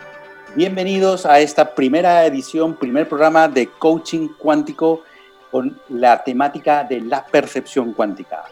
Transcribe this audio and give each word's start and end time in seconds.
Bienvenidos 0.56 1.26
a 1.26 1.38
esta 1.38 1.76
primera 1.76 2.26
edición, 2.26 2.74
primer 2.74 3.08
programa 3.08 3.46
de 3.46 3.68
coaching 3.68 4.30
cuántico 4.36 5.02
con 5.48 5.80
la 5.90 6.24
temática 6.24 6.82
de 6.82 7.02
la 7.02 7.24
percepción 7.24 7.92
cuántica. 7.92 8.46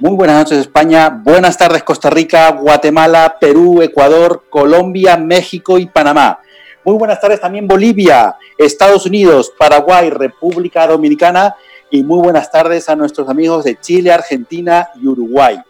Muy 0.00 0.16
buenas 0.16 0.38
noches, 0.38 0.58
España. 0.58 1.10
Buenas 1.10 1.56
tardes, 1.56 1.84
Costa 1.84 2.10
Rica, 2.10 2.50
Guatemala, 2.50 3.36
Perú, 3.40 3.82
Ecuador, 3.82 4.46
Colombia, 4.50 5.16
México 5.16 5.78
y 5.78 5.86
Panamá. 5.86 6.40
Muy 6.84 6.96
buenas 6.96 7.20
tardes 7.20 7.40
también 7.40 7.68
Bolivia, 7.68 8.34
Estados 8.58 9.06
Unidos, 9.06 9.52
Paraguay, 9.56 10.10
República 10.10 10.88
Dominicana 10.88 11.54
y 11.88 12.02
muy 12.02 12.18
buenas 12.18 12.50
tardes 12.50 12.88
a 12.88 12.96
nuestros 12.96 13.28
amigos 13.28 13.62
de 13.62 13.78
Chile, 13.78 14.10
Argentina 14.10 14.88
y 15.00 15.06
Uruguay. 15.06 15.60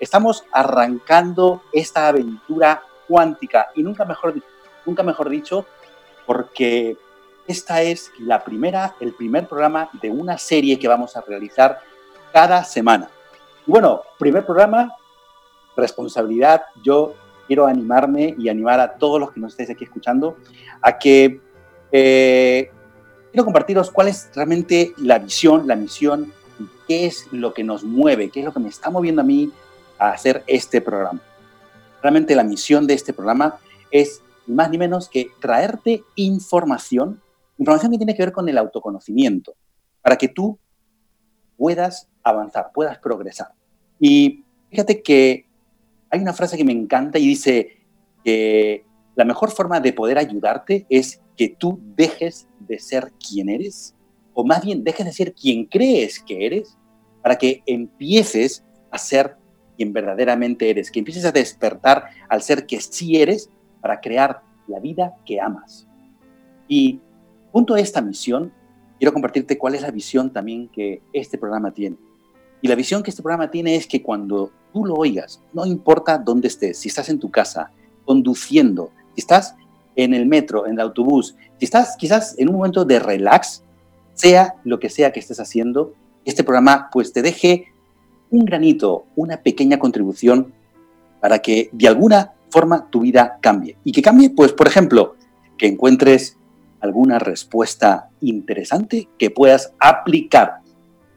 Estamos 0.00 0.44
arrancando 0.50 1.62
esta 1.72 2.08
aventura 2.08 2.82
cuántica 3.06 3.68
y 3.74 3.82
nunca 3.82 4.06
mejor, 4.06 4.34
nunca 4.86 5.02
mejor 5.02 5.28
dicho, 5.28 5.66
porque 6.26 6.96
esta 7.46 7.82
es 7.82 8.10
la 8.18 8.42
primera, 8.42 8.96
el 9.00 9.12
primer 9.12 9.46
programa 9.46 9.90
de 10.00 10.10
una 10.10 10.38
serie 10.38 10.78
que 10.78 10.88
vamos 10.88 11.16
a 11.16 11.20
realizar 11.20 11.80
cada 12.32 12.64
semana. 12.64 13.10
Y 13.66 13.70
bueno, 13.70 14.02
primer 14.18 14.46
programa, 14.46 14.96
responsabilidad. 15.76 16.62
Yo 16.82 17.14
quiero 17.46 17.66
animarme 17.66 18.34
y 18.38 18.48
animar 18.48 18.80
a 18.80 18.94
todos 18.94 19.20
los 19.20 19.32
que 19.32 19.40
nos 19.40 19.52
estéis 19.52 19.70
aquí 19.70 19.84
escuchando 19.84 20.36
a 20.80 20.98
que 20.98 21.40
eh, 21.92 22.70
quiero 23.32 23.44
compartiros 23.44 23.90
cuál 23.90 24.08
es 24.08 24.30
realmente 24.34 24.94
la 24.96 25.18
visión, 25.18 25.66
la 25.66 25.76
misión, 25.76 26.32
qué 26.88 27.06
es 27.06 27.26
lo 27.32 27.52
que 27.52 27.64
nos 27.64 27.84
mueve, 27.84 28.30
qué 28.30 28.40
es 28.40 28.46
lo 28.46 28.52
que 28.52 28.60
me 28.60 28.68
está 28.68 28.88
moviendo 28.88 29.20
a 29.20 29.24
mí 29.24 29.52
hacer 30.08 30.42
este 30.46 30.80
programa. 30.80 31.20
Realmente 32.02 32.34
la 32.34 32.44
misión 32.44 32.86
de 32.86 32.94
este 32.94 33.12
programa 33.12 33.58
es 33.90 34.22
más 34.46 34.70
ni 34.70 34.78
menos 34.78 35.08
que 35.08 35.30
traerte 35.40 36.02
información, 36.16 37.20
información 37.58 37.92
que 37.92 37.98
tiene 37.98 38.14
que 38.14 38.22
ver 38.22 38.32
con 38.32 38.48
el 38.48 38.58
autoconocimiento, 38.58 39.54
para 40.00 40.16
que 40.16 40.28
tú 40.28 40.58
puedas 41.56 42.08
avanzar, 42.22 42.70
puedas 42.72 42.98
progresar. 42.98 43.48
Y 43.98 44.44
fíjate 44.70 45.02
que 45.02 45.46
hay 46.08 46.20
una 46.20 46.32
frase 46.32 46.56
que 46.56 46.64
me 46.64 46.72
encanta 46.72 47.18
y 47.18 47.26
dice 47.26 47.78
que 48.24 48.84
la 49.14 49.24
mejor 49.24 49.50
forma 49.50 49.80
de 49.80 49.92
poder 49.92 50.18
ayudarte 50.18 50.86
es 50.88 51.20
que 51.36 51.50
tú 51.50 51.78
dejes 51.94 52.48
de 52.58 52.78
ser 52.78 53.12
quien 53.12 53.48
eres, 53.50 53.94
o 54.32 54.44
más 54.44 54.64
bien 54.64 54.82
dejes 54.82 55.04
de 55.06 55.12
ser 55.12 55.34
quien 55.34 55.66
crees 55.66 56.18
que 56.20 56.46
eres, 56.46 56.76
para 57.22 57.36
que 57.36 57.62
empieces 57.66 58.64
a 58.90 58.98
ser 58.98 59.36
quien 59.80 59.94
verdaderamente 59.94 60.68
eres, 60.68 60.90
que 60.90 60.98
empieces 60.98 61.24
a 61.24 61.32
despertar 61.32 62.10
al 62.28 62.42
ser 62.42 62.66
que 62.66 62.78
sí 62.82 63.16
eres 63.16 63.48
para 63.80 63.98
crear 63.98 64.42
la 64.66 64.78
vida 64.78 65.14
que 65.24 65.40
amas. 65.40 65.86
Y 66.68 67.00
junto 67.50 67.72
a 67.72 67.80
esta 67.80 68.02
misión, 68.02 68.52
quiero 68.98 69.14
compartirte 69.14 69.56
cuál 69.56 69.74
es 69.74 69.80
la 69.80 69.90
visión 69.90 70.34
también 70.34 70.68
que 70.68 71.00
este 71.14 71.38
programa 71.38 71.70
tiene. 71.70 71.96
Y 72.60 72.68
la 72.68 72.74
visión 72.74 73.02
que 73.02 73.08
este 73.08 73.22
programa 73.22 73.50
tiene 73.50 73.74
es 73.74 73.86
que 73.86 74.02
cuando 74.02 74.52
tú 74.70 74.84
lo 74.84 74.96
oigas, 74.96 75.42
no 75.54 75.64
importa 75.64 76.18
dónde 76.18 76.48
estés, 76.48 76.76
si 76.76 76.88
estás 76.88 77.08
en 77.08 77.18
tu 77.18 77.30
casa, 77.30 77.70
conduciendo, 78.04 78.90
si 79.14 79.22
estás 79.22 79.54
en 79.96 80.12
el 80.12 80.26
metro, 80.26 80.66
en 80.66 80.72
el 80.72 80.80
autobús, 80.80 81.36
si 81.56 81.64
estás 81.64 81.96
quizás 81.96 82.38
en 82.38 82.50
un 82.50 82.56
momento 82.56 82.84
de 82.84 82.98
relax, 82.98 83.64
sea 84.12 84.56
lo 84.62 84.78
que 84.78 84.90
sea 84.90 85.10
que 85.10 85.20
estés 85.20 85.40
haciendo, 85.40 85.94
este 86.26 86.44
programa 86.44 86.90
pues 86.92 87.14
te 87.14 87.22
deje 87.22 87.69
un 88.30 88.44
granito, 88.44 89.06
una 89.16 89.38
pequeña 89.38 89.78
contribución 89.78 90.52
para 91.20 91.40
que 91.40 91.68
de 91.72 91.88
alguna 91.88 92.32
forma 92.50 92.88
tu 92.90 93.00
vida 93.00 93.38
cambie. 93.40 93.76
¿Y 93.84 93.92
que 93.92 94.02
cambie? 94.02 94.30
Pues, 94.30 94.52
por 94.52 94.66
ejemplo, 94.66 95.16
que 95.56 95.66
encuentres 95.66 96.36
alguna 96.80 97.18
respuesta 97.18 98.08
interesante 98.20 99.08
que 99.18 99.30
puedas 99.30 99.74
aplicar. 99.78 100.60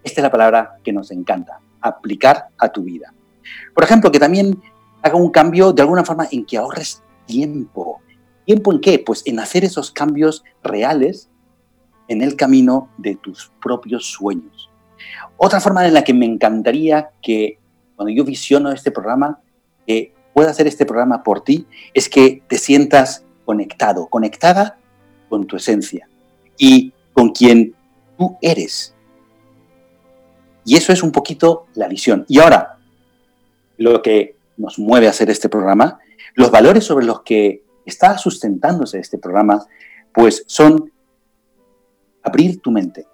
Esta 0.04 0.22
es 0.22 0.24
la 0.24 0.32
palabra 0.32 0.78
que 0.84 0.92
nos 0.92 1.12
encanta, 1.12 1.60
aplicar 1.82 2.50
a 2.58 2.70
tu 2.70 2.84
vida. 2.84 3.14
Por 3.74 3.84
ejemplo, 3.84 4.12
que 4.12 4.20
también 4.20 4.62
haga 5.02 5.16
un 5.16 5.32
cambio 5.32 5.74
de 5.74 5.82
alguna 5.82 6.04
forma 6.04 6.28
en 6.32 6.46
que 6.46 6.58
ahorres 6.58 7.02
tiempo. 7.26 8.02
¿Tiempo 8.46 8.74
en 8.74 8.82
qué? 8.82 9.00
Pues 9.00 9.24
en 9.26 9.40
hacer 9.40 9.64
esos 9.64 9.92
cambios 9.92 10.44
reales 10.62 11.30
en 12.10 12.22
el 12.22 12.36
camino 12.36 12.90
de 12.98 13.16
tus 13.16 13.52
propios 13.62 14.06
sueños. 14.06 14.53
Otra 15.38 15.60
forma 15.60 15.86
en 15.86 15.94
la 15.94 16.04
que 16.04 16.14
me 16.14 16.26
encantaría 16.26 17.12
que 17.22 17.60
cuando 17.96 18.14
yo 18.14 18.24
visiono 18.24 18.72
este 18.72 18.92
programa, 18.92 19.40
que 19.86 20.14
pueda 20.34 20.52
hacer 20.52 20.68
este 20.68 20.86
programa 20.86 21.24
por 21.24 21.44
ti, 21.44 21.68
es 21.94 22.10
que 22.10 22.44
te 22.48 22.58
sientas 22.58 23.26
conectado, 23.46 24.08
conectada 24.08 24.78
con 25.30 25.46
tu 25.46 25.58
esencia 25.58 26.08
y 26.58 26.94
con 27.14 27.32
quien 27.32 27.76
Tú 28.18 28.38
eres. 28.42 28.94
Y 30.66 30.76
eso 30.76 30.94
es 30.94 31.04
un 31.04 31.12
poquito 31.12 31.68
la 31.74 31.88
visión. 31.88 32.26
Y 32.28 32.40
ahora, 32.40 32.78
lo 33.78 34.02
que 34.02 34.38
nos 34.58 34.80
mueve 34.80 35.08
a 35.08 35.10
hacer 35.10 35.30
este 35.30 35.50
programa, 35.50 36.00
los 36.36 36.52
valores 36.52 36.86
sobre 36.86 37.06
los 37.06 37.22
que 37.22 37.64
está 37.86 38.18
sustentándose 38.18 39.00
este 39.00 39.18
programa, 39.18 39.66
pues 40.14 40.44
son 40.48 40.92
abrir 42.22 42.62
tu 42.62 42.72
mente. 42.72 43.06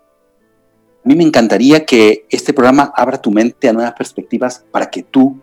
A 1.04 1.08
mí 1.08 1.16
me 1.16 1.24
encantaría 1.24 1.86
que 1.86 2.26
este 2.30 2.54
programa 2.54 2.92
abra 2.96 3.22
tu 3.22 3.32
mente 3.32 3.70
a 3.70 3.74
nuevas 3.74 3.94
perspectivas 3.94 4.66
para 4.72 4.90
que 4.90 5.02
tú 5.02 5.40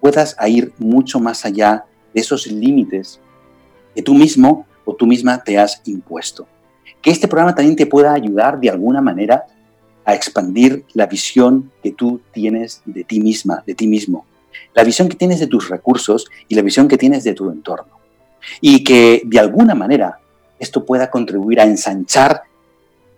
puedas 0.00 0.36
ir 0.46 0.72
mucho 0.78 1.20
más 1.20 1.44
allá 1.44 1.84
de 2.12 2.20
esos 2.20 2.46
límites 2.48 3.20
que 3.94 4.02
tú 4.02 4.14
mismo 4.14 4.66
o 4.84 4.94
tú 4.94 5.06
misma 5.06 5.42
te 5.42 5.58
has 5.58 5.80
impuesto. 5.84 6.46
Que 7.00 7.10
este 7.10 7.28
programa 7.28 7.54
también 7.54 7.76
te 7.76 7.86
pueda 7.86 8.12
ayudar 8.12 8.58
de 8.58 8.70
alguna 8.70 9.00
manera 9.00 9.44
a 10.04 10.14
expandir 10.14 10.84
la 10.94 11.06
visión 11.06 11.70
que 11.82 11.92
tú 11.92 12.20
tienes 12.32 12.82
de 12.84 13.04
ti 13.04 13.20
misma, 13.20 13.62
de 13.66 13.74
ti 13.74 13.86
mismo, 13.86 14.26
la 14.74 14.84
visión 14.84 15.08
que 15.08 15.16
tienes 15.16 15.40
de 15.40 15.46
tus 15.46 15.68
recursos 15.68 16.26
y 16.48 16.54
la 16.54 16.62
visión 16.62 16.88
que 16.88 16.98
tienes 16.98 17.24
de 17.24 17.34
tu 17.34 17.50
entorno. 17.50 17.98
Y 18.60 18.82
que 18.82 19.22
de 19.24 19.38
alguna 19.38 19.74
manera 19.74 20.18
esto 20.58 20.84
pueda 20.84 21.10
contribuir 21.10 21.60
a 21.60 21.64
ensanchar 21.64 22.42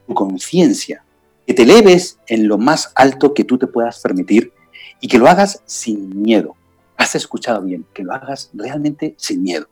tu 0.07 0.15
conciencia, 0.15 1.04
que 1.47 1.55
te 1.55 1.63
eleves 1.63 2.19
en 2.27 2.49
lo 2.49 2.59
más 2.59 2.93
alto 2.95 3.35
que 3.35 3.45
tú 3.45 3.59
te 3.59 3.67
puedas 3.67 4.01
permitir 4.01 4.53
y 5.01 5.09
que 5.09 5.19
lo 5.19 5.29
hagas 5.29 5.63
sin 5.67 6.23
miedo. 6.23 6.57
Has 6.97 7.15
escuchado 7.15 7.63
bien, 7.63 7.87
que 7.93 8.03
lo 8.03 8.13
hagas 8.13 8.51
realmente 8.55 9.15
sin 9.19 9.43
miedo. 9.43 9.67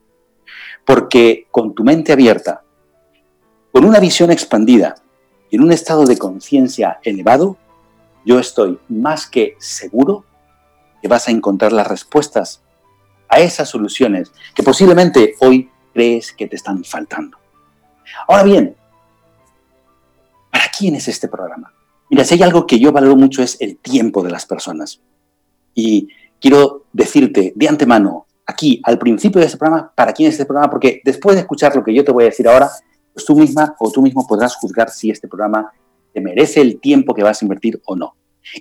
Porque 0.84 1.46
con 1.50 1.74
tu 1.74 1.84
mente 1.84 2.12
abierta, 2.12 2.62
con 3.72 3.84
una 3.84 4.00
visión 4.00 4.30
expandida 4.30 4.96
y 5.50 5.56
en 5.56 5.62
un 5.62 5.72
estado 5.72 6.04
de 6.04 6.18
conciencia 6.18 6.98
elevado, 7.02 7.56
yo 8.24 8.38
estoy 8.38 8.78
más 8.88 9.26
que 9.26 9.56
seguro 9.58 10.24
que 11.00 11.08
vas 11.08 11.28
a 11.28 11.30
encontrar 11.30 11.72
las 11.72 11.86
respuestas 11.86 12.62
a 13.28 13.40
esas 13.40 13.68
soluciones 13.68 14.30
que 14.54 14.62
posiblemente 14.62 15.34
hoy 15.40 15.70
crees 15.92 16.32
que 16.32 16.46
te 16.46 16.56
están 16.56 16.84
faltando. 16.84 17.38
Ahora 18.28 18.42
bien, 18.42 18.76
¿para 20.62 20.70
quién 20.70 20.94
es 20.94 21.08
este 21.08 21.26
programa? 21.26 21.72
Mira, 22.08 22.24
si 22.24 22.34
hay 22.34 22.42
algo 22.42 22.68
que 22.68 22.78
yo 22.78 22.92
valoro 22.92 23.16
mucho 23.16 23.42
es 23.42 23.56
el 23.60 23.78
tiempo 23.78 24.22
de 24.22 24.30
las 24.30 24.46
personas. 24.46 25.00
Y 25.74 26.08
quiero 26.40 26.84
decirte 26.92 27.52
de 27.56 27.68
antemano, 27.68 28.26
aquí, 28.46 28.80
al 28.84 28.96
principio 28.96 29.40
de 29.40 29.46
este 29.46 29.58
programa, 29.58 29.90
para 29.92 30.12
quién 30.12 30.28
es 30.28 30.34
este 30.34 30.46
programa, 30.46 30.70
porque 30.70 31.00
después 31.04 31.34
de 31.34 31.40
escuchar 31.40 31.74
lo 31.74 31.82
que 31.82 31.92
yo 31.92 32.04
te 32.04 32.12
voy 32.12 32.24
a 32.24 32.26
decir 32.26 32.46
ahora, 32.46 32.70
pues 33.12 33.26
tú 33.26 33.34
misma 33.34 33.74
o 33.80 33.90
tú 33.90 34.02
mismo 34.02 34.24
podrás 34.24 34.54
juzgar 34.54 34.88
si 34.90 35.10
este 35.10 35.26
programa 35.26 35.72
te 36.12 36.20
merece 36.20 36.60
el 36.60 36.78
tiempo 36.78 37.12
que 37.12 37.24
vas 37.24 37.42
a 37.42 37.44
invertir 37.44 37.82
o 37.86 37.96
no. 37.96 38.14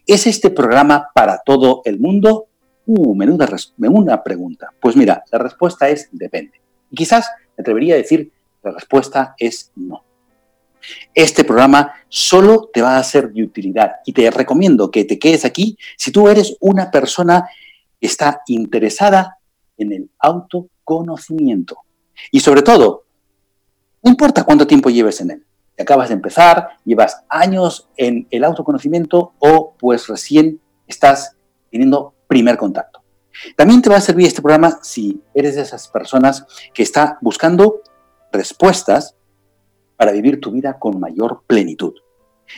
¿Es 0.07 0.25
este 0.25 0.49
programa 0.49 1.09
para 1.13 1.39
todo 1.45 1.83
el 1.85 1.99
mundo? 1.99 2.47
Uh, 2.87 3.13
menuda, 3.13 3.47
menuda 3.77 4.23
pregunta. 4.23 4.69
Pues 4.81 4.95
mira, 4.95 5.23
la 5.31 5.37
respuesta 5.37 5.87
es 5.87 6.09
depende. 6.11 6.61
Y 6.89 6.95
quizás 6.95 7.29
me 7.55 7.61
atrevería 7.61 7.93
a 7.93 7.97
decir, 7.97 8.31
la 8.63 8.71
respuesta 8.71 9.35
es 9.37 9.71
no. 9.75 10.03
Este 11.13 11.43
programa 11.43 11.93
solo 12.09 12.69
te 12.73 12.81
va 12.81 12.97
a 12.97 13.03
ser 13.03 13.31
de 13.31 13.43
utilidad 13.43 13.97
y 14.05 14.13
te 14.13 14.29
recomiendo 14.31 14.91
que 14.91 15.05
te 15.05 15.19
quedes 15.19 15.45
aquí 15.45 15.77
si 15.97 16.11
tú 16.11 16.27
eres 16.27 16.55
una 16.59 16.91
persona 16.91 17.49
que 17.99 18.07
está 18.07 18.41
interesada 18.47 19.37
en 19.77 19.91
el 19.91 20.09
autoconocimiento. 20.19 21.77
Y 22.31 22.39
sobre 22.39 22.61
todo, 22.61 23.05
no 24.03 24.11
importa 24.11 24.43
cuánto 24.43 24.67
tiempo 24.67 24.89
lleves 24.89 25.21
en 25.21 25.31
él. 25.31 25.45
Si 25.75 25.81
acabas 25.81 26.09
de 26.09 26.15
empezar, 26.15 26.69
llevas 26.83 27.23
años 27.29 27.87
en 27.97 28.27
el 28.31 28.43
autoconocimiento 28.43 29.33
o 29.39 29.75
pues 29.77 30.07
recién 30.07 30.59
estás 30.87 31.35
teniendo 31.69 32.13
primer 32.27 32.57
contacto. 32.57 33.01
También 33.55 33.81
te 33.81 33.89
va 33.89 33.97
a 33.97 34.01
servir 34.01 34.27
este 34.27 34.41
programa 34.41 34.79
si 34.81 35.21
eres 35.33 35.55
de 35.55 35.61
esas 35.61 35.87
personas 35.87 36.45
que 36.73 36.83
está 36.83 37.17
buscando 37.21 37.81
respuestas 38.31 39.15
para 40.01 40.13
vivir 40.13 40.41
tu 40.41 40.49
vida 40.49 40.79
con 40.79 40.99
mayor 40.99 41.43
plenitud. 41.45 41.93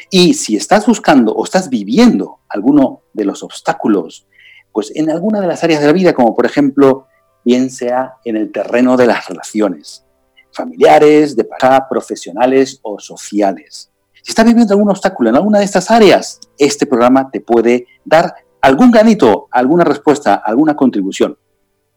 Y 0.10 0.34
si 0.34 0.56
estás 0.56 0.86
buscando 0.86 1.34
o 1.34 1.44
estás 1.44 1.70
viviendo 1.70 2.40
alguno 2.48 3.02
de 3.12 3.26
los 3.26 3.44
obstáculos, 3.44 4.26
pues 4.72 4.94
en 4.96 5.12
alguna 5.12 5.42
de 5.42 5.48
las 5.48 5.62
áreas 5.62 5.82
de 5.82 5.88
la 5.88 5.92
vida, 5.92 6.14
como 6.14 6.34
por 6.34 6.46
ejemplo, 6.46 7.08
bien 7.44 7.70
sea 7.70 8.14
en 8.24 8.38
el 8.38 8.50
terreno 8.50 8.96
de 8.96 9.08
las 9.08 9.28
relaciones 9.28 10.06
familiares, 10.54 11.36
de 11.36 11.44
pareja, 11.44 11.86
profesionales 11.90 12.80
o 12.82 12.98
sociales. 12.98 13.92
Si 14.22 14.32
estás 14.32 14.46
viviendo 14.46 14.74
algún 14.74 14.92
obstáculo 14.92 15.30
en 15.30 15.36
alguna 15.36 15.60
de 15.60 15.66
estas 15.66 15.92
áreas, 15.92 16.40
este 16.58 16.86
programa 16.86 17.30
te 17.30 17.42
puede 17.42 17.88
dar 18.06 18.36
algún 18.62 18.90
granito, 18.90 19.50
alguna 19.52 19.84
respuesta, 19.84 20.36
alguna 20.36 20.78
contribución. 20.78 21.38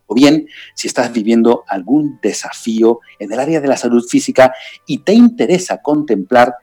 O 0.06 0.14
bien, 0.14 0.48
si 0.74 0.88
estás 0.88 1.12
viviendo 1.12 1.64
algún 1.66 2.18
desafío 2.22 3.00
en 3.18 3.32
el 3.32 3.40
área 3.40 3.60
de 3.60 3.68
la 3.68 3.76
salud 3.76 4.04
física 4.06 4.54
y 4.86 4.98
te 4.98 5.12
interesa 5.12 5.82
contemplar, 5.82 6.54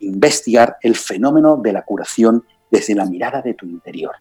investigar 0.00 0.76
el 0.82 0.96
fenómeno 0.96 1.56
de 1.56 1.72
la 1.72 1.82
curación 1.82 2.44
desde 2.70 2.94
la 2.94 3.06
mirada 3.06 3.42
de 3.42 3.54
tu 3.54 3.66
interior. 3.66 4.14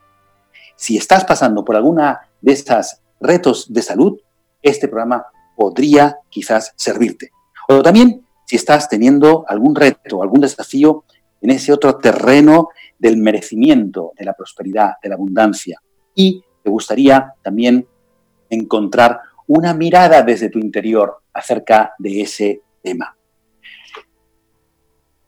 Si 0.75 0.97
estás 0.97 1.25
pasando 1.25 1.63
por 1.63 1.75
alguna 1.75 2.29
de 2.41 2.53
estas 2.53 3.01
retos 3.19 3.71
de 3.71 3.81
salud, 3.81 4.19
este 4.61 4.87
programa 4.87 5.27
podría 5.55 6.17
quizás 6.29 6.73
servirte. 6.75 7.31
O 7.69 7.81
también 7.81 8.25
si 8.45 8.55
estás 8.55 8.87
teniendo 8.87 9.45
algún 9.47 9.75
reto, 9.75 10.23
algún 10.23 10.41
desafío 10.41 11.03
en 11.41 11.51
ese 11.51 11.73
otro 11.73 11.97
terreno 11.97 12.69
del 12.97 13.17
merecimiento, 13.17 14.13
de 14.17 14.25
la 14.25 14.33
prosperidad, 14.33 14.93
de 15.03 15.09
la 15.09 15.15
abundancia. 15.15 15.81
Y 16.15 16.43
te 16.63 16.69
gustaría 16.69 17.33
también 17.41 17.87
encontrar 18.49 19.21
una 19.47 19.73
mirada 19.73 20.21
desde 20.21 20.49
tu 20.49 20.59
interior 20.59 21.21
acerca 21.33 21.93
de 21.97 22.21
ese 22.21 22.61
tema. 22.81 23.15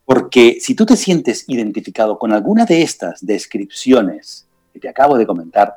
Porque 0.05 0.57
si 0.59 0.75
tú 0.75 0.85
te 0.85 0.97
sientes 0.97 1.45
identificado 1.47 2.17
con 2.17 2.33
alguna 2.33 2.65
de 2.65 2.81
estas 2.81 3.25
descripciones 3.25 4.47
que 4.73 4.79
te 4.79 4.89
acabo 4.89 5.17
de 5.17 5.27
comentar, 5.27 5.75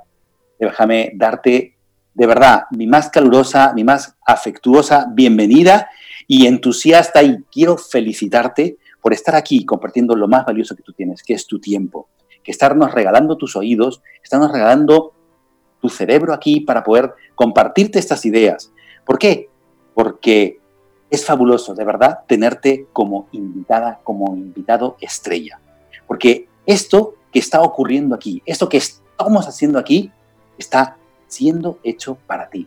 déjame 0.58 1.12
darte 1.14 1.76
de 2.14 2.26
verdad 2.26 2.64
mi 2.70 2.86
más 2.86 3.10
calurosa, 3.10 3.72
mi 3.74 3.84
más 3.84 4.16
afectuosa 4.26 5.06
bienvenida 5.12 5.88
y 6.26 6.46
entusiasta 6.46 7.22
y 7.22 7.42
quiero 7.50 7.76
felicitarte 7.76 8.78
por 9.00 9.12
estar 9.12 9.34
aquí 9.34 9.64
compartiendo 9.64 10.14
lo 10.14 10.28
más 10.28 10.46
valioso 10.46 10.76
que 10.76 10.82
tú 10.82 10.92
tienes, 10.92 11.22
que 11.22 11.34
es 11.34 11.46
tu 11.46 11.60
tiempo, 11.60 12.08
que 12.42 12.52
estarnos 12.52 12.92
regalando 12.92 13.36
tus 13.36 13.56
oídos, 13.56 14.02
estarnos 14.22 14.52
regalando 14.52 15.14
tu 15.82 15.90
cerebro 15.90 16.32
aquí 16.32 16.60
para 16.60 16.82
poder 16.82 17.12
compartirte 17.34 17.98
estas 17.98 18.24
ideas. 18.24 18.72
¿Por 19.04 19.18
qué? 19.18 19.50
Porque 19.92 20.60
es 21.10 21.26
fabuloso, 21.26 21.74
de 21.74 21.84
verdad, 21.84 22.20
tenerte 22.26 22.86
como 22.94 23.28
invitada, 23.32 24.00
como 24.02 24.34
invitado 24.34 24.96
estrella. 25.00 25.60
Porque 26.06 26.48
esto 26.64 27.16
que 27.30 27.40
está 27.40 27.60
ocurriendo 27.60 28.14
aquí, 28.14 28.42
esto 28.46 28.70
que 28.70 28.78
estamos 28.78 29.46
haciendo 29.46 29.78
aquí, 29.78 30.10
está 30.56 30.96
siendo 31.26 31.78
hecho 31.82 32.16
para 32.26 32.48
ti. 32.48 32.66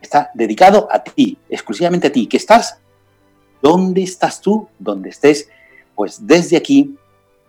Está 0.00 0.30
dedicado 0.34 0.88
a 0.92 1.02
ti, 1.02 1.38
exclusivamente 1.48 2.06
a 2.08 2.12
ti, 2.12 2.28
que 2.28 2.36
estás 2.36 2.78
¿Dónde 3.62 4.02
estás 4.02 4.40
tú? 4.40 4.68
Donde 4.78 5.08
estés 5.10 5.48
pues 5.94 6.26
desde 6.26 6.56
aquí 6.56 6.96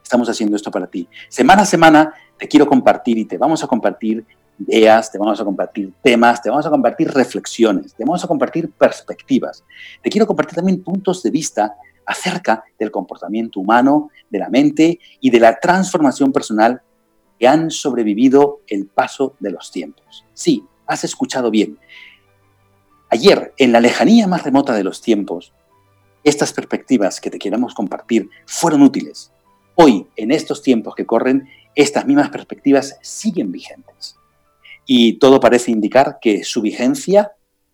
estamos 0.03 0.29
haciendo 0.29 0.55
esto 0.55 0.69
para 0.69 0.85
ti. 0.85 1.07
Semana 1.27 1.63
a 1.63 1.65
semana 1.65 2.13
te 2.37 2.47
quiero 2.47 2.67
compartir 2.67 3.17
y 3.17 3.25
te 3.25 3.37
vamos 3.37 3.63
a 3.63 3.67
compartir 3.67 4.23
ideas, 4.59 5.11
te 5.11 5.17
vamos 5.17 5.39
a 5.39 5.45
compartir 5.45 5.93
temas, 6.01 6.41
te 6.41 6.49
vamos 6.49 6.65
a 6.65 6.69
compartir 6.69 7.11
reflexiones, 7.11 7.93
te 7.93 8.03
vamos 8.03 8.23
a 8.23 8.27
compartir 8.27 8.71
perspectivas. 8.71 9.63
Te 10.01 10.09
quiero 10.09 10.27
compartir 10.27 10.55
también 10.55 10.83
puntos 10.83 11.23
de 11.23 11.31
vista 11.31 11.75
acerca 12.05 12.63
del 12.77 12.91
comportamiento 12.91 13.59
humano, 13.59 14.09
de 14.29 14.39
la 14.39 14.49
mente 14.49 14.99
y 15.19 15.29
de 15.29 15.39
la 15.39 15.59
transformación 15.59 16.31
personal 16.31 16.81
que 17.39 17.47
han 17.47 17.71
sobrevivido 17.71 18.61
el 18.67 18.87
paso 18.87 19.35
de 19.39 19.51
los 19.51 19.71
tiempos. 19.71 20.25
Sí, 20.33 20.63
has 20.85 21.03
escuchado 21.03 21.49
bien. 21.49 21.77
Ayer, 23.09 23.53
en 23.57 23.71
la 23.71 23.79
lejanía 23.79 24.27
más 24.27 24.43
remota 24.43 24.73
de 24.73 24.83
los 24.83 25.01
tiempos, 25.01 25.53
estas 26.23 26.53
perspectivas 26.53 27.19
que 27.19 27.29
te 27.29 27.39
queremos 27.39 27.73
compartir 27.73 28.29
fueron 28.45 28.81
útiles. 28.81 29.31
Hoy, 29.75 30.07
en 30.15 30.31
estos 30.31 30.61
tiempos 30.61 30.95
que 30.95 31.05
corren, 31.05 31.47
estas 31.75 32.05
mismas 32.05 32.29
perspectivas 32.29 32.97
siguen 33.01 33.51
vigentes. 33.51 34.15
Y 34.85 35.13
todo 35.19 35.39
parece 35.39 35.71
indicar 35.71 36.17
que 36.21 36.43
su 36.43 36.61
vigencia 36.61 37.33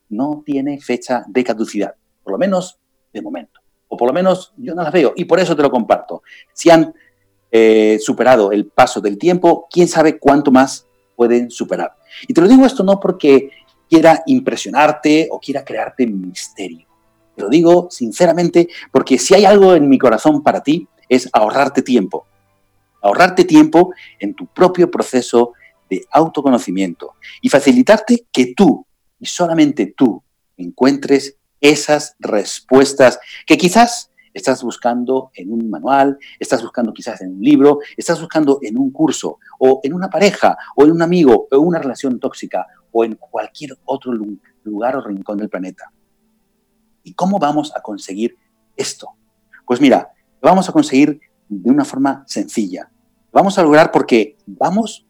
no 0.10 0.44
tiene 0.46 0.80
fecha 0.80 1.24
de 1.28 1.44
caducidad, 1.44 1.96
por 2.24 2.34
lo 2.34 2.38
menos 2.38 2.80
de 3.14 3.22
momento. 3.22 3.60
O 3.88 3.98
por 3.98 4.08
lo 4.08 4.14
menos 4.14 4.54
yo 4.58 4.76
no 4.76 4.84
las 4.84 4.94
veo 4.94 5.14
y 5.16 5.26
por 5.26 5.40
eso 5.40 5.56
te 5.56 5.64
lo 5.64 5.72
comparto. 5.72 6.22
Si 6.54 6.70
han 6.70 6.94
eh, 7.52 7.98
superado 8.00 8.52
el 8.52 8.68
paso 8.68 9.02
del 9.02 9.18
tiempo, 9.18 9.68
quién 9.72 9.88
sabe 9.88 10.20
cuánto 10.20 10.52
más 10.52 10.86
pueden 11.16 11.50
superar. 11.50 11.96
Y 12.28 12.34
te 12.34 12.42
lo 12.42 12.48
digo 12.48 12.66
esto 12.66 12.84
no 12.84 13.00
porque 13.00 13.50
quiera 13.90 14.22
impresionarte 14.28 15.28
o 15.32 15.40
quiera 15.40 15.66
crearte 15.66 16.06
misterio. 16.06 16.88
Te 17.36 17.42
lo 17.42 17.50
digo 17.50 17.88
sinceramente 17.90 18.68
porque 18.92 19.18
si 19.18 19.34
hay 19.34 19.46
algo 19.46 19.74
en 19.74 19.90
mi 19.90 19.98
corazón 19.98 20.44
para 20.44 20.62
ti, 20.62 20.88
es 21.08 21.28
ahorrarte 21.34 21.82
tiempo. 21.82 22.28
Ahorrarte 23.02 23.46
tiempo 23.46 23.92
en 24.20 24.36
tu 24.36 24.46
propio 24.46 24.92
proceso 24.92 25.54
de 25.90 26.06
autoconocimiento 26.12 27.16
y 27.42 27.50
facilitarte 27.50 28.28
que 28.32 28.54
tú, 28.56 28.86
y 29.20 29.26
solamente 29.26 29.94
tú, 29.96 30.24
encuentres 30.58 31.38
esas 31.62 32.16
respuestas 32.20 33.20
que 33.46 33.58
quizás 33.58 34.12
estás 34.34 34.64
buscando 34.64 35.32
en 35.34 35.52
un 35.52 35.70
manual, 35.70 36.18
estás 36.40 36.62
buscando 36.62 36.94
quizás 36.94 37.22
en 37.22 37.34
un 37.36 37.42
libro, 37.42 37.80
estás 37.98 38.20
buscando 38.20 38.60
en 38.62 38.78
un 38.78 38.92
curso, 38.92 39.40
o 39.60 39.80
en 39.84 39.94
una 39.94 40.10
pareja, 40.10 40.58
o 40.76 40.84
en 40.86 40.92
un 40.92 41.02
amigo, 41.02 41.48
o 41.52 41.56
en 41.56 41.62
una 41.62 41.80
relación 41.80 42.20
tóxica, 42.20 42.66
o 42.92 43.04
en 43.04 43.16
cualquier 43.16 43.78
otro 43.86 44.14
lugar 44.64 44.96
o 44.96 45.02
rincón 45.02 45.38
del 45.38 45.50
planeta. 45.50 45.92
¿Y 47.04 47.14
cómo 47.14 47.40
vamos 47.40 47.74
a 47.76 47.82
conseguir 47.82 48.38
esto? 48.76 49.10
Pues 49.66 49.82
mira, 49.82 50.12
vamos 50.42 50.70
a 50.70 50.72
conseguir 50.72 51.20
de 51.48 51.70
una 51.70 51.86
forma 51.86 52.24
sencilla. 52.28 52.90
vamos 53.32 53.58
a 53.60 53.64
lograr 53.64 53.92
porque 53.92 54.38
vamos 54.48 55.06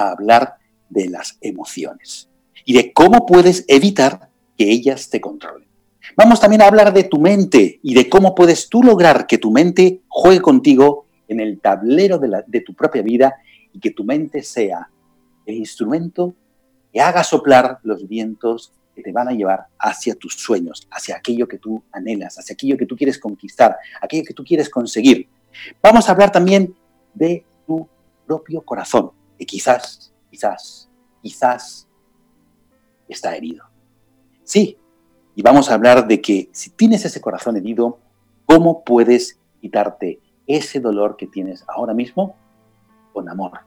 a 0.00 0.10
hablar 0.10 0.56
de 0.88 1.08
las 1.08 1.38
emociones 1.40 2.28
y 2.64 2.74
de 2.74 2.92
cómo 2.92 3.26
puedes 3.26 3.64
evitar 3.68 4.30
que 4.56 4.70
ellas 4.70 5.10
te 5.10 5.20
controlen. 5.20 5.68
Vamos 6.16 6.40
también 6.40 6.62
a 6.62 6.66
hablar 6.66 6.92
de 6.92 7.04
tu 7.04 7.18
mente 7.18 7.78
y 7.82 7.94
de 7.94 8.08
cómo 8.08 8.34
puedes 8.34 8.68
tú 8.68 8.82
lograr 8.82 9.26
que 9.26 9.38
tu 9.38 9.50
mente 9.50 10.02
juegue 10.08 10.40
contigo 10.40 11.06
en 11.28 11.40
el 11.40 11.60
tablero 11.60 12.18
de, 12.18 12.42
de 12.46 12.60
tu 12.60 12.74
propia 12.74 13.02
vida 13.02 13.36
y 13.72 13.80
que 13.80 13.90
tu 13.90 14.04
mente 14.04 14.42
sea 14.42 14.88
el 15.46 15.54
instrumento 15.56 16.34
que 16.92 17.00
haga 17.00 17.22
soplar 17.22 17.78
los 17.82 18.08
vientos 18.08 18.72
que 18.94 19.02
te 19.02 19.12
van 19.12 19.28
a 19.28 19.32
llevar 19.32 19.66
hacia 19.78 20.14
tus 20.14 20.34
sueños, 20.34 20.88
hacia 20.90 21.16
aquello 21.16 21.46
que 21.46 21.58
tú 21.58 21.82
anhelas, 21.92 22.38
hacia 22.38 22.54
aquello 22.54 22.76
que 22.76 22.86
tú 22.86 22.96
quieres 22.96 23.18
conquistar, 23.18 23.76
aquello 24.00 24.24
que 24.24 24.34
tú 24.34 24.44
quieres 24.44 24.68
conseguir. 24.68 25.28
Vamos 25.82 26.08
a 26.08 26.12
hablar 26.12 26.32
también 26.32 26.74
de 27.14 27.44
tu 27.66 27.88
propio 28.26 28.62
corazón, 28.62 29.12
que 29.40 29.46
quizás, 29.46 30.12
quizás, 30.30 30.90
quizás 31.22 31.88
está 33.08 33.34
herido. 33.34 33.64
Sí, 34.44 34.76
y 35.34 35.40
vamos 35.40 35.70
a 35.70 35.74
hablar 35.74 36.06
de 36.06 36.20
que 36.20 36.50
si 36.52 36.68
tienes 36.68 37.06
ese 37.06 37.22
corazón 37.22 37.56
herido, 37.56 38.00
¿cómo 38.44 38.84
puedes 38.84 39.40
quitarte 39.62 40.20
ese 40.46 40.78
dolor 40.78 41.16
que 41.16 41.26
tienes 41.26 41.64
ahora 41.68 41.94
mismo 41.94 42.36
con 43.14 43.30
amor? 43.30 43.60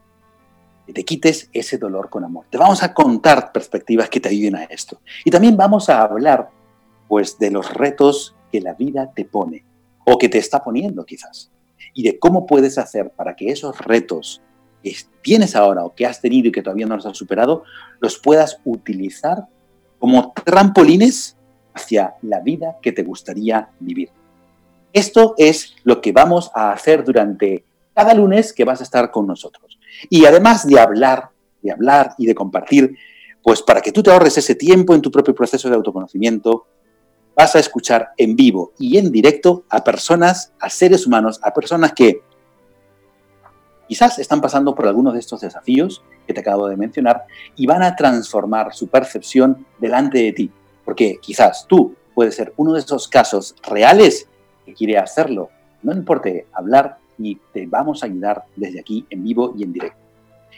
Que 0.86 0.92
te 0.92 1.04
quites 1.04 1.50
ese 1.52 1.76
dolor 1.76 2.08
con 2.08 2.22
amor. 2.22 2.46
Te 2.50 2.58
vamos 2.58 2.84
a 2.84 2.94
contar 2.94 3.50
perspectivas 3.50 4.08
que 4.08 4.20
te 4.20 4.28
ayuden 4.28 4.54
a 4.54 4.64
esto. 4.64 5.00
Y 5.24 5.30
también 5.32 5.56
vamos 5.56 5.88
a 5.88 6.02
hablar, 6.02 6.50
pues, 7.08 7.36
de 7.40 7.50
los 7.50 7.74
retos 7.74 8.36
que 8.52 8.60
la 8.60 8.74
vida 8.74 9.12
te 9.12 9.24
pone 9.24 9.64
o 10.06 10.18
que 10.18 10.28
te 10.28 10.38
está 10.38 10.62
poniendo 10.62 11.04
quizás. 11.04 11.50
Y 11.94 12.04
de 12.04 12.20
cómo 12.20 12.46
puedes 12.46 12.78
hacer 12.78 13.10
para 13.10 13.34
que 13.34 13.50
esos 13.50 13.80
retos 13.80 14.40
que 14.84 14.94
tienes 15.22 15.56
ahora 15.56 15.84
o 15.84 15.94
que 15.94 16.06
has 16.06 16.20
tenido 16.20 16.48
y 16.48 16.52
que 16.52 16.62
todavía 16.62 16.86
no 16.86 16.96
los 16.96 17.06
has 17.06 17.16
superado, 17.16 17.64
los 18.00 18.18
puedas 18.18 18.60
utilizar 18.64 19.46
como 19.98 20.34
trampolines 20.44 21.36
hacia 21.72 22.14
la 22.22 22.40
vida 22.40 22.76
que 22.82 22.92
te 22.92 23.02
gustaría 23.02 23.70
vivir. 23.80 24.10
Esto 24.92 25.34
es 25.38 25.74
lo 25.82 26.00
que 26.02 26.12
vamos 26.12 26.50
a 26.54 26.70
hacer 26.70 27.02
durante 27.02 27.64
cada 27.94 28.12
lunes 28.12 28.52
que 28.52 28.64
vas 28.64 28.80
a 28.80 28.84
estar 28.84 29.10
con 29.10 29.26
nosotros. 29.26 29.78
Y 30.10 30.26
además 30.26 30.66
de 30.66 30.78
hablar, 30.78 31.30
de 31.62 31.72
hablar 31.72 32.14
y 32.18 32.26
de 32.26 32.34
compartir, 32.34 32.94
pues 33.42 33.62
para 33.62 33.80
que 33.80 33.92
tú 33.92 34.02
te 34.02 34.10
ahorres 34.10 34.36
ese 34.36 34.54
tiempo 34.54 34.94
en 34.94 35.00
tu 35.00 35.10
propio 35.10 35.34
proceso 35.34 35.68
de 35.68 35.76
autoconocimiento, 35.76 36.66
vas 37.34 37.56
a 37.56 37.58
escuchar 37.58 38.10
en 38.16 38.36
vivo 38.36 38.72
y 38.78 38.98
en 38.98 39.10
directo 39.10 39.64
a 39.70 39.82
personas, 39.82 40.52
a 40.60 40.68
seres 40.68 41.06
humanos, 41.06 41.40
a 41.42 41.52
personas 41.52 41.92
que 41.92 42.20
quizás 43.88 44.18
están 44.18 44.40
pasando 44.40 44.74
por 44.74 44.86
algunos 44.86 45.14
de 45.14 45.20
estos 45.20 45.40
desafíos 45.40 46.02
que 46.26 46.34
te 46.34 46.40
acabo 46.40 46.68
de 46.68 46.76
mencionar 46.76 47.24
y 47.56 47.66
van 47.66 47.82
a 47.82 47.96
transformar 47.96 48.74
su 48.74 48.88
percepción 48.88 49.66
delante 49.78 50.18
de 50.18 50.32
ti 50.32 50.52
porque 50.84 51.18
quizás 51.20 51.66
tú 51.66 51.94
puedes 52.14 52.36
ser 52.36 52.52
uno 52.56 52.74
de 52.74 52.80
esos 52.80 53.08
casos 53.08 53.54
reales 53.62 54.28
que 54.64 54.74
quiere 54.74 54.98
hacerlo. 54.98 55.50
No 55.82 55.92
importa 55.92 56.30
hablar 56.52 56.98
y 57.18 57.36
te 57.52 57.66
vamos 57.66 58.02
a 58.02 58.06
ayudar 58.06 58.44
desde 58.56 58.80
aquí 58.80 59.06
en 59.10 59.24
vivo 59.24 59.54
y 59.56 59.62
en 59.62 59.72
directo. 59.72 59.98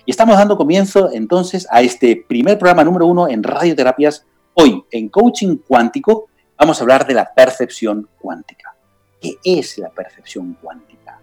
Y 0.04 0.10
estamos 0.10 0.36
dando 0.36 0.56
comienzo 0.56 1.10
entonces 1.12 1.66
a 1.70 1.80
este 1.80 2.24
primer 2.28 2.58
programa 2.58 2.84
número 2.84 3.06
uno 3.06 3.28
en 3.28 3.42
radioterapias. 3.42 4.24
Hoy 4.54 4.84
en 4.90 5.08
Coaching 5.08 5.58
Cuántico 5.66 6.28
vamos 6.56 6.78
a 6.78 6.84
hablar 6.84 7.06
de 7.06 7.14
la 7.14 7.32
percepción 7.34 8.08
cuántica. 8.20 8.74
¿Qué 9.20 9.36
es 9.42 9.78
la 9.78 9.90
percepción 9.90 10.56
cuántica? 10.60 11.15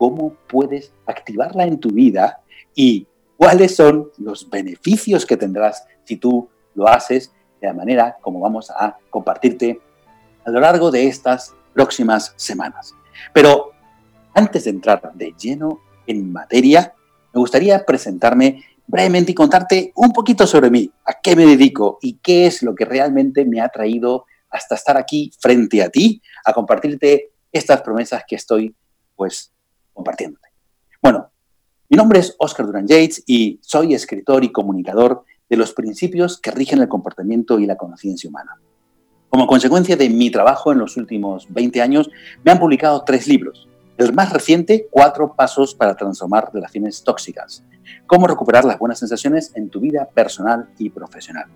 ¿Cómo 0.00 0.34
puedes 0.48 0.94
activarla 1.04 1.64
en 1.66 1.78
tu 1.78 1.90
vida? 1.90 2.40
¿Y 2.74 3.06
cuáles 3.36 3.76
son 3.76 4.10
los 4.16 4.48
beneficios 4.48 5.26
que 5.26 5.36
tendrás 5.36 5.84
si 6.04 6.16
tú 6.16 6.48
lo 6.74 6.88
haces 6.88 7.34
de 7.60 7.66
la 7.66 7.74
manera 7.74 8.16
como 8.22 8.40
vamos 8.40 8.70
a 8.70 8.96
compartirte 9.10 9.78
a 10.46 10.50
lo 10.50 10.58
largo 10.58 10.90
de 10.90 11.06
estas 11.06 11.54
próximas 11.74 12.32
semanas. 12.36 12.94
Pero 13.34 13.72
antes 14.32 14.64
de 14.64 14.70
entrar 14.70 15.12
de 15.12 15.34
lleno 15.38 15.80
en 16.06 16.32
materia, 16.32 16.94
me 17.34 17.40
gustaría 17.40 17.84
presentarme 17.84 18.64
brevemente 18.86 19.32
y 19.32 19.34
contarte 19.34 19.92
un 19.96 20.14
poquito 20.14 20.46
sobre 20.46 20.70
mí, 20.70 20.90
a 21.04 21.12
qué 21.12 21.36
me 21.36 21.44
dedico 21.44 21.98
y 22.00 22.14
qué 22.22 22.46
es 22.46 22.62
lo 22.62 22.74
que 22.74 22.86
realmente 22.86 23.44
me 23.44 23.60
ha 23.60 23.68
traído 23.68 24.24
hasta 24.48 24.76
estar 24.76 24.96
aquí 24.96 25.30
frente 25.38 25.82
a 25.82 25.90
ti 25.90 26.22
a 26.46 26.54
compartirte 26.54 27.32
estas 27.52 27.82
promesas 27.82 28.24
que 28.26 28.36
estoy 28.36 28.74
pues 29.14 29.52
compartiéndote. 30.00 30.48
Bueno, 31.02 31.30
mi 31.90 31.96
nombre 31.96 32.20
es 32.20 32.34
Oscar 32.38 32.64
Duran 32.64 32.86
Yates 32.86 33.22
y 33.26 33.58
soy 33.62 33.92
escritor 33.92 34.44
y 34.44 34.50
comunicador 34.50 35.24
de 35.48 35.56
los 35.58 35.74
principios 35.74 36.40
que 36.40 36.50
rigen 36.50 36.80
el 36.80 36.88
comportamiento 36.88 37.58
y 37.58 37.66
la 37.66 37.76
conciencia 37.76 38.30
humana. 38.30 38.58
Como 39.28 39.46
consecuencia 39.46 39.96
de 39.96 40.08
mi 40.08 40.30
trabajo 40.30 40.72
en 40.72 40.78
los 40.78 40.96
últimos 40.96 41.46
20 41.50 41.82
años, 41.82 42.10
me 42.42 42.50
han 42.50 42.58
publicado 42.58 43.04
tres 43.04 43.28
libros. 43.28 43.68
El 43.98 44.14
más 44.14 44.32
reciente, 44.32 44.88
Cuatro 44.90 45.34
Pasos 45.36 45.74
para 45.74 45.94
Transformar 45.94 46.50
Relaciones 46.54 47.04
Tóxicas. 47.04 47.62
Cómo 48.06 48.26
recuperar 48.26 48.64
las 48.64 48.78
buenas 48.78 48.98
sensaciones 49.00 49.52
en 49.54 49.68
tu 49.68 49.80
vida 49.80 50.08
personal 50.14 50.70
y 50.78 50.88
profesional. 50.88 51.46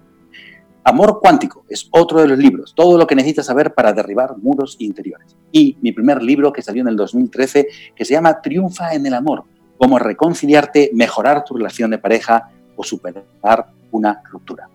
Amor 0.87 1.19
Cuántico 1.19 1.65
es 1.71 1.89
otro 1.93 2.21
de 2.21 2.29
los 2.29 2.39
libros, 2.39 2.75
todo 2.77 2.99
lo 2.99 3.07
que 3.07 3.15
necesitas 3.15 3.47
saber 3.47 3.73
para 3.73 3.95
derribar 3.95 4.37
muros 4.37 4.77
interiores. 4.79 5.35
Y 5.51 5.79
mi 5.81 5.93
primer 5.93 6.23
libro 6.23 6.53
que 6.53 6.61
salió 6.61 6.83
en 6.83 6.89
el 6.89 6.97
2013, 6.97 7.69
que 7.97 8.05
se 8.05 8.13
llama 8.13 8.43
Triunfa 8.43 8.93
en 8.93 9.07
el 9.07 9.15
Amor, 9.15 9.45
cómo 9.79 9.99
reconciliarte, 9.99 10.91
mejorar 10.93 11.43
tu 11.43 11.55
relación 11.55 11.91
de 11.91 11.99
pareja 11.99 12.51
o 12.77 12.85
superar 12.85 13.25
una 13.93 14.23
ruptura. 14.31 14.69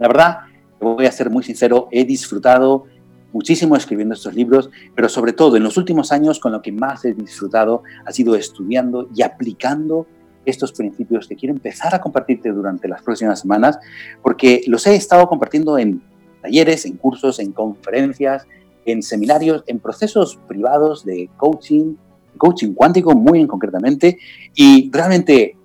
La 0.00 0.08
verdad, 0.08 0.38
voy 0.80 1.06
a 1.06 1.12
ser 1.12 1.30
muy 1.30 1.44
sincero, 1.44 1.86
he 1.92 2.04
disfrutado 2.04 2.86
muchísimo 3.32 3.76
escribiendo 3.76 4.14
estos 4.14 4.34
libros, 4.34 4.68
pero 4.96 5.08
sobre 5.08 5.32
todo 5.32 5.56
en 5.56 5.62
los 5.62 5.76
últimos 5.76 6.10
años 6.10 6.40
con 6.40 6.50
lo 6.50 6.60
que 6.60 6.72
más 6.72 7.04
he 7.04 7.14
disfrutado 7.14 7.84
ha 8.04 8.10
sido 8.10 8.34
estudiando 8.34 9.08
y 9.14 9.22
aplicando 9.22 10.08
estos 10.44 10.72
principios 10.72 11.28
que 11.28 11.36
quiero 11.36 11.54
empezar 11.54 11.94
a 11.94 12.00
compartirte 12.00 12.50
durante 12.50 12.88
las 12.88 13.02
próximas 13.02 13.40
semanas, 13.40 13.78
porque 14.22 14.62
los 14.66 14.86
he 14.86 14.94
estado 14.94 15.26
compartiendo 15.28 15.78
en 15.78 16.02
talleres, 16.40 16.84
en 16.84 16.96
cursos, 16.96 17.38
en 17.38 17.52
conferencias, 17.52 18.46
en 18.84 19.02
seminarios, 19.02 19.62
en 19.66 19.78
procesos 19.78 20.38
privados 20.48 21.04
de 21.04 21.30
coaching, 21.36 21.94
coaching 22.36 22.74
cuántico 22.74 23.14
muy 23.14 23.40
en 23.40 23.46
concretamente, 23.46 24.18
y 24.54 24.90
realmente 24.92 25.56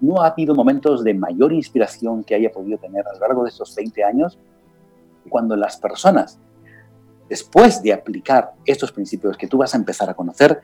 no 0.00 0.20
ha 0.20 0.28
habido 0.28 0.54
momentos 0.54 1.04
de 1.04 1.14
mayor 1.14 1.52
inspiración 1.52 2.24
que 2.24 2.34
haya 2.34 2.50
podido 2.50 2.76
tener 2.78 3.06
a 3.06 3.12
lo 3.14 3.20
largo 3.20 3.44
de 3.44 3.50
estos 3.50 3.74
20 3.74 4.04
años 4.04 4.38
cuando 5.28 5.56
las 5.56 5.76
personas, 5.76 6.38
después 7.28 7.82
de 7.82 7.92
aplicar 7.92 8.52
estos 8.66 8.92
principios 8.92 9.36
que 9.36 9.46
tú 9.46 9.58
vas 9.58 9.74
a 9.74 9.78
empezar 9.78 10.10
a 10.10 10.14
conocer, 10.14 10.60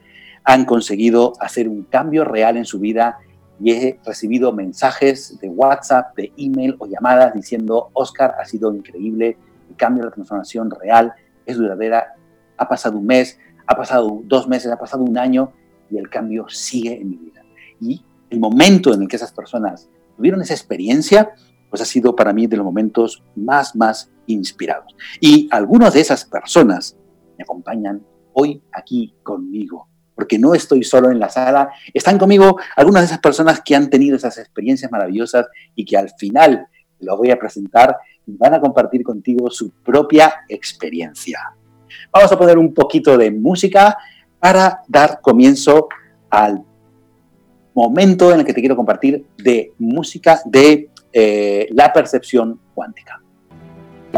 han 0.49 0.64
conseguido 0.64 1.35
hacer 1.40 1.69
un 1.69 1.83
cambio 1.83 2.25
real 2.25 2.57
en 2.57 2.64
su 2.64 2.78
vida 2.78 3.19
y 3.61 3.73
he 3.73 4.00
recibido 4.02 4.50
mensajes 4.50 5.38
de 5.40 5.50
WhatsApp, 5.50 6.17
de 6.17 6.33
email 6.38 6.75
o 6.78 6.87
llamadas 6.87 7.35
diciendo, 7.35 7.90
Oscar, 7.93 8.35
ha 8.40 8.47
sido 8.47 8.75
increíble, 8.75 9.37
el 9.69 9.76
cambio, 9.76 10.05
la 10.05 10.11
transformación 10.11 10.71
real, 10.71 11.12
es 11.45 11.59
duradera, 11.59 12.14
ha 12.57 12.67
pasado 12.67 12.97
un 12.97 13.05
mes, 13.05 13.38
ha 13.67 13.76
pasado 13.76 14.23
dos 14.25 14.49
meses, 14.49 14.73
ha 14.73 14.78
pasado 14.78 15.05
un 15.05 15.19
año 15.19 15.52
y 15.90 15.99
el 15.99 16.09
cambio 16.09 16.49
sigue 16.49 16.99
en 16.99 17.11
mi 17.11 17.17
vida. 17.17 17.43
Y 17.78 18.02
el 18.31 18.40
momento 18.40 18.95
en 18.95 19.02
el 19.02 19.09
que 19.09 19.17
esas 19.17 19.33
personas 19.33 19.90
tuvieron 20.17 20.40
esa 20.40 20.55
experiencia, 20.55 21.31
pues 21.69 21.83
ha 21.83 21.85
sido 21.85 22.17
para 22.17 22.33
mí 22.33 22.47
de 22.47 22.57
los 22.57 22.64
momentos 22.64 23.23
más, 23.37 23.76
más 23.76 24.11
inspirados. 24.26 24.97
Y 25.21 25.47
algunas 25.50 25.93
de 25.93 26.00
esas 26.00 26.25
personas 26.25 26.97
me 27.37 27.43
acompañan 27.43 28.02
hoy 28.33 28.62
aquí 28.73 29.14
conmigo, 29.23 29.88
porque 30.19 30.37
no 30.37 30.53
estoy 30.53 30.83
solo 30.83 31.13
en 31.13 31.21
la 31.21 31.29
sala, 31.29 31.71
están 31.95 32.19
conmigo 32.19 32.59
algunas 32.75 33.03
de 33.03 33.07
esas 33.07 33.21
personas 33.21 33.61
que 33.65 33.77
han 33.77 33.89
tenido 33.89 34.17
esas 34.17 34.37
experiencias 34.39 34.91
maravillosas 34.91 35.47
y 35.77 35.85
que 35.85 35.97
al 35.97 36.11
final 36.19 36.67
lo 36.99 37.17
voy 37.17 37.31
a 37.31 37.39
presentar 37.39 37.97
y 38.27 38.37
van 38.37 38.55
a 38.55 38.61
compartir 38.61 39.05
contigo 39.05 39.49
su 39.49 39.71
propia 39.71 40.35
experiencia. 40.49 41.39
Vamos 42.13 42.33
a 42.33 42.37
poner 42.37 42.59
un 42.59 42.75
poquito 42.75 43.17
de 43.17 43.31
música 43.31 43.97
para 44.41 44.81
dar 44.89 45.21
comienzo 45.21 45.87
al 46.31 46.65
momento 47.73 48.33
en 48.33 48.41
el 48.41 48.45
que 48.45 48.55
te 48.55 48.61
quiero 48.61 48.75
compartir 48.75 49.25
de 49.37 49.73
música 49.79 50.41
de 50.45 50.91
eh, 51.13 51.69
la 51.71 51.93
percepción 51.93 52.59
cuántica. 52.75 53.23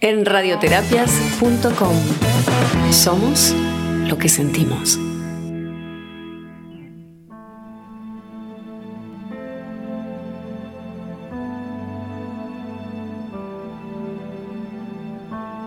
En 0.00 0.24
radioterapias.com. 0.24 1.96
Somos 2.92 3.52
lo 4.06 4.16
que 4.16 4.28
sentimos. 4.28 4.96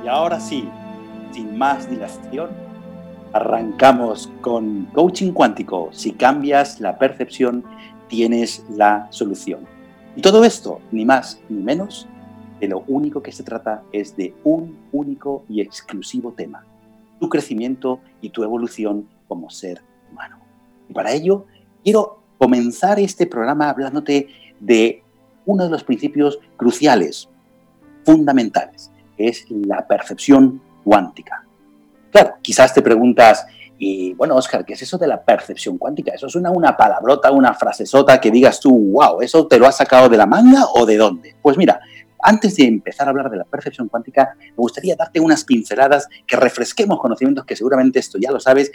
Y 0.02 0.08
ahora 0.08 0.40
sí, 0.40 0.70
sin 1.34 1.58
más 1.58 1.90
dilación, 1.90 2.52
arrancamos 3.34 4.32
con 4.40 4.86
coaching 4.94 5.34
cuántico. 5.34 5.90
Si 5.92 6.14
cambias 6.14 6.80
la 6.80 6.98
percepción, 6.98 7.66
tienes 8.08 8.64
la 8.70 9.08
solución. 9.10 9.68
Y 10.16 10.22
todo 10.22 10.46
esto, 10.46 10.80
ni 10.92 11.04
más 11.04 11.42
ni 11.50 11.62
menos, 11.62 12.08
de 12.62 12.68
lo 12.68 12.84
único 12.88 13.24
que 13.24 13.32
se 13.32 13.44
trata 13.44 13.84
es 13.92 14.16
de 14.16 14.36
un 14.44 14.78
único 14.92 15.44
y 15.50 15.62
exclusivo 15.62 16.32
tema, 16.32 16.64
tu 17.20 17.28
crecimiento 17.28 18.00
y 18.22 18.30
tu 18.30 18.44
evolución 18.44 19.10
como 19.28 19.50
ser 19.50 19.82
humano. 20.12 20.38
Y 20.88 20.94
para 20.94 21.12
ello 21.12 21.48
quiero 21.84 22.20
comenzar 22.38 23.00
este 23.00 23.26
programa 23.26 23.68
hablándote 23.70 24.28
de 24.60 25.04
uno 25.48 25.64
de 25.64 25.72
los 25.72 25.84
principios 25.84 26.40
cruciales, 26.56 27.28
fundamentales, 28.06 28.92
que 29.18 29.28
es 29.28 29.46
la 29.50 29.88
percepción 29.88 30.62
cuántica. 30.84 31.44
Claro, 32.12 32.36
quizás 32.44 32.76
te 32.76 32.84
preguntas, 32.84 33.44
y 33.80 34.14
bueno, 34.14 34.36
Oscar, 34.36 34.64
¿qué 34.64 34.74
es 34.74 34.82
eso 34.84 35.00
de 35.00 35.08
la 35.08 35.24
percepción 35.24 35.80
cuántica? 35.80 36.14
Eso 36.14 36.30
suena 36.30 36.52
una 36.52 36.78
palabrota, 36.78 37.32
una 37.32 37.56
frasesota 37.56 38.22
que 38.22 38.30
digas 38.30 38.60
tú, 38.60 38.92
wow, 38.92 39.22
¿eso 39.22 39.48
te 39.48 39.58
lo 39.58 39.66
has 39.66 39.78
sacado 39.78 40.10
de 40.10 40.18
la 40.18 40.28
manga 40.28 40.66
o 40.76 40.86
de 40.86 40.98
dónde? 40.98 41.36
Pues 41.42 41.58
mira, 41.58 41.82
antes 42.24 42.56
de 42.56 42.66
empezar 42.66 43.08
a 43.08 43.12
hablar 43.12 43.30
de 43.30 43.38
la 43.38 43.46
percepción 43.46 43.88
cuántica, 43.88 44.36
me 44.40 44.56
gustaría 44.56 44.96
darte 44.96 45.20
unas 45.20 45.44
pinceladas 45.44 46.08
que 46.28 46.36
refresquemos 46.36 47.00
conocimientos 47.00 47.46
que 47.46 47.56
seguramente 47.56 48.00
esto 48.00 48.18
ya 48.20 48.32
lo 48.32 48.40
sabes, 48.40 48.72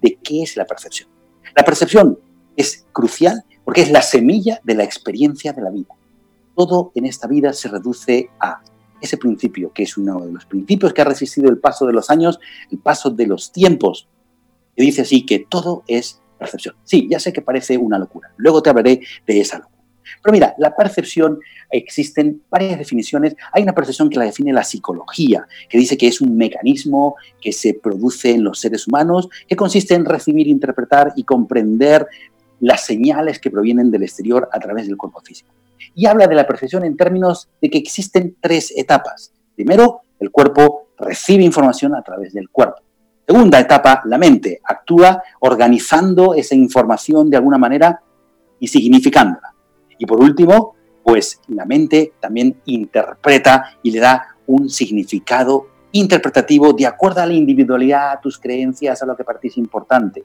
de 0.00 0.18
qué 0.22 0.42
es 0.42 0.56
la 0.56 0.64
percepción. 0.64 1.08
La 1.56 1.64
percepción 1.64 2.18
es 2.56 2.86
crucial 2.92 3.44
porque 3.64 3.82
es 3.82 3.90
la 3.90 4.02
semilla 4.02 4.60
de 4.64 4.74
la 4.74 4.84
experiencia 4.84 5.52
de 5.52 5.62
la 5.62 5.70
vida. 5.70 5.94
Todo 6.56 6.92
en 6.94 7.06
esta 7.06 7.26
vida 7.26 7.52
se 7.52 7.68
reduce 7.68 8.30
a 8.40 8.62
ese 9.00 9.16
principio, 9.16 9.72
que 9.72 9.84
es 9.84 9.96
uno 9.96 10.20
de 10.20 10.32
los 10.32 10.44
principios 10.44 10.92
que 10.92 11.00
ha 11.00 11.06
resistido 11.06 11.48
el 11.48 11.58
paso 11.58 11.86
de 11.86 11.92
los 11.92 12.10
años, 12.10 12.38
el 12.70 12.78
paso 12.78 13.10
de 13.10 13.26
los 13.26 13.52
tiempos, 13.52 14.08
que 14.76 14.82
dice 14.82 15.02
así 15.02 15.24
que 15.24 15.46
todo 15.48 15.84
es 15.86 16.20
percepción. 16.38 16.76
Sí, 16.84 17.08
ya 17.10 17.18
sé 17.18 17.32
que 17.32 17.42
parece 17.42 17.78
una 17.78 17.98
locura. 17.98 18.32
Luego 18.36 18.62
te 18.62 18.70
hablaré 18.70 19.00
de 19.26 19.40
esa 19.40 19.58
locura. 19.58 19.79
Pero 20.22 20.32
mira, 20.32 20.54
la 20.58 20.74
percepción, 20.74 21.38
existen 21.70 22.42
varias 22.50 22.78
definiciones. 22.78 23.36
Hay 23.52 23.62
una 23.62 23.74
percepción 23.74 24.10
que 24.10 24.18
la 24.18 24.24
define 24.24 24.52
la 24.52 24.64
psicología, 24.64 25.46
que 25.68 25.78
dice 25.78 25.96
que 25.96 26.08
es 26.08 26.20
un 26.20 26.36
mecanismo 26.36 27.16
que 27.40 27.52
se 27.52 27.74
produce 27.74 28.32
en 28.32 28.44
los 28.44 28.60
seres 28.60 28.86
humanos, 28.86 29.28
que 29.46 29.56
consiste 29.56 29.94
en 29.94 30.04
recibir, 30.04 30.48
interpretar 30.48 31.12
y 31.16 31.24
comprender 31.24 32.06
las 32.60 32.84
señales 32.84 33.38
que 33.38 33.50
provienen 33.50 33.90
del 33.90 34.02
exterior 34.02 34.48
a 34.52 34.60
través 34.60 34.86
del 34.86 34.96
cuerpo 34.96 35.20
físico. 35.20 35.50
Y 35.94 36.06
habla 36.06 36.26
de 36.26 36.34
la 36.34 36.46
percepción 36.46 36.84
en 36.84 36.96
términos 36.96 37.48
de 37.60 37.70
que 37.70 37.78
existen 37.78 38.36
tres 38.40 38.72
etapas. 38.76 39.32
Primero, 39.54 40.02
el 40.18 40.30
cuerpo 40.30 40.88
recibe 40.98 41.42
información 41.42 41.94
a 41.94 42.02
través 42.02 42.32
del 42.32 42.50
cuerpo. 42.50 42.82
Segunda 43.26 43.60
etapa, 43.60 44.02
la 44.04 44.18
mente 44.18 44.60
actúa 44.64 45.22
organizando 45.40 46.34
esa 46.34 46.54
información 46.54 47.30
de 47.30 47.36
alguna 47.36 47.58
manera 47.58 48.00
y 48.58 48.66
significándola. 48.66 49.49
Y 50.00 50.06
por 50.06 50.18
último, 50.18 50.74
pues 51.04 51.40
la 51.48 51.66
mente 51.66 52.14
también 52.20 52.60
interpreta 52.64 53.76
y 53.82 53.90
le 53.90 54.00
da 54.00 54.34
un 54.46 54.70
significado 54.70 55.66
interpretativo 55.92 56.72
de 56.72 56.86
acuerdo 56.86 57.20
a 57.20 57.26
la 57.26 57.34
individualidad, 57.34 58.12
a 58.12 58.20
tus 58.20 58.38
creencias, 58.38 59.02
a 59.02 59.06
lo 59.06 59.14
que 59.14 59.24
para 59.24 59.38
es 59.42 59.58
importante. 59.58 60.24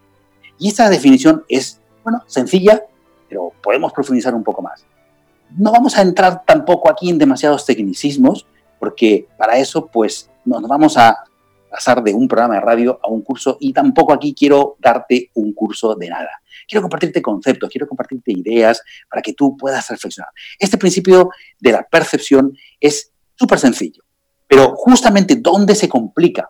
Y 0.58 0.70
esta 0.70 0.90
definición 0.90 1.44
es, 1.50 1.82
bueno, 2.04 2.24
sencilla, 2.26 2.84
pero 3.28 3.52
podemos 3.62 3.92
profundizar 3.92 4.34
un 4.34 4.44
poco 4.44 4.62
más. 4.62 4.86
No 5.58 5.74
vamos 5.74 5.98
a 5.98 6.02
entrar 6.02 6.44
tampoco 6.46 6.90
aquí 6.90 7.10
en 7.10 7.18
demasiados 7.18 7.66
tecnicismos, 7.66 8.48
porque 8.80 9.28
para 9.38 9.58
eso, 9.58 9.88
pues, 9.88 10.30
nos 10.46 10.62
vamos 10.70 10.96
a 10.98 11.18
pasar 11.70 12.02
de 12.02 12.14
un 12.14 12.30
programa 12.30 12.56
de 12.56 12.62
radio 12.62 12.98
a 13.04 13.10
un 13.10 13.22
curso 13.22 13.58
y 13.60 13.74
tampoco 13.74 14.14
aquí 14.14 14.34
quiero 14.34 14.78
darte 14.80 15.32
un 15.34 15.52
curso 15.52 15.96
de 15.96 16.08
nada. 16.08 16.42
Quiero 16.68 16.82
compartirte 16.82 17.22
conceptos, 17.22 17.70
quiero 17.70 17.88
compartirte 17.88 18.32
ideas 18.32 18.82
para 19.10 19.22
que 19.22 19.34
tú 19.34 19.56
puedas 19.58 19.88
reflexionar. 19.90 20.32
Este 20.60 20.78
principio 20.78 21.30
de 21.60 21.72
la 21.72 21.84
percepción 21.84 22.58
es 22.80 23.12
súper 23.36 23.60
sencillo, 23.60 24.04
pero 24.48 24.76
justamente 24.76 25.36
¿dónde 25.36 25.76
se 25.76 25.90
complica? 25.90 26.50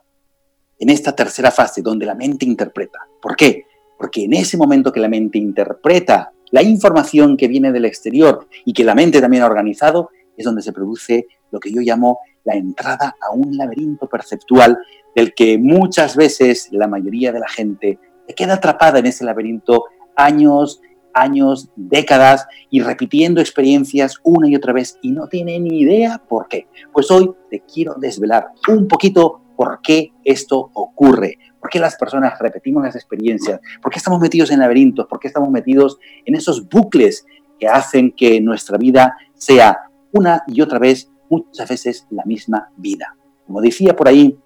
En 0.77 0.89
esta 0.89 1.15
tercera 1.15 1.51
fase, 1.51 1.81
donde 1.81 2.05
la 2.05 2.15
mente 2.15 2.45
interpreta. 2.45 2.99
¿Por 3.21 3.35
qué? 3.35 3.63
Porque 3.97 4.25
en 4.25 4.33
ese 4.33 4.57
momento 4.57 4.91
que 4.91 4.99
la 4.99 5.07
mente 5.07 5.37
interpreta 5.37 6.33
la 6.51 6.61
información 6.61 7.37
que 7.37 7.47
viene 7.47 7.71
del 7.71 7.85
exterior 7.85 8.47
y 8.65 8.73
que 8.73 8.83
la 8.83 8.95
mente 8.95 9.21
también 9.21 9.43
ha 9.43 9.47
organizado, 9.47 10.09
es 10.37 10.45
donde 10.45 10.61
se 10.61 10.73
produce 10.73 11.27
lo 11.51 11.59
que 11.59 11.71
yo 11.71 11.81
llamo 11.81 12.19
la 12.43 12.55
entrada 12.55 13.15
a 13.19 13.31
un 13.33 13.57
laberinto 13.57 14.07
perceptual 14.07 14.77
del 15.15 15.33
que 15.33 15.57
muchas 15.57 16.15
veces 16.15 16.69
la 16.71 16.87
mayoría 16.87 17.31
de 17.31 17.39
la 17.39 17.47
gente 17.47 17.99
queda 18.35 18.55
atrapada 18.55 18.99
en 18.99 19.07
ese 19.07 19.23
laberinto 19.23 19.85
años, 20.15 20.81
años, 21.13 21.69
décadas 21.75 22.47
y 22.69 22.81
repitiendo 22.81 23.41
experiencias 23.41 24.19
una 24.23 24.49
y 24.49 24.55
otra 24.55 24.73
vez 24.73 24.99
y 25.01 25.11
no 25.11 25.27
tiene 25.27 25.59
ni 25.59 25.79
idea 25.79 26.21
por 26.27 26.47
qué. 26.47 26.67
Pues 26.93 27.09
hoy 27.09 27.31
te 27.49 27.61
quiero 27.61 27.95
desvelar 27.95 28.49
un 28.67 28.87
poquito 28.87 29.41
por 29.55 29.79
qué 29.81 30.11
esto 30.23 30.69
ocurre, 30.73 31.37
por 31.59 31.69
qué 31.69 31.79
las 31.79 31.95
personas 31.95 32.37
repetimos 32.39 32.83
las 32.83 32.95
experiencias, 32.95 33.61
por 33.81 33.91
qué 33.91 33.97
estamos 33.97 34.19
metidos 34.19 34.51
en 34.51 34.59
laberintos, 34.59 35.07
por 35.07 35.19
qué 35.19 35.27
estamos 35.27 35.49
metidos 35.49 35.97
en 36.25 36.35
esos 36.35 36.67
bucles 36.67 37.25
que 37.57 37.67
hacen 37.67 38.11
que 38.11 38.41
nuestra 38.41 38.77
vida 38.77 39.15
sea 39.33 39.89
una 40.11 40.43
y 40.47 40.61
otra 40.61 40.79
vez, 40.79 41.09
muchas 41.29 41.69
veces 41.69 42.07
la 42.09 42.23
misma 42.25 42.69
vida. 42.75 43.15
Como 43.45 43.61
decía 43.61 43.95
por 43.95 44.07
ahí, 44.07 44.37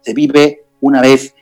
se 0.00 0.14
vive 0.14 0.64
una 0.80 1.00
vez, 1.00 1.34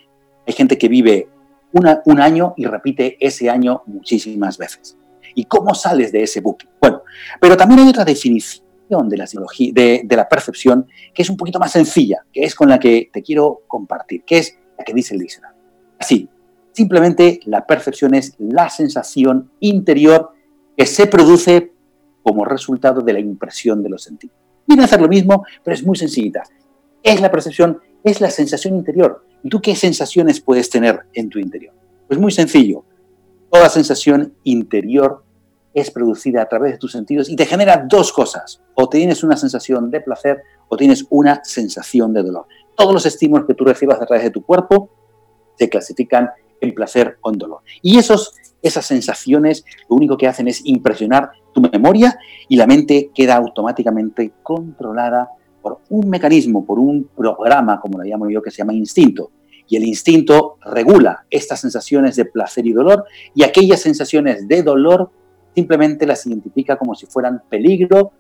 hay 0.46 0.52
gente 0.54 0.78
que 0.78 0.88
vive 0.88 1.28
un 1.72 2.20
año 2.20 2.54
y 2.56 2.66
repite 2.66 3.16
ese 3.20 3.48
año 3.48 3.82
muchísimas 3.86 4.58
veces. 4.58 4.96
¿Y 5.34 5.44
cómo 5.44 5.74
sales 5.74 6.12
de 6.12 6.22
ese 6.22 6.40
bucle? 6.40 6.68
Bueno, 6.80 7.02
pero 7.40 7.56
también 7.56 7.80
hay 7.80 7.88
otra 7.88 8.04
definición 8.04 8.62
de 9.08 9.16
la, 9.16 9.26
de, 9.72 10.02
de 10.04 10.16
la 10.16 10.28
percepción 10.28 10.86
que 11.14 11.22
es 11.22 11.30
un 11.30 11.36
poquito 11.36 11.58
más 11.58 11.72
sencilla, 11.72 12.24
que 12.32 12.44
es 12.44 12.54
con 12.54 12.68
la 12.68 12.78
que 12.78 13.10
te 13.12 13.22
quiero 13.22 13.62
compartir, 13.66 14.24
que 14.24 14.38
es 14.38 14.58
la 14.76 14.84
que 14.84 14.92
dice 14.92 15.14
el 15.14 15.20
diccionario. 15.20 15.58
Así, 15.98 16.28
simplemente 16.72 17.40
la 17.46 17.66
percepción 17.66 18.14
es 18.14 18.34
la 18.38 18.68
sensación 18.68 19.50
interior 19.60 20.32
que 20.76 20.86
se 20.86 21.06
produce 21.06 21.72
como 22.22 22.44
resultado 22.44 23.00
de 23.00 23.12
la 23.12 23.20
impresión 23.20 23.82
de 23.82 23.88
los 23.88 24.02
sentidos. 24.02 24.36
Viene 24.66 24.82
a 24.82 24.86
hacer 24.86 25.00
lo 25.00 25.08
mismo, 25.08 25.44
pero 25.64 25.74
es 25.74 25.84
muy 25.84 25.96
sencillita. 25.96 26.42
Es 27.02 27.20
la 27.20 27.30
percepción, 27.30 27.80
es 28.04 28.20
la 28.20 28.30
sensación 28.30 28.76
interior. 28.76 29.24
¿Y 29.42 29.48
tú 29.48 29.60
qué 29.60 29.74
sensaciones 29.74 30.40
puedes 30.40 30.70
tener 30.70 31.00
en 31.14 31.28
tu 31.28 31.38
interior? 31.38 31.74
Pues 32.06 32.18
muy 32.18 32.32
sencillo. 32.32 32.84
Toda 33.50 33.68
sensación 33.68 34.34
interior 34.44 35.24
es 35.74 35.90
producida 35.90 36.42
a 36.42 36.48
través 36.48 36.72
de 36.72 36.78
tus 36.78 36.92
sentidos 36.92 37.28
y 37.28 37.36
te 37.36 37.46
genera 37.46 37.84
dos 37.88 38.12
cosas. 38.12 38.60
O 38.74 38.88
tienes 38.88 39.24
una 39.24 39.36
sensación 39.36 39.90
de 39.90 40.00
placer 40.00 40.42
o 40.68 40.76
tienes 40.76 41.06
una 41.10 41.42
sensación 41.44 42.12
de 42.12 42.22
dolor. 42.22 42.46
Todos 42.76 42.92
los 42.92 43.06
estímulos 43.06 43.46
que 43.46 43.54
tú 43.54 43.64
recibas 43.64 44.00
a 44.00 44.06
través 44.06 44.24
de 44.24 44.30
tu 44.30 44.42
cuerpo 44.44 44.90
se 45.58 45.68
clasifican 45.68 46.30
en 46.60 46.74
placer 46.74 47.18
o 47.22 47.30
en 47.30 47.38
dolor. 47.38 47.60
Y 47.82 47.98
esos, 47.98 48.34
esas 48.62 48.86
sensaciones 48.86 49.64
lo 49.88 49.96
único 49.96 50.16
que 50.16 50.28
hacen 50.28 50.48
es 50.48 50.64
impresionar 50.64 51.32
tu 51.52 51.60
memoria 51.60 52.18
y 52.48 52.56
la 52.56 52.66
mente 52.66 53.10
queda 53.14 53.36
automáticamente 53.36 54.32
controlada 54.42 55.28
por 55.62 55.78
un 55.88 56.10
mecanismo, 56.10 56.66
por 56.66 56.78
un 56.78 57.08
programa, 57.16 57.80
como 57.80 57.98
lo 57.98 58.04
llamo 58.04 58.28
yo, 58.28 58.42
que 58.42 58.50
se 58.50 58.58
llama 58.58 58.74
instinto. 58.74 59.30
Y 59.68 59.76
el 59.76 59.84
instinto 59.84 60.58
regula 60.60 61.24
estas 61.30 61.60
sensaciones 61.60 62.16
de 62.16 62.24
placer 62.24 62.66
y 62.66 62.72
dolor 62.72 63.04
y 63.34 63.44
aquellas 63.44 63.80
sensaciones 63.80 64.46
de 64.48 64.62
dolor 64.62 65.10
simplemente 65.54 66.06
las 66.06 66.26
identifica 66.26 66.76
como 66.76 66.94
si 66.94 67.06
fueran 67.06 67.42
peligro, 67.48 68.12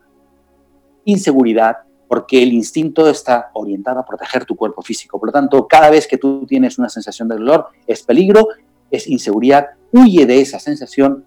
inseguridad, 1.04 1.78
porque 2.08 2.42
el 2.42 2.52
instinto 2.52 3.08
está 3.08 3.50
orientado 3.54 4.00
a 4.00 4.04
proteger 4.04 4.44
tu 4.44 4.54
cuerpo 4.54 4.82
físico. 4.82 5.18
Por 5.18 5.28
lo 5.28 5.32
tanto, 5.32 5.66
cada 5.66 5.90
vez 5.90 6.06
que 6.06 6.18
tú 6.18 6.46
tienes 6.46 6.78
una 6.78 6.88
sensación 6.88 7.28
de 7.28 7.36
dolor, 7.36 7.66
es 7.86 8.02
peligro, 8.02 8.48
es 8.90 9.08
inseguridad, 9.08 9.70
huye 9.92 10.26
de 10.26 10.40
esa 10.40 10.58
sensación 10.58 11.24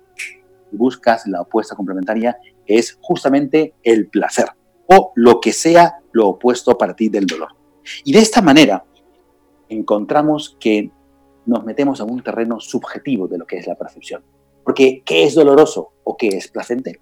y 0.72 0.78
buscas 0.78 1.28
la 1.28 1.42
opuesta 1.42 1.76
complementaria, 1.76 2.38
que 2.66 2.76
es 2.76 2.98
justamente 3.02 3.74
el 3.84 4.08
placer 4.08 4.48
o 4.88 5.12
lo 5.16 5.40
que 5.40 5.52
sea 5.52 6.00
lo 6.12 6.30
opuesto 6.30 6.72
a 6.72 6.78
partir 6.78 7.12
del 7.12 7.26
dolor. 7.26 7.50
Y 8.04 8.14
de 8.14 8.20
esta 8.20 8.42
manera 8.42 8.84
encontramos 9.70 10.58
que 10.60 10.92
nos 11.46 11.64
metemos 11.64 12.02
a 12.02 12.04
un 12.04 12.24
terreno 12.24 12.60
subjetivo 12.60 13.28
de 13.28 13.38
lo 13.38 13.46
que 13.46 13.58
es 13.58 13.68
la 13.68 13.76
percepción. 13.76 14.24
Porque, 14.64 15.04
¿qué 15.06 15.24
es 15.24 15.36
doloroso 15.36 15.92
o 16.04 16.18
qué 16.18 16.30
es 16.30 16.48
placentero? 16.48 17.00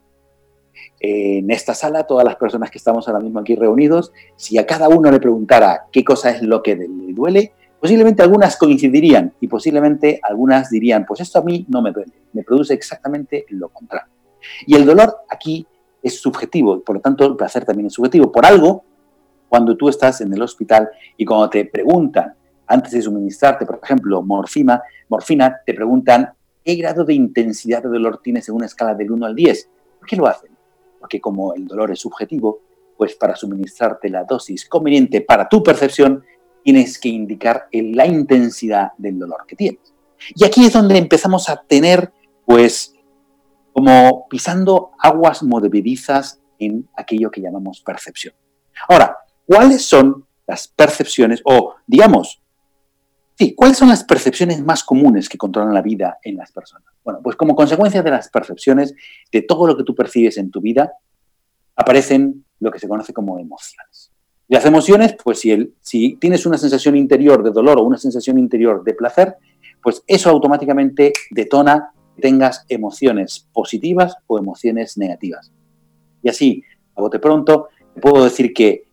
En 1.00 1.50
esta 1.52 1.74
sala, 1.74 2.04
todas 2.04 2.26
las 2.26 2.36
personas 2.36 2.70
que 2.72 2.78
estamos 2.78 3.08
ahora 3.08 3.22
mismo 3.22 3.40
aquí 3.40 3.56
reunidos, 3.56 4.12
si 4.36 4.58
a 4.58 4.66
cada 4.66 4.90
uno 4.90 5.12
le 5.12 5.20
preguntara 5.20 5.86
qué 5.92 6.04
cosa 6.04 6.32
es 6.32 6.42
lo 6.42 6.62
que 6.62 6.76
le 6.76 7.14
duele, 7.14 7.54
posiblemente 7.80 8.24
algunas 8.24 8.58
coincidirían 8.58 9.34
y 9.40 9.48
posiblemente 9.48 10.20
algunas 10.24 10.70
dirían, 10.70 11.06
pues 11.06 11.22
esto 11.22 11.40
a 11.40 11.44
mí 11.44 11.66
no 11.70 11.82
me 11.82 11.92
duele, 11.92 12.14
me 12.34 12.44
produce 12.44 12.74
exactamente 12.74 13.46
lo 13.50 13.70
contrario. 13.70 14.12
Y 14.66 14.76
el 14.76 14.86
dolor 14.86 15.18
aquí 15.30 15.66
es 16.04 16.20
subjetivo, 16.20 16.82
por 16.82 16.98
lo 16.98 17.02
tanto 17.02 17.26
el 17.26 17.36
placer 17.36 17.66
también 17.66 17.88
es 17.88 17.94
subjetivo. 17.94 18.32
Por 18.32 18.46
algo, 18.46 18.84
cuando 19.48 19.76
tú 19.78 19.90
estás 19.90 20.22
en 20.22 20.34
el 20.34 20.42
hospital 20.42 20.90
y 21.18 21.26
cuando 21.26 21.50
te 21.50 21.66
preguntan, 21.66 22.36
antes 22.68 22.92
de 22.92 23.02
suministrarte, 23.02 23.66
por 23.66 23.80
ejemplo, 23.82 24.22
morfina, 24.22 24.82
morfina, 25.10 25.62
te 25.66 25.74
preguntan 25.74 26.34
qué 26.64 26.76
grado 26.76 27.04
de 27.04 27.14
intensidad 27.14 27.82
de 27.82 27.90
dolor 27.90 28.20
tienes 28.24 28.48
en 28.50 28.56
una 28.56 28.66
escala 28.66 28.94
del 28.96 29.12
1 29.12 29.26
al 29.26 29.36
10. 29.36 29.70
¿Por 30.00 30.08
qué 30.08 30.16
lo 30.16 30.28
hacen? 30.28 30.52
Porque 31.00 31.22
como 31.22 31.54
el 31.54 31.68
dolor 31.68 31.92
es 31.92 32.00
subjetivo, 32.00 32.60
pues 32.98 33.16
para 33.16 33.36
suministrarte 33.36 34.10
la 34.10 34.24
dosis 34.24 34.68
conveniente 34.68 35.22
para 35.22 35.48
tu 35.48 35.64
percepción, 35.64 36.24
tienes 36.64 36.98
que 36.98 37.10
indicar 37.10 37.68
la 37.72 38.06
intensidad 38.06 38.92
del 38.98 39.20
dolor 39.20 39.46
que 39.48 39.56
tienes. 39.56 39.94
Y 40.36 40.46
aquí 40.46 40.66
es 40.66 40.74
donde 40.74 40.98
empezamos 40.98 41.50
a 41.50 41.58
tener, 41.58 42.12
pues, 42.46 42.93
como 43.74 44.28
pisando 44.30 44.92
aguas 45.00 45.44
movedizas 45.44 46.40
en 46.60 46.88
aquello 46.96 47.32
que 47.32 47.42
llamamos 47.42 47.82
percepción. 47.82 48.34
Ahora, 48.88 49.18
¿cuáles 49.46 49.86
son 49.86 50.26
las 50.48 50.68
percepciones 50.68 51.42
o, 51.46 51.76
digamos, 51.88 52.42
sí, 53.38 53.56
cuáles 53.56 53.78
son 53.78 53.90
las 53.90 54.04
percepciones 54.04 54.64
más 54.64 54.84
comunes 54.84 55.28
que 55.28 55.38
controlan 55.38 55.74
la 55.74 55.82
vida 55.82 56.20
en 56.24 56.38
las 56.38 56.52
personas? 56.52 56.88
Bueno, 57.04 57.20
pues 57.24 57.36
como 57.36 57.56
consecuencia 57.56 58.04
de 58.04 58.12
las 58.12 58.30
percepciones, 58.30 58.94
de 59.32 59.42
todo 59.42 59.68
lo 59.68 59.76
que 59.76 59.84
tú 59.84 59.96
percibes 59.96 60.38
en 60.38 60.52
tu 60.52 60.62
vida, 60.62 60.94
aparecen 61.76 62.46
lo 62.60 62.72
que 62.72 62.80
se 62.80 62.88
conoce 62.88 63.14
como 63.14 63.40
emociones. 63.40 64.12
Y 64.48 64.54
las 64.54 64.66
emociones, 64.66 65.16
pues 65.22 65.40
si, 65.40 65.52
el, 65.52 65.74
si 65.82 66.16
tienes 66.18 66.46
una 66.46 66.58
sensación 66.58 66.96
interior 66.96 67.44
de 67.44 67.52
dolor 67.52 67.80
o 67.80 67.84
una 67.84 67.98
sensación 67.98 68.38
interior 68.38 68.84
de 68.84 68.94
placer, 68.94 69.36
pues 69.82 70.04
eso 70.08 70.30
automáticamente 70.30 71.12
detona 71.32 71.92
tengas 72.20 72.66
emociones 72.70 73.48
positivas 73.54 74.16
o 74.28 74.38
emociones 74.38 74.98
negativas. 74.98 75.52
Y 76.22 76.30
así, 76.30 76.64
a 76.96 77.02
bote 77.02 77.20
pronto, 77.20 77.70
puedo 78.02 78.24
decir 78.24 78.54
que 78.54 78.86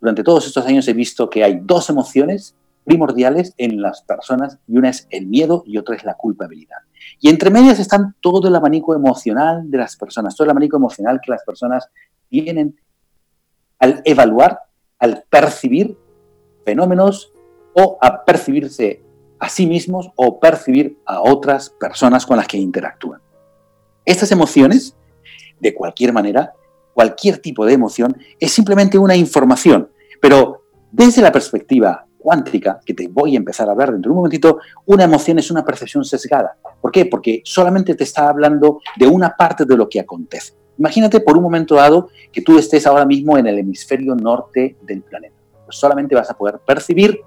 durante 0.00 0.22
todos 0.22 0.46
estos 0.46 0.66
años 0.66 0.86
he 0.88 0.92
visto 0.92 1.30
que 1.30 1.44
hay 1.44 1.60
dos 1.62 1.88
emociones 1.88 2.54
primordiales 2.84 3.54
en 3.56 3.80
las 3.80 4.02
personas 4.02 4.58
y 4.68 4.76
una 4.76 4.90
es 4.90 5.06
el 5.10 5.26
miedo 5.26 5.64
y 5.66 5.78
otra 5.78 5.96
es 5.96 6.04
la 6.04 6.14
culpabilidad. 6.14 6.78
Y 7.20 7.30
entre 7.30 7.50
medias 7.50 7.78
están 7.78 8.14
todo 8.20 8.48
el 8.48 8.54
abanico 8.54 8.94
emocional 8.94 9.70
de 9.70 9.78
las 9.78 9.96
personas, 9.96 10.36
todo 10.36 10.44
el 10.44 10.50
abanico 10.50 10.76
emocional 10.76 11.20
que 11.22 11.30
las 11.30 11.42
personas 11.44 11.88
tienen 12.28 12.78
al 13.78 14.02
evaluar, 14.04 14.58
al 14.98 15.24
percibir 15.28 15.96
fenómenos 16.64 17.32
o 17.74 17.98
a 18.00 18.24
percibirse 18.24 19.03
a 19.44 19.48
sí 19.50 19.66
mismos 19.66 20.10
o 20.16 20.40
percibir 20.40 20.98
a 21.04 21.20
otras 21.20 21.68
personas 21.68 22.24
con 22.24 22.38
las 22.38 22.48
que 22.48 22.56
interactúan. 22.56 23.20
Estas 24.06 24.32
emociones, 24.32 24.96
de 25.60 25.74
cualquier 25.74 26.14
manera, 26.14 26.54
cualquier 26.94 27.38
tipo 27.38 27.66
de 27.66 27.74
emoción, 27.74 28.16
es 28.40 28.52
simplemente 28.52 28.96
una 28.96 29.14
información, 29.14 29.90
pero 30.20 30.62
desde 30.90 31.20
la 31.20 31.30
perspectiva 31.30 32.06
cuántica, 32.18 32.80
que 32.86 32.94
te 32.94 33.06
voy 33.06 33.34
a 33.34 33.36
empezar 33.36 33.68
a 33.68 33.72
hablar 33.72 33.92
dentro 33.92 34.08
de 34.08 34.12
un 34.12 34.16
momentito, 34.16 34.60
una 34.86 35.04
emoción 35.04 35.38
es 35.38 35.50
una 35.50 35.62
percepción 35.62 36.06
sesgada. 36.06 36.56
¿Por 36.80 36.90
qué? 36.90 37.04
Porque 37.04 37.42
solamente 37.44 37.94
te 37.94 38.04
está 38.04 38.30
hablando 38.30 38.80
de 38.96 39.06
una 39.06 39.36
parte 39.36 39.66
de 39.66 39.76
lo 39.76 39.90
que 39.90 40.00
acontece. 40.00 40.54
Imagínate 40.78 41.20
por 41.20 41.36
un 41.36 41.42
momento 41.42 41.74
dado 41.74 42.08
que 42.32 42.40
tú 42.40 42.58
estés 42.58 42.86
ahora 42.86 43.04
mismo 43.04 43.36
en 43.36 43.46
el 43.46 43.58
hemisferio 43.58 44.14
norte 44.14 44.78
del 44.80 45.02
planeta. 45.02 45.36
Solamente 45.68 46.14
vas 46.14 46.30
a 46.30 46.34
poder 46.34 46.60
percibir 46.60 47.20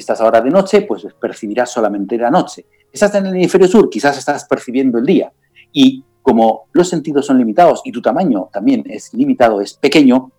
estás 0.00 0.20
ahora 0.20 0.40
de 0.40 0.50
noche, 0.50 0.82
pues 0.82 1.06
percibirás 1.20 1.70
solamente 1.70 2.16
la 2.16 2.30
noche. 2.30 2.66
Estás 2.92 3.14
en 3.14 3.26
el 3.26 3.34
hemisferio 3.34 3.68
sur, 3.68 3.90
quizás 3.90 4.16
estás 4.18 4.44
percibiendo 4.44 4.98
el 4.98 5.06
día. 5.06 5.32
Y 5.72 6.04
como 6.22 6.66
los 6.72 6.88
sentidos 6.88 7.26
son 7.26 7.38
limitados 7.38 7.82
y 7.84 7.92
tu 7.92 8.02
tamaño 8.02 8.48
también 8.52 8.84
es 8.86 9.12
limitado, 9.14 9.60
es 9.60 9.74
pequeño, 9.74 10.30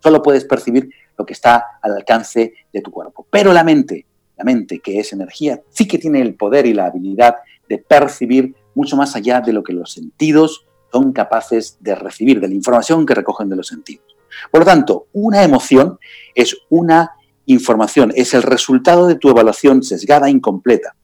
solo 0.00 0.22
puedes 0.22 0.44
percibir 0.44 0.88
lo 1.16 1.24
que 1.26 1.32
está 1.32 1.78
al 1.82 1.94
alcance 1.94 2.54
de 2.72 2.80
tu 2.80 2.90
cuerpo. 2.90 3.26
Pero 3.30 3.52
la 3.52 3.64
mente, 3.64 4.06
la 4.36 4.44
mente 4.44 4.80
que 4.80 5.00
es 5.00 5.12
energía, 5.12 5.60
sí 5.70 5.88
que 5.88 5.98
tiene 5.98 6.20
el 6.20 6.34
poder 6.34 6.66
y 6.66 6.74
la 6.74 6.86
habilidad 6.86 7.36
de 7.68 7.78
percibir 7.78 8.54
mucho 8.74 8.96
más 8.96 9.16
allá 9.16 9.40
de 9.40 9.52
lo 9.52 9.62
que 9.62 9.72
los 9.72 9.92
sentidos 9.92 10.66
son 10.92 11.12
capaces 11.12 11.78
de 11.80 11.94
recibir, 11.94 12.40
de 12.40 12.48
la 12.48 12.54
información 12.54 13.04
que 13.04 13.14
recogen 13.14 13.48
de 13.48 13.56
los 13.56 13.66
sentidos. 13.66 14.16
Por 14.50 14.60
lo 14.60 14.66
tanto, 14.66 15.06
una 15.12 15.42
emoción 15.42 15.98
es 16.34 16.56
una 16.68 17.15
información, 17.46 18.12
es 18.14 18.34
el 18.34 18.42
resultado 18.42 19.06
de 19.06 19.16
tu 19.16 19.28
evaluación 19.30 19.82
sesgada 19.82 20.28
e 20.28 20.32
incompleta. 20.32 20.94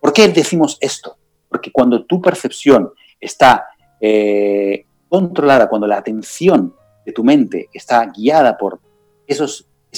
¿Por 0.00 0.12
qué 0.12 0.28
decimos 0.28 0.76
esto? 0.80 1.16
Porque 1.48 1.72
cuando 1.72 2.04
tu 2.04 2.20
percepción 2.20 2.90
está 3.20 3.66
eh, 4.00 4.84
controlada, 5.08 5.68
cuando 5.68 5.86
la 5.86 5.96
atención 5.96 6.74
de 7.06 7.12
tu 7.12 7.24
mente 7.24 7.68
está 7.72 8.04
guiada 8.06 8.56
por 8.58 8.80
esa 9.26 9.46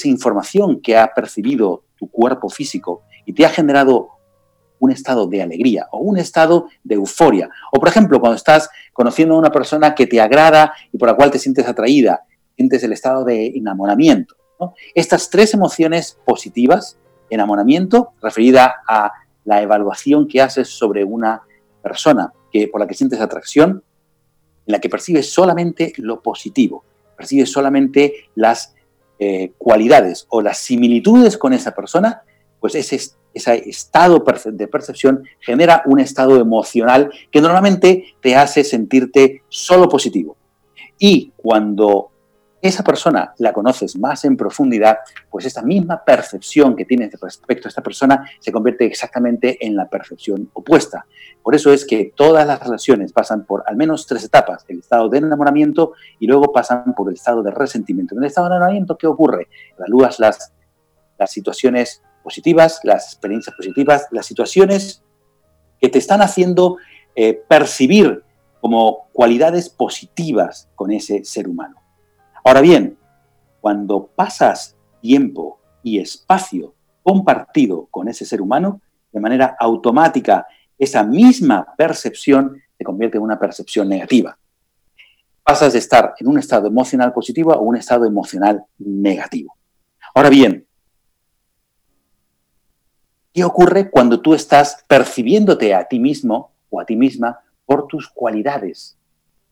información 0.04 0.80
que 0.80 0.96
ha 0.96 1.08
percibido 1.08 1.84
tu 1.96 2.10
cuerpo 2.10 2.48
físico 2.48 3.02
y 3.24 3.32
te 3.32 3.44
ha 3.44 3.48
generado 3.48 4.10
un 4.78 4.90
estado 4.90 5.26
de 5.26 5.42
alegría 5.42 5.86
o 5.90 5.98
un 5.98 6.18
estado 6.18 6.68
de 6.84 6.96
euforia. 6.96 7.48
O 7.72 7.78
por 7.78 7.88
ejemplo, 7.88 8.20
cuando 8.20 8.36
estás 8.36 8.68
conociendo 8.92 9.34
a 9.34 9.38
una 9.38 9.50
persona 9.50 9.94
que 9.94 10.06
te 10.06 10.20
agrada 10.20 10.74
y 10.92 10.98
por 10.98 11.08
la 11.08 11.16
cual 11.16 11.30
te 11.30 11.38
sientes 11.38 11.66
atraída, 11.66 12.24
sientes 12.54 12.82
el 12.84 12.92
estado 12.92 13.24
de 13.24 13.46
enamoramiento. 13.48 14.36
Estas 14.94 15.30
tres 15.30 15.54
emociones 15.54 16.18
positivas, 16.24 16.98
enamoramiento, 17.30 18.12
referida 18.20 18.76
a 18.86 19.12
la 19.44 19.62
evaluación 19.62 20.26
que 20.26 20.40
haces 20.40 20.68
sobre 20.68 21.04
una 21.04 21.42
persona 21.82 22.32
que, 22.50 22.68
por 22.68 22.80
la 22.80 22.86
que 22.86 22.94
sientes 22.94 23.20
atracción, 23.20 23.82
en 24.66 24.72
la 24.72 24.80
que 24.80 24.88
percibes 24.88 25.32
solamente 25.32 25.92
lo 25.96 26.20
positivo, 26.20 26.84
percibes 27.16 27.50
solamente 27.50 28.28
las 28.34 28.74
eh, 29.18 29.52
cualidades 29.56 30.26
o 30.28 30.42
las 30.42 30.58
similitudes 30.58 31.38
con 31.38 31.52
esa 31.52 31.74
persona, 31.74 32.22
pues 32.60 32.74
ese, 32.74 33.00
ese 33.32 33.68
estado 33.68 34.24
de 34.44 34.68
percepción 34.68 35.22
genera 35.40 35.82
un 35.86 36.00
estado 36.00 36.40
emocional 36.40 37.10
que 37.30 37.40
normalmente 37.40 38.14
te 38.20 38.34
hace 38.34 38.64
sentirte 38.64 39.42
solo 39.48 39.88
positivo. 39.88 40.36
Y 40.98 41.32
cuando 41.36 42.10
esa 42.66 42.85
persona 42.85 43.33
la 43.38 43.52
conoces 43.52 43.98
más 43.98 44.24
en 44.24 44.37
profundidad, 44.37 44.98
pues 45.31 45.46
esta 45.46 45.62
misma 45.62 46.05
percepción 46.05 46.76
que 46.76 46.85
tienes 46.85 47.18
respecto 47.20 47.66
a 47.66 47.70
esta 47.70 47.83
persona 47.83 48.29
se 48.40 48.52
convierte 48.52 48.85
exactamente 48.85 49.64
en 49.64 49.76
la 49.76 49.88
percepción 49.88 50.50
opuesta. 50.52 51.07
Por 51.42 51.55
eso 51.55 51.72
es 51.72 51.85
que 51.85 52.12
todas 52.14 52.46
las 52.46 52.62
relaciones 52.62 53.12
pasan 53.12 53.44
por 53.44 53.64
al 53.66 53.76
menos 53.76 54.07
tres 54.07 54.24
etapas, 54.24 54.64
el 54.68 54.81
estado 54.81 55.09
de 55.09 55.18
enamoramiento 55.18 55.92
y 56.18 56.26
luego 56.26 56.52
pasan 56.52 56.94
por 56.94 57.09
el 57.09 57.14
estado 57.14 57.42
de 57.42 57.50
resentimiento. 57.50 58.14
En 58.14 58.22
el 58.22 58.26
estado 58.26 58.48
de 58.48 58.57
enamoramiento, 58.57 58.96
¿qué 58.98 59.07
ocurre? 59.07 59.48
Evalúas 59.76 60.18
las, 60.18 60.52
situaciones 61.26 62.02
positivas, 62.22 62.81
las 62.83 63.12
experiencias 63.12 63.57
positivas, 63.57 64.07
las 64.11 64.26
situaciones 64.26 65.02
que 65.81 65.88
te 65.88 65.98
están 65.98 66.20
haciendo 66.20 66.76
eh, 67.14 67.40
percibir 67.48 68.22
como 68.61 69.09
cualidades 69.12 69.70
positivas 69.70 70.68
con 70.74 70.90
ese 70.90 71.24
ser 71.24 71.48
humano. 71.48 71.75
Ahora 72.46 72.61
bien, 72.61 72.96
cuando 73.61 74.06
pasas 74.06 74.76
tiempo 75.00 75.59
y 75.82 75.98
espacio 75.98 76.76
compartido 77.02 77.87
con 77.87 78.06
ese 78.06 78.24
ser 78.24 78.40
humano, 78.40 78.80
de 79.11 79.18
manera 79.18 79.56
automática, 79.59 80.46
esa 80.78 81.02
misma 81.02 81.74
percepción 81.76 82.62
se 82.78 82.85
convierte 82.85 83.16
en 83.16 83.24
una 83.24 83.37
percepción 83.37 83.88
negativa. 83.88 84.38
Pasas 85.42 85.72
de 85.72 85.80
estar 85.80 86.14
en 86.20 86.28
un 86.28 86.38
estado 86.38 86.68
emocional 86.68 87.12
positivo 87.12 87.52
a 87.52 87.59
un 87.59 87.78
estado 87.78 88.06
emocional 88.06 88.64
negativo. 88.78 89.56
Ahora 90.14 90.30
bien, 90.30 90.68
¿Qué 93.35 93.42
ocurre 93.42 93.90
cuando 93.90 94.22
tú 94.22 94.35
estás 94.35 94.85
percibiéndote 94.87 95.74
a 95.74 95.88
ti 95.88 95.98
mismo 95.98 96.52
o 96.70 96.80
a 96.80 96.87
ti 96.87 96.94
misma 96.94 97.40
por 97.66 97.88
tus 97.88 98.09
cualidades, 98.09 98.96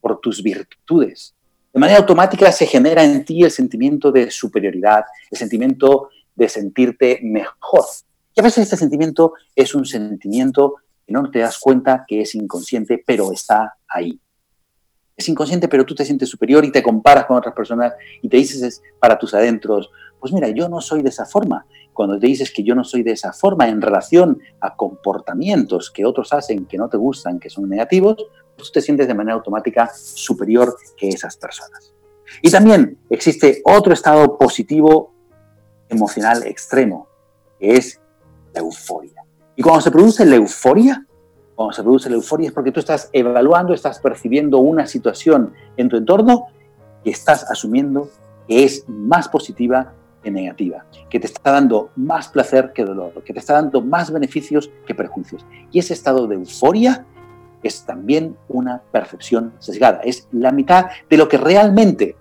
por 0.01 0.21
tus 0.21 0.43
virtudes? 0.45 1.35
De 1.75 1.81
manera 1.81 1.99
automática 1.99 2.53
se 2.53 2.67
genera 2.67 3.03
en 3.03 3.25
ti 3.25 3.43
el 3.43 3.51
sentimiento 3.51 4.13
de 4.13 4.31
superioridad, 4.31 5.07
el 5.29 5.37
sentimiento 5.37 6.09
de 6.37 6.49
sentirte 6.49 7.19
mejor. 7.25 7.85
Y 8.33 8.41
a 8.41 8.45
veces 8.45 8.63
este 8.63 8.77
sentimiento 8.77 9.33
es 9.57 9.75
un 9.75 9.85
sentimiento 9.85 10.77
que 11.05 11.13
no 11.13 11.29
te 11.33 11.41
das 11.41 11.59
cuenta 11.59 12.05
que 12.07 12.21
es 12.21 12.37
inconsciente, 12.37 13.03
pero 13.05 13.33
está 13.33 13.75
ahí. 13.89 14.21
Es 15.17 15.29
inconsciente, 15.29 15.67
pero 15.67 15.85
tú 15.85 15.97
te 15.97 16.05
sientes 16.05 16.29
superior 16.29 16.65
y 16.65 16.71
te 16.71 16.81
comparas 16.81 17.27
con 17.27 17.37
otras 17.37 17.57
personas 17.57 17.93
y 18.23 18.29
te 18.29 18.37
dices 18.37 18.81
para 19.01 19.19
tus 19.19 19.35
adentros, 19.35 19.91
pues 20.21 20.33
mira, 20.33 20.49
yo 20.51 20.69
no 20.69 20.81
soy 20.81 21.03
de 21.03 21.09
esa 21.09 21.27
forma. 21.27 21.67
Cuando 21.93 22.21
te 22.21 22.29
dices 22.29 22.53
que 22.53 22.63
yo 22.63 22.77
no 22.77 22.85
soy 22.85 23.03
de 23.03 23.13
esa 23.13 23.33
forma 23.33 23.69
en 23.69 23.83
relación 23.83 24.39
a 24.61 24.77
comportamientos 24.77 25.91
que 25.91 26.07
otros 26.07 26.33
hacen 26.33 26.67
que 26.67 26.79
no 26.79 26.89
te 26.89 26.99
gustan, 26.99 27.41
que 27.41 27.51
son 27.51 27.69
negativos, 27.69 28.25
tú 28.57 28.65
te 28.73 28.81
sientes 28.81 29.07
de 29.07 29.15
manera 29.15 29.35
automática 29.35 29.91
superior 29.95 30.77
que 30.97 31.09
esas 31.09 31.37
personas. 31.37 31.93
Y 32.43 32.51
también 32.51 32.99
existe 33.11 33.63
otro 33.65 33.93
estado 33.93 34.39
positivo 34.39 35.13
emocional 35.89 36.43
extremo, 36.47 37.09
que 37.59 37.77
es 37.77 38.01
la 38.53 38.61
euforia. 38.61 39.23
Y 39.57 39.63
cuando 39.63 39.81
se 39.81 39.91
produce 39.91 40.25
la 40.25 40.37
euforia, 40.37 41.07
cuando 41.55 41.73
se 41.73 41.83
produce 41.83 42.09
la 42.09 42.17
euforia 42.17 42.49
es 42.49 42.53
porque 42.53 42.73
tú 42.73 42.81
estás 42.81 43.11
evaluando, 43.13 43.73
estás 43.73 44.01
percibiendo 44.01 44.59
una 44.59 44.87
situación 44.87 45.53
en 45.77 45.89
tu 45.89 45.97
entorno 45.97 46.47
que 47.05 47.11
estás 47.11 47.49
asumiendo 47.51 48.09
que 48.49 48.65
es 48.65 48.85
más 48.89 49.29
positiva 49.29 49.95
negativa, 50.25 50.87
que 51.11 51.21
te 51.21 51.27
está 51.27 51.53
dando 51.53 51.91
más 51.97 52.29
placer 52.29 52.73
que 52.73 52.85
dolor, 52.85 53.23
que 53.25 53.33
te 53.33 53.39
está 53.39 53.55
dando 53.55 53.83
más 53.83 54.11
beneficios 54.11 54.71
que 54.87 54.95
perjuicios. 54.95 55.45
Y 55.71 55.79
ese 55.79 55.93
estado 55.93 56.27
de 56.27 56.37
euforia 56.37 57.07
es 57.65 57.85
también 57.85 58.37
una 58.49 58.83
percepción 58.93 59.55
sesgada, 59.59 60.01
es 60.05 60.29
la 60.31 60.53
mitad 60.53 60.87
de 61.11 61.17
lo 61.17 61.29
que 61.29 61.39
realmente 61.39 62.17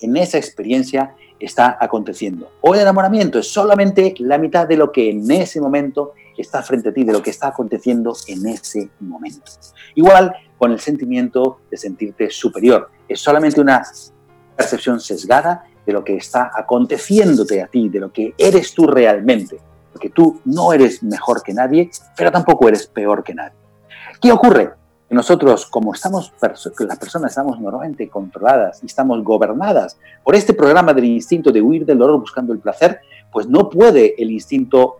en 0.00 0.16
esa 0.16 0.38
experiencia 0.38 1.16
está 1.40 1.76
aconteciendo. 1.80 2.50
O 2.60 2.74
el 2.74 2.80
enamoramiento 2.80 3.38
es 3.38 3.50
solamente 3.50 4.14
la 4.18 4.38
mitad 4.38 4.68
de 4.68 4.76
lo 4.76 4.92
que 4.92 5.10
en 5.10 5.30
ese 5.30 5.60
momento 5.60 6.12
está 6.36 6.62
frente 6.62 6.90
a 6.90 6.92
ti, 6.92 7.04
de 7.04 7.12
lo 7.12 7.22
que 7.22 7.30
está 7.30 7.48
aconteciendo 7.48 8.14
en 8.26 8.46
ese 8.46 8.90
momento. 9.00 9.50
Igual 9.94 10.34
con 10.58 10.72
el 10.72 10.80
sentimiento 10.80 11.60
de 11.70 11.76
sentirte 11.76 12.30
superior. 12.30 12.90
Es 13.08 13.20
solamente 13.20 13.60
una 13.60 13.82
percepción 14.56 15.00
sesgada 15.00 15.64
de 15.84 15.92
lo 15.92 16.02
que 16.02 16.16
está 16.16 16.50
aconteciéndote 16.54 17.62
a 17.62 17.68
ti, 17.68 17.88
de 17.88 18.00
lo 18.00 18.12
que 18.12 18.34
eres 18.36 18.74
tú 18.74 18.86
realmente. 18.86 19.58
Porque 19.92 20.10
tú 20.10 20.40
no 20.44 20.72
eres 20.72 21.02
mejor 21.02 21.42
que 21.42 21.54
nadie, 21.54 21.90
pero 22.16 22.30
tampoco 22.30 22.68
eres 22.68 22.86
peor 22.86 23.22
que 23.22 23.34
nadie. 23.34 23.65
¿Qué 24.20 24.32
ocurre? 24.32 24.72
Nosotros, 25.08 25.66
como 25.66 25.94
estamos, 25.94 26.32
las 26.40 26.98
personas 26.98 27.30
estamos 27.30 27.60
normalmente 27.60 28.08
controladas 28.08 28.82
y 28.82 28.86
estamos 28.86 29.22
gobernadas 29.22 29.98
por 30.24 30.34
este 30.34 30.52
programa 30.52 30.92
del 30.92 31.04
instinto 31.04 31.52
de 31.52 31.62
huir 31.62 31.86
del 31.86 31.98
dolor 31.98 32.18
buscando 32.18 32.52
el 32.52 32.58
placer, 32.58 33.00
pues 33.30 33.46
no 33.46 33.70
puede 33.70 34.20
el 34.20 34.30
instinto 34.30 34.96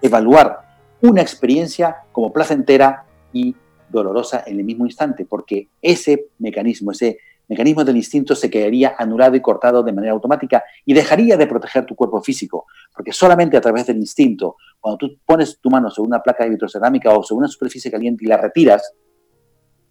evaluar 0.00 0.62
una 1.02 1.20
experiencia 1.20 2.04
como 2.12 2.32
placentera 2.32 3.04
y 3.32 3.54
dolorosa 3.90 4.44
en 4.46 4.58
el 4.58 4.64
mismo 4.64 4.86
instante, 4.86 5.26
porque 5.26 5.68
ese 5.82 6.28
mecanismo, 6.38 6.92
ese 6.92 7.18
mecanismo 7.50 7.84
del 7.84 7.96
instinto 7.96 8.36
se 8.36 8.48
quedaría 8.48 8.94
anulado 8.96 9.34
y 9.34 9.40
cortado 9.40 9.82
de 9.82 9.92
manera 9.92 10.12
automática 10.12 10.62
y 10.86 10.94
dejaría 10.94 11.36
de 11.36 11.48
proteger 11.48 11.84
tu 11.84 11.96
cuerpo 11.96 12.22
físico, 12.22 12.66
porque 12.94 13.12
solamente 13.12 13.56
a 13.56 13.60
través 13.60 13.88
del 13.88 13.96
instinto, 13.96 14.56
cuando 14.78 14.98
tú 14.98 15.18
pones 15.26 15.58
tu 15.60 15.68
mano 15.68 15.90
sobre 15.90 16.06
una 16.06 16.22
placa 16.22 16.44
de 16.44 16.50
vitrocerámica 16.50 17.12
o 17.12 17.24
sobre 17.24 17.40
una 17.40 17.48
superficie 17.48 17.90
caliente 17.90 18.24
y 18.24 18.28
la 18.28 18.36
retiras, 18.36 18.94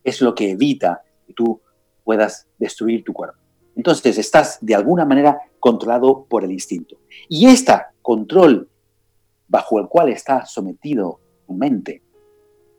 es 0.01 0.21
lo 0.21 0.33
que 0.33 0.51
evita 0.51 1.01
que 1.27 1.33
tú 1.33 1.61
puedas 2.05 2.47
destruir 2.57 3.03
tu 3.03 3.11
cuerpo. 3.11 3.37
Entonces 3.75 4.17
estás 4.17 4.57
de 4.61 4.75
alguna 4.75 5.03
manera 5.03 5.37
controlado 5.59 6.25
por 6.29 6.45
el 6.45 6.53
instinto. 6.53 6.97
Y 7.27 7.47
este 7.47 7.73
control 8.01 8.69
bajo 9.49 9.79
el 9.79 9.87
cual 9.89 10.07
está 10.07 10.45
sometido 10.45 11.19
tu 11.45 11.53
mente 11.53 12.03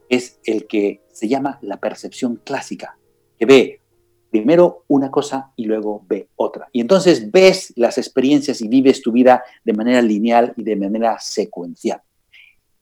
es 0.08 0.40
el 0.44 0.66
que 0.66 1.02
se 1.12 1.28
llama 1.28 1.58
la 1.60 1.78
percepción 1.78 2.36
clásica, 2.36 2.98
que 3.38 3.44
ve 3.44 3.79
primero 4.30 4.84
una 4.88 5.10
cosa 5.10 5.52
y 5.56 5.64
luego 5.64 6.04
ve 6.08 6.28
otra. 6.36 6.68
Y 6.72 6.80
entonces 6.80 7.30
ves 7.30 7.72
las 7.76 7.98
experiencias 7.98 8.60
y 8.60 8.68
vives 8.68 9.02
tu 9.02 9.12
vida 9.12 9.42
de 9.64 9.72
manera 9.72 10.00
lineal 10.00 10.54
y 10.56 10.62
de 10.62 10.76
manera 10.76 11.18
secuencial. 11.18 12.00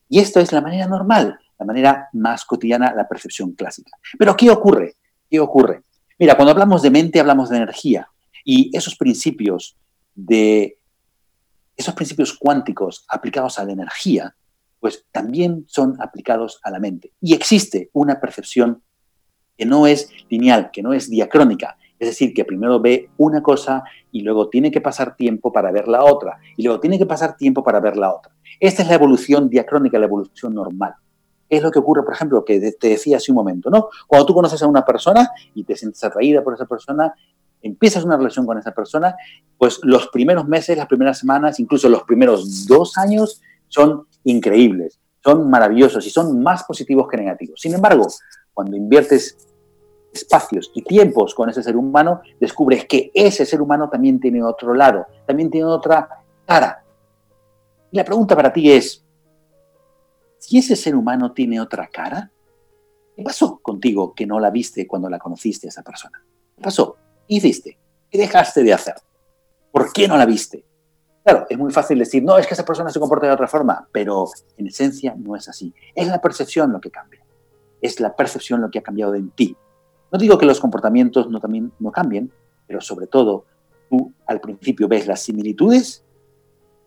Y 0.07 0.19
esto 0.19 0.39
es 0.39 0.51
la 0.51 0.61
manera 0.61 0.87
normal, 0.87 1.39
la 1.57 1.65
manera 1.65 2.09
más 2.13 2.45
cotidiana, 2.45 2.93
la 2.95 3.07
percepción 3.07 3.53
clásica. 3.53 3.91
Pero 4.17 4.35
¿qué 4.37 4.49
ocurre? 4.49 4.95
¿Qué 5.29 5.39
ocurre? 5.39 5.83
Mira, 6.17 6.35
cuando 6.35 6.51
hablamos 6.51 6.81
de 6.81 6.91
mente 6.91 7.19
hablamos 7.19 7.49
de 7.49 7.57
energía 7.57 8.09
y 8.43 8.75
esos 8.75 8.95
principios 8.95 9.77
de 10.15 10.77
esos 11.77 11.93
principios 11.93 12.33
cuánticos 12.37 13.05
aplicados 13.07 13.57
a 13.57 13.63
la 13.63 13.71
energía, 13.71 14.35
pues 14.81 15.05
también 15.11 15.65
son 15.67 15.95
aplicados 16.01 16.59
a 16.63 16.71
la 16.71 16.79
mente. 16.79 17.13
Y 17.21 17.33
existe 17.33 17.89
una 17.93 18.19
percepción 18.19 18.83
que 19.59 19.65
no 19.65 19.85
es 19.87 20.09
lineal, 20.29 20.71
que 20.71 20.81
no 20.81 20.93
es 20.93 21.09
diacrónica. 21.09 21.75
Es 21.99 22.07
decir, 22.07 22.33
que 22.33 22.45
primero 22.45 22.79
ve 22.79 23.09
una 23.17 23.43
cosa 23.43 23.83
y 24.09 24.21
luego 24.21 24.47
tiene 24.47 24.71
que 24.71 24.79
pasar 24.79 25.17
tiempo 25.17 25.51
para 25.51 25.69
ver 25.69 25.89
la 25.89 26.05
otra, 26.05 26.39
y 26.55 26.63
luego 26.63 26.79
tiene 26.79 26.97
que 26.97 27.05
pasar 27.05 27.35
tiempo 27.35 27.61
para 27.61 27.81
ver 27.81 27.97
la 27.97 28.15
otra. 28.15 28.31
Esta 28.57 28.83
es 28.83 28.87
la 28.87 28.95
evolución 28.95 29.49
diacrónica, 29.49 29.99
la 29.99 30.05
evolución 30.05 30.55
normal. 30.55 30.93
Es 31.49 31.61
lo 31.61 31.71
que 31.71 31.79
ocurre, 31.79 32.03
por 32.03 32.13
ejemplo, 32.13 32.45
que 32.45 32.71
te 32.71 32.87
decía 32.87 33.17
hace 33.17 33.33
un 33.33 33.35
momento, 33.35 33.69
¿no? 33.69 33.89
Cuando 34.07 34.25
tú 34.25 34.33
conoces 34.33 34.63
a 34.63 34.67
una 34.67 34.85
persona 34.85 35.29
y 35.53 35.65
te 35.65 35.75
sientes 35.75 36.01
atraída 36.05 36.41
por 36.41 36.53
esa 36.53 36.65
persona, 36.65 37.13
empiezas 37.61 38.05
una 38.05 38.15
relación 38.15 38.45
con 38.45 38.57
esa 38.57 38.71
persona, 38.71 39.13
pues 39.57 39.81
los 39.83 40.07
primeros 40.07 40.47
meses, 40.47 40.77
las 40.77 40.87
primeras 40.87 41.19
semanas, 41.19 41.59
incluso 41.59 41.89
los 41.89 42.03
primeros 42.03 42.65
dos 42.65 42.97
años 42.97 43.41
son 43.67 44.07
increíbles, 44.23 45.01
son 45.21 45.49
maravillosos 45.49 46.07
y 46.07 46.11
son 46.11 46.41
más 46.41 46.63
positivos 46.63 47.09
que 47.09 47.17
negativos. 47.17 47.59
Sin 47.59 47.73
embargo, 47.73 48.07
cuando 48.53 48.77
inviertes 48.77 49.48
espacios 50.13 50.71
y 50.73 50.83
tiempos 50.83 51.35
con 51.35 51.49
ese 51.49 51.63
ser 51.63 51.77
humano, 51.77 52.21
descubres 52.39 52.85
que 52.85 53.11
ese 53.13 53.45
ser 53.45 53.61
humano 53.61 53.89
también 53.89 54.19
tiene 54.19 54.43
otro 54.43 54.73
lado, 54.73 55.05
también 55.25 55.49
tiene 55.49 55.67
otra 55.67 56.23
cara. 56.45 56.83
Y 57.91 57.97
la 57.97 58.03
pregunta 58.03 58.35
para 58.35 58.51
ti 58.51 58.71
es, 58.71 59.03
si 60.37 60.57
ese 60.57 60.75
ser 60.75 60.95
humano 60.95 61.31
tiene 61.33 61.59
otra 61.59 61.87
cara, 61.87 62.31
¿qué 63.15 63.23
pasó 63.23 63.59
contigo 63.59 64.13
que 64.13 64.25
no 64.25 64.39
la 64.39 64.49
viste 64.49 64.87
cuando 64.87 65.09
la 65.09 65.19
conociste 65.19 65.67
a 65.67 65.69
esa 65.69 65.83
persona? 65.83 66.23
¿Qué 66.55 66.61
pasó? 66.61 66.95
¿Qué 67.27 67.35
hiciste? 67.35 67.77
¿Qué 68.09 68.17
dejaste 68.17 68.63
de 68.63 68.73
hacer? 68.73 68.95
¿Por 69.71 69.91
qué 69.93 70.07
no 70.07 70.17
la 70.17 70.25
viste? 70.25 70.65
Claro, 71.23 71.45
es 71.49 71.57
muy 71.57 71.71
fácil 71.71 71.99
decir, 71.99 72.23
no, 72.23 72.37
es 72.37 72.47
que 72.47 72.53
esa 72.53 72.65
persona 72.65 72.89
se 72.89 72.99
comporta 72.99 73.27
de 73.27 73.33
otra 73.33 73.47
forma, 73.47 73.87
pero 73.91 74.27
en 74.57 74.67
esencia 74.67 75.13
no 75.17 75.35
es 75.35 75.47
así. 75.47 75.73
Es 75.93 76.07
la 76.07 76.21
percepción 76.21 76.71
lo 76.71 76.79
que 76.79 76.89
cambia. 76.89 77.23
Es 77.81 77.99
la 77.99 78.15
percepción 78.15 78.61
lo 78.61 78.71
que 78.71 78.79
ha 78.79 78.83
cambiado 78.83 79.15
en 79.15 79.29
ti. 79.31 79.55
No 80.11 80.19
digo 80.19 80.37
que 80.37 80.45
los 80.45 80.59
comportamientos 80.59 81.29
no, 81.29 81.39
también, 81.39 81.71
no 81.79 81.91
cambien, 81.91 82.31
pero 82.67 82.81
sobre 82.81 83.07
todo 83.07 83.45
tú 83.89 84.13
al 84.25 84.39
principio 84.39 84.87
ves 84.87 85.07
las 85.07 85.21
similitudes, 85.21 86.03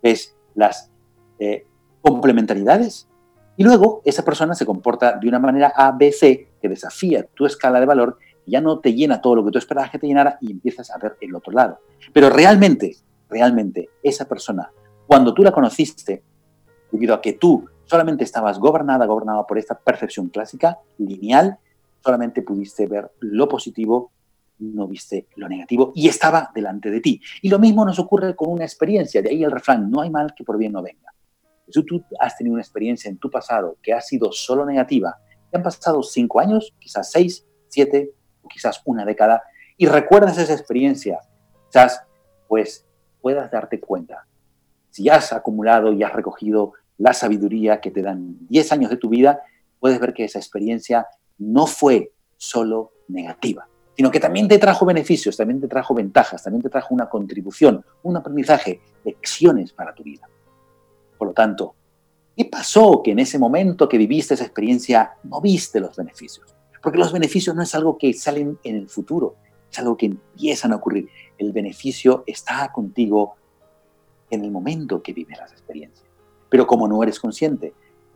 ves 0.02 0.36
las 0.54 0.90
eh, 1.38 1.66
complementariedades 2.00 3.08
y 3.56 3.64
luego 3.64 4.02
esa 4.04 4.24
persona 4.24 4.54
se 4.54 4.66
comporta 4.66 5.18
de 5.18 5.28
una 5.28 5.38
manera 5.38 5.72
ABC 5.76 6.20
que 6.60 6.68
desafía 6.68 7.26
tu 7.34 7.46
escala 7.46 7.80
de 7.80 7.86
valor 7.86 8.18
y 8.46 8.52
ya 8.52 8.60
no 8.60 8.78
te 8.78 8.94
llena 8.94 9.20
todo 9.20 9.36
lo 9.36 9.44
que 9.44 9.50
tú 9.50 9.58
esperabas 9.58 9.90
que 9.90 9.98
te 9.98 10.06
llenara 10.06 10.38
y 10.40 10.50
empiezas 10.50 10.90
a 10.90 10.98
ver 10.98 11.16
el 11.20 11.34
otro 11.34 11.52
lado. 11.52 11.78
Pero 12.12 12.30
realmente, 12.30 12.96
realmente 13.28 13.90
esa 14.02 14.26
persona, 14.26 14.70
cuando 15.06 15.34
tú 15.34 15.42
la 15.42 15.52
conociste, 15.52 16.22
debido 16.90 17.14
a 17.14 17.20
que 17.20 17.34
tú 17.34 17.66
solamente 17.84 18.24
estabas 18.24 18.58
gobernada, 18.58 19.06
gobernada 19.06 19.46
por 19.46 19.58
esta 19.58 19.78
percepción 19.78 20.28
clásica, 20.28 20.78
lineal, 20.98 21.58
solamente 22.02 22.42
pudiste 22.42 22.86
ver 22.86 23.10
lo 23.20 23.48
positivo, 23.48 24.12
no 24.58 24.86
viste 24.86 25.26
lo 25.36 25.48
negativo 25.48 25.92
y 25.94 26.08
estaba 26.08 26.50
delante 26.54 26.90
de 26.90 27.00
ti. 27.00 27.20
Y 27.40 27.48
lo 27.48 27.58
mismo 27.58 27.84
nos 27.84 27.98
ocurre 27.98 28.34
con 28.36 28.50
una 28.50 28.64
experiencia, 28.64 29.22
de 29.22 29.30
ahí 29.30 29.44
el 29.44 29.50
refrán, 29.50 29.90
no 29.90 30.00
hay 30.00 30.10
mal 30.10 30.34
que 30.34 30.44
por 30.44 30.58
bien 30.58 30.72
no 30.72 30.82
venga. 30.82 31.12
Si 31.68 31.82
tú 31.84 32.04
has 32.20 32.36
tenido 32.36 32.54
una 32.54 32.62
experiencia 32.62 33.08
en 33.08 33.18
tu 33.18 33.30
pasado 33.30 33.76
que 33.82 33.92
ha 33.92 34.00
sido 34.00 34.30
solo 34.32 34.66
negativa, 34.66 35.16
te 35.50 35.56
han 35.56 35.62
pasado 35.62 36.02
cinco 36.02 36.40
años, 36.40 36.74
quizás 36.78 37.10
seis, 37.10 37.46
siete 37.68 38.12
o 38.42 38.48
quizás 38.48 38.80
una 38.84 39.04
década, 39.04 39.42
y 39.76 39.86
recuerdas 39.86 40.38
esa 40.38 40.52
experiencia, 40.52 41.20
quizás 41.66 42.02
pues 42.48 42.86
puedas 43.20 43.50
darte 43.50 43.80
cuenta. 43.80 44.26
Si 44.90 45.08
has 45.08 45.32
acumulado 45.32 45.92
y 45.92 46.02
has 46.02 46.12
recogido 46.12 46.74
la 46.98 47.14
sabiduría 47.14 47.80
que 47.80 47.90
te 47.90 48.02
dan 48.02 48.36
10 48.48 48.72
años 48.72 48.90
de 48.90 48.96
tu 48.96 49.08
vida, 49.08 49.40
puedes 49.80 49.98
ver 49.98 50.12
que 50.12 50.24
esa 50.24 50.38
experiencia 50.38 51.06
no 51.50 51.66
fue 51.66 52.12
solo 52.36 52.92
negativa, 53.08 53.68
sino 53.96 54.10
que 54.10 54.20
también 54.20 54.48
te 54.48 54.58
trajo 54.58 54.86
beneficios, 54.86 55.36
también 55.36 55.60
te 55.60 55.68
trajo 55.68 55.94
ventajas, 55.94 56.42
también 56.42 56.62
te 56.62 56.70
trajo 56.70 56.94
una 56.94 57.08
contribución, 57.08 57.84
un 58.02 58.16
aprendizaje, 58.16 58.80
lecciones 59.04 59.72
para 59.72 59.94
tu 59.94 60.02
vida. 60.02 60.28
Por 61.18 61.28
lo 61.28 61.34
tanto, 61.34 61.74
¿Qué 62.36 62.46
pasó 62.46 63.02
que 63.02 63.10
en 63.10 63.18
ese 63.18 63.38
momento 63.38 63.88
que 63.88 63.98
viviste 63.98 64.34
esa 64.34 64.44
experiencia 64.44 65.12
no 65.24 65.40
viste 65.40 65.80
los 65.80 65.94
beneficios? 65.96 66.54
Porque 66.82 66.98
los 66.98 67.12
beneficios 67.12 67.54
no 67.54 67.62
es 67.62 67.74
algo 67.74 67.98
que 67.98 68.12
salen 68.14 68.58
en 68.64 68.76
el 68.76 68.88
futuro, 68.88 69.36
es 69.70 69.78
algo 69.78 69.96
que 69.96 70.06
empiezan 70.06 70.72
a 70.72 70.76
ocurrir. 70.76 71.08
El 71.36 71.52
beneficio 71.52 72.24
está 72.26 72.72
contigo 72.72 73.36
en 74.30 74.44
el 74.44 74.50
momento 74.50 75.02
que 75.02 75.12
vives 75.12 75.38
las 75.38 75.52
experiencias. 75.52 76.06
Pero 76.48 76.66
como 76.66 76.88
no 76.88 77.02
eres 77.02 77.20
consciente, 77.20 77.74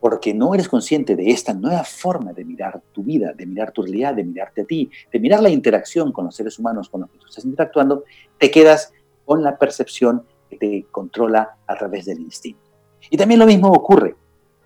porque 0.09 0.33
no 0.33 0.53
eres 0.53 0.69
consciente 0.69 1.17
de 1.17 1.31
esta 1.31 1.53
nueva 1.53 1.83
forma 1.83 2.31
de 2.31 2.45
mirar 2.45 2.81
tu 2.93 3.03
vida, 3.03 3.33
de 3.33 3.45
mirar 3.45 3.73
tu 3.73 3.81
realidad, 3.81 4.13
de 4.13 4.23
mirarte 4.23 4.61
a 4.61 4.63
ti, 4.63 4.89
de 5.11 5.19
mirar 5.19 5.41
la 5.41 5.49
interacción 5.49 6.13
con 6.13 6.23
los 6.23 6.33
seres 6.33 6.57
humanos 6.57 6.87
con 6.87 7.01
los 7.01 7.09
que 7.09 7.17
tú 7.17 7.25
estás 7.27 7.43
interactuando, 7.43 8.05
te 8.37 8.49
quedas 8.49 8.93
con 9.25 9.43
la 9.43 9.57
percepción 9.57 10.23
que 10.49 10.55
te 10.55 10.85
controla 10.91 11.57
a 11.67 11.75
través 11.75 12.05
del 12.05 12.21
instinto. 12.21 12.61
Y 13.09 13.17
también 13.17 13.37
lo 13.37 13.45
mismo 13.45 13.69
ocurre, 13.69 14.15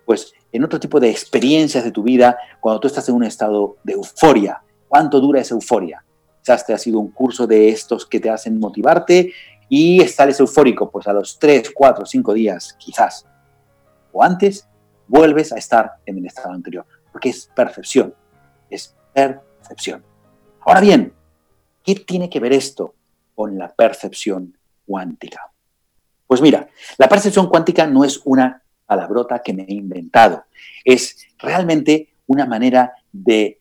pues 0.06 0.32
en 0.52 0.64
otro 0.64 0.80
tipo 0.80 1.00
de 1.00 1.10
experiencias 1.10 1.84
de 1.84 1.92
tu 1.92 2.04
vida, 2.04 2.38
cuando 2.60 2.82
tú 2.82 2.88
estás 2.88 3.10
en 3.10 3.16
un 3.16 3.24
estado 3.24 3.78
de 3.84 3.94
euforia. 3.94 4.62
¿Cuánto 4.88 5.20
dura 5.20 5.42
esa 5.42 5.56
euforia? 5.56 6.06
Quizás 6.44 6.68
te 6.68 6.74
ha 6.74 6.78
sido 6.78 7.00
un 7.00 7.10
curso 7.10 7.48
de 7.48 7.70
estos 7.70 8.06
que 8.06 8.20
te 8.20 8.30
hacen 8.30 8.60
motivarte 8.60 9.34
y 9.68 10.02
sales 10.02 10.40
eufórico, 10.40 10.92
pues 10.92 11.08
a 11.08 11.14
los 11.14 11.40
3, 11.40 11.72
4, 11.74 12.06
5 12.06 12.32
días, 12.36 12.76
quizás, 12.78 13.26
o 14.12 14.22
antes, 14.22 14.68
vuelves 15.12 15.52
a 15.52 15.58
estar 15.58 15.98
en 16.06 16.20
el 16.20 16.26
estado 16.26 16.54
anterior, 16.54 16.86
porque 17.12 17.30
es 17.30 17.52
percepción, 17.54 18.16
es 18.70 18.96
percepción. 19.14 20.02
Ahora 20.62 20.80
bien, 20.80 21.14
¿qué 21.84 21.96
tiene 21.96 22.30
que 22.30 22.40
ver 22.40 22.54
esto 22.54 22.96
con 23.36 23.58
la 23.58 23.74
percepción 23.74 24.58
cuántica? 24.86 25.52
Pues 26.26 26.42
mira, 26.42 26.70
la 26.98 27.10
percepción 27.10 27.50
cuántica 27.50 27.86
no 27.88 28.06
es 28.06 28.22
una 28.24 28.64
palabrota 28.86 29.42
que 29.44 29.54
me 29.54 29.64
he 29.64 29.74
inventado, 29.74 30.46
es 30.86 31.18
realmente 31.40 32.14
una 32.28 32.46
manera 32.46 32.94
de 33.12 33.60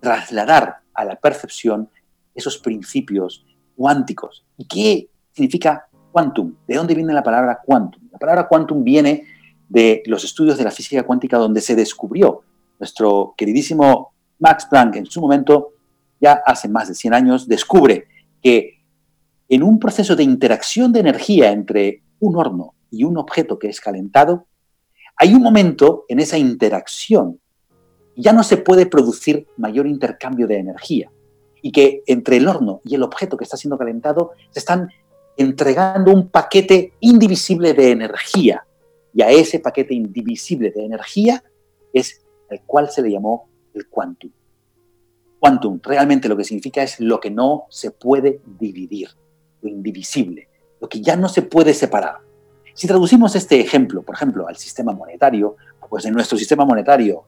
trasladar 0.00 0.80
a 0.94 1.04
la 1.04 1.14
percepción 1.14 1.88
esos 2.34 2.58
principios 2.58 3.46
cuánticos. 3.76 4.44
¿Y 4.56 4.64
qué 4.64 5.10
significa 5.30 5.86
quantum? 6.10 6.56
¿De 6.66 6.74
dónde 6.74 6.96
viene 6.96 7.12
la 7.12 7.22
palabra 7.22 7.60
quantum? 7.64 8.02
La 8.10 8.18
palabra 8.18 8.48
quantum 8.48 8.82
viene 8.82 9.39
de 9.70 10.02
los 10.04 10.24
estudios 10.24 10.58
de 10.58 10.64
la 10.64 10.70
física 10.70 11.04
cuántica 11.04 11.38
donde 11.38 11.62
se 11.62 11.74
descubrió. 11.74 12.42
Nuestro 12.78 13.34
queridísimo 13.36 14.12
Max 14.38 14.66
Planck 14.68 14.96
en 14.96 15.06
su 15.06 15.20
momento, 15.20 15.72
ya 16.20 16.42
hace 16.44 16.68
más 16.68 16.88
de 16.88 16.94
100 16.94 17.14
años, 17.14 17.48
descubre 17.48 18.08
que 18.42 18.82
en 19.48 19.62
un 19.62 19.78
proceso 19.78 20.16
de 20.16 20.24
interacción 20.24 20.92
de 20.92 21.00
energía 21.00 21.52
entre 21.52 22.02
un 22.18 22.36
horno 22.36 22.74
y 22.90 23.04
un 23.04 23.16
objeto 23.16 23.58
que 23.58 23.68
es 23.68 23.80
calentado, 23.80 24.46
hay 25.16 25.34
un 25.34 25.42
momento 25.42 26.04
en 26.08 26.20
esa 26.20 26.36
interacción 26.36 27.38
ya 28.16 28.32
no 28.32 28.42
se 28.42 28.56
puede 28.56 28.86
producir 28.86 29.46
mayor 29.56 29.86
intercambio 29.86 30.46
de 30.46 30.58
energía 30.58 31.10
y 31.62 31.72
que 31.72 32.02
entre 32.06 32.36
el 32.36 32.48
horno 32.48 32.80
y 32.84 32.94
el 32.94 33.02
objeto 33.02 33.36
que 33.36 33.44
está 33.44 33.56
siendo 33.56 33.78
calentado 33.78 34.32
se 34.50 34.58
están 34.58 34.88
entregando 35.36 36.12
un 36.12 36.28
paquete 36.28 36.94
indivisible 37.00 37.72
de 37.72 37.92
energía 37.92 38.66
y 39.12 39.22
a 39.22 39.30
ese 39.30 39.60
paquete 39.60 39.94
indivisible 39.94 40.70
de 40.70 40.84
energía 40.84 41.42
es 41.92 42.22
el 42.48 42.60
cual 42.62 42.90
se 42.90 43.02
le 43.02 43.10
llamó 43.10 43.48
el 43.74 43.88
quantum. 43.88 44.30
Quantum 45.38 45.80
realmente 45.82 46.28
lo 46.28 46.36
que 46.36 46.44
significa 46.44 46.82
es 46.82 47.00
lo 47.00 47.18
que 47.18 47.30
no 47.30 47.66
se 47.70 47.90
puede 47.90 48.40
dividir 48.58 49.08
lo 49.62 49.68
indivisible, 49.68 50.48
lo 50.80 50.88
que 50.88 51.00
ya 51.00 51.16
no 51.16 51.28
se 51.28 51.42
puede 51.42 51.74
separar. 51.74 52.18
Si 52.74 52.86
traducimos 52.86 53.34
este 53.36 53.60
ejemplo, 53.60 54.02
por 54.02 54.14
ejemplo, 54.14 54.48
al 54.48 54.56
sistema 54.56 54.92
monetario, 54.92 55.56
pues 55.88 56.04
en 56.04 56.14
nuestro 56.14 56.38
sistema 56.38 56.64
monetario, 56.64 57.24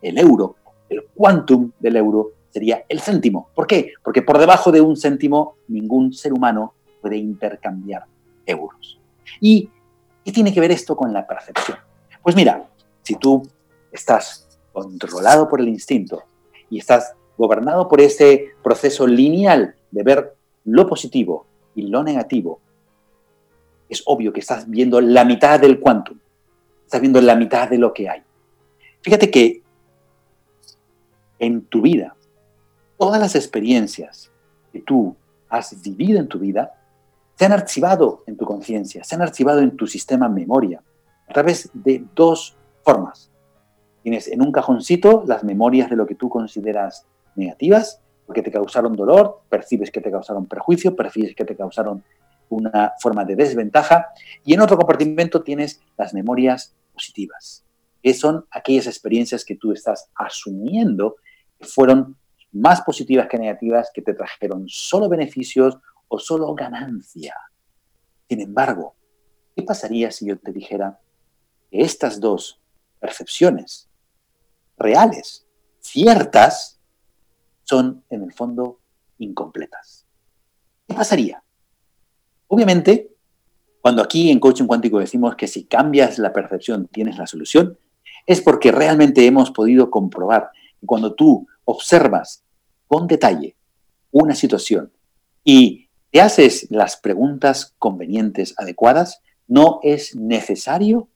el 0.00 0.18
euro, 0.18 0.56
el 0.88 1.04
quantum 1.14 1.72
del 1.78 1.96
euro 1.96 2.32
sería 2.50 2.84
el 2.88 3.00
céntimo. 3.00 3.50
¿Por 3.54 3.66
qué? 3.66 3.92
Porque 4.02 4.22
por 4.22 4.38
debajo 4.38 4.72
de 4.72 4.80
un 4.80 4.96
céntimo 4.96 5.56
ningún 5.68 6.12
ser 6.12 6.32
humano 6.32 6.74
puede 7.02 7.18
intercambiar 7.18 8.04
euros. 8.46 8.98
¿Y 9.40 9.68
qué 10.26 10.32
tiene 10.32 10.52
que 10.52 10.58
ver 10.60 10.72
esto 10.72 10.96
con 10.96 11.12
la 11.12 11.24
percepción? 11.24 11.78
Pues 12.20 12.34
mira, 12.34 12.68
si 13.02 13.14
tú 13.14 13.48
estás 13.92 14.58
controlado 14.72 15.48
por 15.48 15.60
el 15.60 15.68
instinto 15.68 16.24
y 16.68 16.78
estás 16.78 17.14
gobernado 17.38 17.86
por 17.86 18.00
ese 18.00 18.48
proceso 18.60 19.06
lineal 19.06 19.76
de 19.92 20.02
ver 20.02 20.34
lo 20.64 20.88
positivo 20.88 21.46
y 21.76 21.82
lo 21.82 22.02
negativo, 22.02 22.58
es 23.88 24.02
obvio 24.04 24.32
que 24.32 24.40
estás 24.40 24.68
viendo 24.68 25.00
la 25.00 25.24
mitad 25.24 25.60
del 25.60 25.78
quantum, 25.78 26.18
estás 26.84 27.00
viendo 27.00 27.20
la 27.20 27.36
mitad 27.36 27.70
de 27.70 27.78
lo 27.78 27.94
que 27.94 28.08
hay. 28.08 28.24
Fíjate 29.02 29.30
que 29.30 29.62
en 31.38 31.66
tu 31.66 31.82
vida, 31.82 32.16
todas 32.98 33.20
las 33.20 33.36
experiencias 33.36 34.32
que 34.72 34.80
tú 34.80 35.14
has 35.48 35.80
vivido 35.82 36.18
en 36.18 36.26
tu 36.26 36.40
vida 36.40 36.74
se 37.36 37.44
han 37.44 37.52
archivado 37.52 38.24
en 38.26 38.36
tu 38.36 38.44
conciencia, 38.44 39.04
se 39.04 39.14
han 39.14 39.22
archivado 39.22 39.60
en 39.60 39.76
tu 39.76 39.86
sistema 39.86 40.28
memoria 40.28 40.82
a 41.28 41.32
través 41.32 41.70
de 41.74 42.04
dos 42.14 42.56
formas. 42.82 43.30
Tienes 44.02 44.28
en 44.28 44.40
un 44.40 44.52
cajoncito 44.52 45.24
las 45.26 45.44
memorias 45.44 45.90
de 45.90 45.96
lo 45.96 46.06
que 46.06 46.14
tú 46.14 46.28
consideras 46.28 47.06
negativas 47.34 48.00
porque 48.26 48.42
te 48.42 48.50
causaron 48.50 48.94
dolor, 48.94 49.42
percibes 49.48 49.90
que 49.90 50.00
te 50.00 50.10
causaron 50.10 50.46
perjuicio, 50.46 50.96
percibes 50.96 51.34
que 51.34 51.44
te 51.44 51.56
causaron 51.56 52.02
una 52.48 52.92
forma 53.00 53.24
de 53.24 53.36
desventaja. 53.36 54.08
Y 54.44 54.54
en 54.54 54.60
otro 54.60 54.76
compartimento 54.76 55.42
tienes 55.42 55.80
las 55.96 56.12
memorias 56.12 56.74
positivas, 56.92 57.64
que 58.02 58.14
son 58.14 58.44
aquellas 58.50 58.86
experiencias 58.86 59.44
que 59.44 59.54
tú 59.54 59.72
estás 59.72 60.10
asumiendo 60.14 61.16
que 61.58 61.66
fueron 61.66 62.16
más 62.52 62.80
positivas 62.82 63.28
que 63.28 63.38
negativas, 63.38 63.90
que 63.94 64.02
te 64.02 64.14
trajeron 64.14 64.68
solo 64.68 65.08
beneficios 65.08 65.78
o 66.08 66.18
solo 66.18 66.54
ganancia. 66.54 67.34
Sin 68.28 68.40
embargo, 68.40 68.94
¿qué 69.54 69.62
pasaría 69.62 70.10
si 70.10 70.26
yo 70.26 70.38
te 70.38 70.52
dijera 70.52 71.00
que 71.70 71.80
estas 71.80 72.20
dos 72.20 72.60
percepciones 73.00 73.88
reales, 74.76 75.46
ciertas, 75.80 76.76
son 77.66 78.04
en 78.10 78.22
el 78.22 78.32
fondo 78.32 78.78
incompletas. 79.18 80.06
¿Qué 80.86 80.94
pasaría? 80.94 81.42
Obviamente, 82.46 83.12
cuando 83.80 84.02
aquí 84.02 84.30
en 84.30 84.38
coaching 84.38 84.66
cuántico 84.66 85.00
decimos 85.00 85.34
que 85.34 85.48
si 85.48 85.64
cambias 85.64 86.18
la 86.18 86.32
percepción 86.32 86.86
tienes 86.86 87.18
la 87.18 87.26
solución, 87.26 87.78
es 88.26 88.40
porque 88.40 88.72
realmente 88.72 89.26
hemos 89.26 89.50
podido 89.50 89.90
comprobar 89.90 90.50
que 90.80 90.86
cuando 90.86 91.14
tú 91.14 91.46
observas 91.64 92.44
con 92.86 93.06
detalle 93.06 93.56
una 94.12 94.34
situación 94.34 94.92
y 95.44 95.85
te 96.16 96.22
haces 96.22 96.66
las 96.70 96.96
preguntas 96.96 97.74
convenientes, 97.78 98.54
adecuadas, 98.56 99.20
no 99.46 99.80
es 99.82 100.16
necesario 100.16 101.10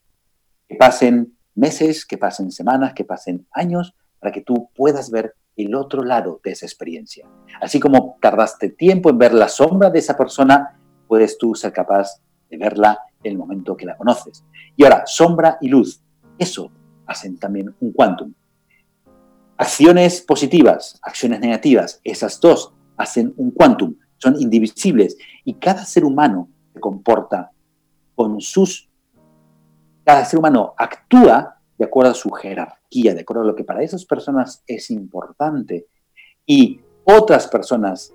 que 0.69 0.75
pasen 0.75 1.35
meses, 1.55 2.05
que 2.05 2.19
pasen 2.19 2.51
semanas, 2.51 2.93
que 2.93 3.03
pasen 3.03 3.47
años 3.49 3.95
para 4.19 4.31
que 4.31 4.41
tú 4.41 4.69
puedas 4.75 5.09
ver 5.09 5.33
el 5.55 5.73
otro 5.73 6.03
lado 6.03 6.39
de 6.43 6.51
esa 6.51 6.67
experiencia. 6.67 7.27
Así 7.59 7.79
como 7.79 8.19
tardaste 8.21 8.69
tiempo 8.69 9.09
en 9.09 9.17
ver 9.17 9.33
la 9.33 9.47
sombra 9.47 9.89
de 9.89 9.97
esa 9.97 10.15
persona, 10.15 10.79
puedes 11.07 11.35
tú 11.39 11.55
ser 11.55 11.73
capaz 11.73 12.21
de 12.51 12.57
verla 12.57 12.99
en 13.23 13.31
el 13.31 13.39
momento 13.39 13.75
que 13.75 13.87
la 13.87 13.97
conoces. 13.97 14.45
Y 14.75 14.83
ahora, 14.83 15.07
sombra 15.07 15.57
y 15.61 15.69
luz, 15.69 16.03
eso 16.37 16.69
hacen 17.07 17.39
también 17.39 17.73
un 17.79 17.91
quantum. 17.91 18.35
Acciones 19.57 20.21
positivas, 20.21 20.99
acciones 21.01 21.39
negativas, 21.39 22.01
esas 22.03 22.39
dos 22.39 22.75
hacen 22.97 23.33
un 23.37 23.49
quantum, 23.49 23.95
son 24.21 24.39
indivisibles 24.39 25.17
y 25.43 25.55
cada 25.55 25.83
ser 25.85 26.05
humano 26.05 26.49
se 26.73 26.79
comporta 26.79 27.51
con 28.15 28.39
sus... 28.39 28.89
Cada 30.03 30.25
ser 30.25 30.39
humano 30.39 30.73
actúa 30.77 31.57
de 31.77 31.85
acuerdo 31.85 32.11
a 32.11 32.15
su 32.15 32.29
jerarquía, 32.31 33.13
de 33.13 33.21
acuerdo 33.21 33.43
a 33.43 33.47
lo 33.47 33.55
que 33.55 33.63
para 33.63 33.83
esas 33.83 34.05
personas 34.05 34.63
es 34.67 34.91
importante. 34.91 35.87
Y 36.45 36.81
otras 37.03 37.47
personas, 37.47 38.13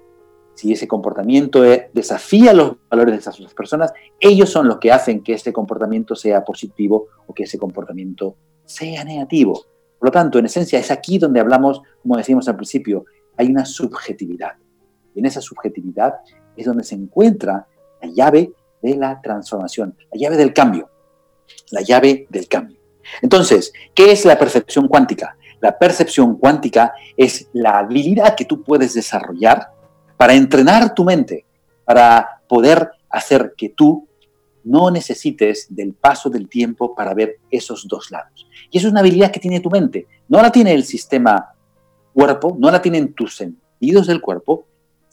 si 0.55 0.73
ese 0.73 0.87
comportamiento 0.87 1.63
desafía 1.93 2.53
los 2.53 2.77
valores 2.89 3.15
de 3.15 3.21
esas 3.21 3.37
otras 3.37 3.55
personas, 3.55 3.93
ellos 4.21 4.51
son 4.51 4.69
los 4.69 4.79
que 4.79 4.93
hacen 4.93 5.23
que 5.23 5.33
ese 5.33 5.53
comportamiento 5.53 6.15
sea 6.15 6.45
positivo 6.45 7.09
o 7.27 7.35
que 7.35 7.45
ese 7.45 7.59
comportamiento 7.59 8.37
sea 8.65 9.05
negativo. 9.05 9.65
Por 9.99 10.09
lo 10.09 10.13
tanto, 10.13 10.39
en 10.39 10.47
esencia, 10.47 10.79
es 10.79 10.91
aquí 10.91 11.19
donde 11.19 11.41
hablamos, 11.41 11.83
como 12.03 12.17
decíamos 12.17 12.49
al 12.49 12.57
principio, 12.57 13.05
hay 13.37 13.49
una 13.49 13.65
subjetividad. 13.65 14.53
Y 15.17 15.21
en 15.21 15.27
esa 15.27 15.41
subjetividad 15.41 16.17
es 16.57 16.67
donde 16.67 16.85
se 16.85 16.95
encuentra 16.95 17.67
la 18.03 18.09
llave 18.09 18.53
de 18.83 18.97
la 18.97 19.21
transformación, 19.23 19.97
la 20.13 20.21
llave 20.21 20.37
del 20.37 20.53
cambio, 20.53 20.91
la 21.71 21.81
llave 21.81 22.27
del 22.29 22.47
cambio. 22.47 22.79
Entonces, 23.23 23.73
¿qué 23.95 24.13
es 24.13 24.27
la 24.27 24.39
percepción 24.39 24.89
cuántica? 24.89 25.37
La 25.61 25.79
percepción 25.79 26.37
cuántica 26.37 26.93
es 27.17 27.49
la 27.55 27.79
habilidad 27.79 28.37
que 28.37 28.45
tú 28.45 28.63
puedes 28.63 28.93
desarrollar 28.93 29.73
para 30.19 30.35
entrenar 30.35 30.95
tu 30.95 31.05
mente, 31.05 31.47
para 31.87 32.43
poder 32.47 32.91
hacer 33.09 33.55
que 33.57 33.71
tú 33.71 34.07
no 34.65 34.91
necesites 34.91 35.69
del 35.71 35.95
paso 35.95 36.29
del 36.29 36.49
tiempo 36.49 36.95
para 36.95 37.15
ver 37.15 37.39
esos 37.51 37.89
dos 37.89 38.11
lados. 38.11 38.47
Y 38.71 38.77
eso 38.77 38.89
es 38.89 38.93
una 38.93 39.01
habilidad 39.01 39.31
que 39.31 39.41
tiene 39.41 39.61
tu 39.61 39.71
mente. 39.71 40.07
No 40.29 40.43
la 40.43 40.53
tiene 40.53 40.75
el 40.75 40.85
sistema 40.85 41.55
cuerpo, 42.13 42.55
no 42.59 42.71
la 42.71 42.83
tienen 42.83 43.15
tus 43.15 43.37
sentidos 43.37 44.09
del 44.09 44.21
cuerpo, 44.21 44.67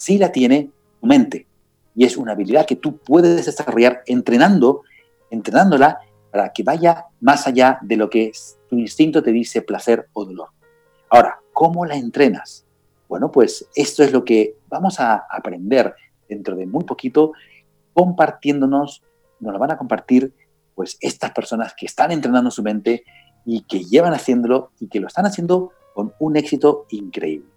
sí 0.03 0.17
la 0.17 0.31
tiene 0.31 0.69
tu 0.99 1.07
mente. 1.07 1.47
Y 1.95 2.03
es 2.03 2.17
una 2.17 2.33
habilidad 2.33 2.65
que 2.65 2.75
tú 2.75 2.97
puedes 2.97 3.45
desarrollar 3.45 4.03
entrenando, 4.05 4.81
entrenándola 5.29 5.99
para 6.31 6.51
que 6.51 6.63
vaya 6.63 7.05
más 7.21 7.47
allá 7.47 7.77
de 7.81 7.95
lo 7.95 8.09
que 8.09 8.31
tu 8.69 8.77
instinto 8.77 9.23
te 9.23 9.31
dice 9.31 9.61
placer 9.61 10.09
o 10.13 10.25
dolor. 10.25 10.49
Ahora, 11.09 11.39
¿cómo 11.53 11.85
la 11.85 11.95
entrenas? 11.95 12.65
Bueno, 13.07 13.31
pues 13.31 13.67
esto 13.75 14.03
es 14.03 14.11
lo 14.11 14.25
que 14.25 14.57
vamos 14.67 14.99
a 14.99 15.25
aprender 15.29 15.95
dentro 16.27 16.55
de 16.55 16.65
muy 16.65 16.83
poquito, 16.83 17.31
compartiéndonos 17.93 19.03
nos 19.39 19.53
lo 19.53 19.59
van 19.59 19.71
a 19.71 19.77
compartir 19.77 20.33
pues 20.75 20.97
estas 20.99 21.31
personas 21.31 21.73
que 21.77 21.85
están 21.85 22.11
entrenando 22.11 22.49
su 22.49 22.63
mente 22.63 23.03
y 23.45 23.61
que 23.61 23.83
llevan 23.83 24.13
haciéndolo 24.13 24.71
y 24.79 24.87
que 24.87 24.99
lo 24.99 25.07
están 25.07 25.25
haciendo 25.25 25.71
con 25.93 26.13
un 26.19 26.35
éxito 26.35 26.87
increíble. 26.89 27.47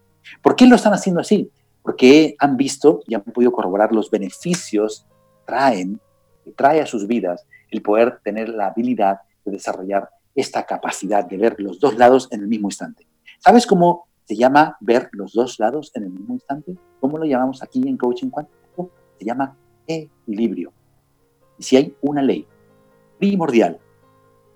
¿Por 0.42 0.54
qué 0.54 0.66
lo 0.66 0.76
están 0.76 0.92
haciendo 0.92 1.20
así? 1.20 1.50
Porque 1.86 2.34
han 2.40 2.56
visto 2.56 3.04
y 3.06 3.14
han 3.14 3.22
podido 3.22 3.52
corroborar 3.52 3.92
los 3.92 4.10
beneficios 4.10 5.06
traen, 5.44 6.00
que 6.44 6.50
trae 6.50 6.80
a 6.80 6.86
sus 6.86 7.06
vidas 7.06 7.46
el 7.70 7.80
poder 7.80 8.18
tener 8.24 8.48
la 8.48 8.66
habilidad 8.66 9.20
de 9.44 9.52
desarrollar 9.52 10.10
esta 10.34 10.66
capacidad 10.66 11.24
de 11.24 11.36
ver 11.36 11.60
los 11.60 11.78
dos 11.78 11.96
lados 11.96 12.26
en 12.32 12.40
el 12.40 12.48
mismo 12.48 12.66
instante. 12.66 13.06
¿Sabes 13.38 13.68
cómo 13.68 14.08
se 14.24 14.34
llama 14.34 14.76
ver 14.80 15.08
los 15.12 15.32
dos 15.32 15.60
lados 15.60 15.92
en 15.94 16.02
el 16.02 16.10
mismo 16.10 16.34
instante? 16.34 16.74
¿Cómo 16.98 17.18
lo 17.18 17.24
llamamos 17.24 17.62
aquí 17.62 17.80
en 17.86 17.96
coaching 17.96 18.30
cuántico? 18.30 18.90
Se 19.16 19.24
llama 19.24 19.56
equilibrio. 19.86 20.72
Y 21.56 21.62
si 21.62 21.76
hay 21.76 21.94
una 22.00 22.20
ley 22.20 22.48
primordial 23.20 23.78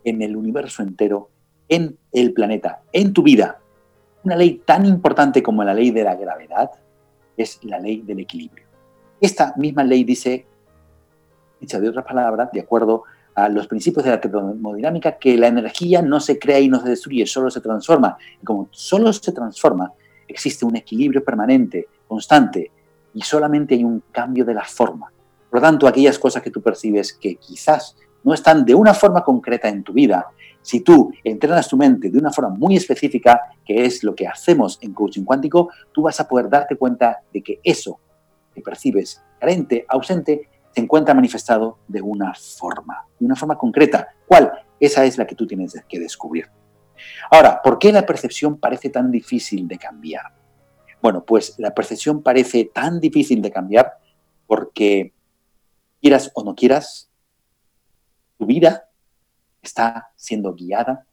en 0.02 0.20
el 0.20 0.36
universo 0.36 0.82
entero, 0.82 1.30
en 1.68 1.96
el 2.10 2.32
planeta, 2.32 2.82
en 2.92 3.12
tu 3.12 3.22
vida, 3.22 3.60
una 4.24 4.34
ley 4.34 4.60
tan 4.64 4.84
importante 4.84 5.44
como 5.44 5.62
la 5.62 5.74
ley 5.74 5.92
de 5.92 6.02
la 6.02 6.16
gravedad, 6.16 6.70
es 7.42 7.62
la 7.62 7.78
ley 7.78 8.02
del 8.02 8.20
equilibrio. 8.20 8.66
Esta 9.20 9.54
misma 9.56 9.84
ley 9.84 10.04
dice, 10.04 10.46
dicha 11.60 11.78
de 11.78 11.88
otras 11.88 12.04
palabras, 12.04 12.50
de 12.52 12.60
acuerdo 12.60 13.04
a 13.34 13.48
los 13.48 13.66
principios 13.66 14.04
de 14.04 14.10
la 14.10 14.20
termodinámica, 14.20 15.18
que 15.18 15.36
la 15.36 15.48
energía 15.48 16.02
no 16.02 16.20
se 16.20 16.38
crea 16.38 16.58
y 16.60 16.68
no 16.68 16.80
se 16.80 16.88
destruye, 16.88 17.26
solo 17.26 17.50
se 17.50 17.60
transforma. 17.60 18.16
Y 18.40 18.44
como 18.44 18.68
solo 18.70 19.12
se 19.12 19.32
transforma, 19.32 19.92
existe 20.26 20.64
un 20.64 20.76
equilibrio 20.76 21.24
permanente, 21.24 21.88
constante, 22.08 22.70
y 23.14 23.22
solamente 23.22 23.74
hay 23.74 23.84
un 23.84 24.02
cambio 24.12 24.44
de 24.44 24.54
la 24.54 24.64
forma. 24.64 25.12
Por 25.48 25.58
lo 25.58 25.62
tanto, 25.62 25.86
aquellas 25.86 26.18
cosas 26.18 26.42
que 26.42 26.50
tú 26.50 26.62
percibes 26.62 27.12
que 27.12 27.36
quizás 27.36 27.96
no 28.22 28.34
están 28.34 28.64
de 28.64 28.74
una 28.74 28.94
forma 28.94 29.24
concreta 29.24 29.68
en 29.68 29.82
tu 29.82 29.92
vida, 29.92 30.26
si 30.62 30.80
tú 30.80 31.12
entrenas 31.24 31.68
tu 31.68 31.76
mente 31.76 32.10
de 32.10 32.18
una 32.18 32.32
forma 32.32 32.50
muy 32.50 32.76
específica, 32.76 33.40
que 33.64 33.84
es 33.84 34.04
lo 34.04 34.14
que 34.14 34.26
hacemos 34.26 34.78
en 34.82 34.92
coaching 34.92 35.24
cuántico, 35.24 35.70
tú 35.92 36.02
vas 36.02 36.20
a 36.20 36.28
poder 36.28 36.48
darte 36.48 36.76
cuenta 36.76 37.20
de 37.32 37.42
que 37.42 37.60
eso 37.62 38.00
que 38.54 38.60
percibes 38.60 39.22
carente, 39.38 39.86
ausente, 39.88 40.48
se 40.74 40.80
encuentra 40.80 41.14
manifestado 41.14 41.78
de 41.88 42.02
una 42.02 42.34
forma, 42.34 43.06
de 43.18 43.26
una 43.26 43.36
forma 43.36 43.56
concreta. 43.56 44.08
¿Cuál? 44.26 44.52
Esa 44.78 45.04
es 45.04 45.18
la 45.18 45.26
que 45.26 45.34
tú 45.34 45.46
tienes 45.46 45.74
que 45.88 45.98
descubrir. 45.98 46.50
Ahora, 47.30 47.60
¿por 47.62 47.78
qué 47.78 47.92
la 47.92 48.04
percepción 48.04 48.58
parece 48.58 48.90
tan 48.90 49.10
difícil 49.10 49.66
de 49.66 49.78
cambiar? 49.78 50.34
Bueno, 51.02 51.24
pues 51.24 51.54
la 51.58 51.74
percepción 51.74 52.22
parece 52.22 52.66
tan 52.66 53.00
difícil 53.00 53.40
de 53.40 53.50
cambiar 53.50 53.98
porque 54.46 55.14
quieras 56.00 56.30
o 56.34 56.44
no 56.44 56.54
quieras, 56.54 57.10
tu 58.38 58.46
vida 58.46 58.89
está 59.62 60.12
siendo 60.16 60.54
guiada 60.54 61.06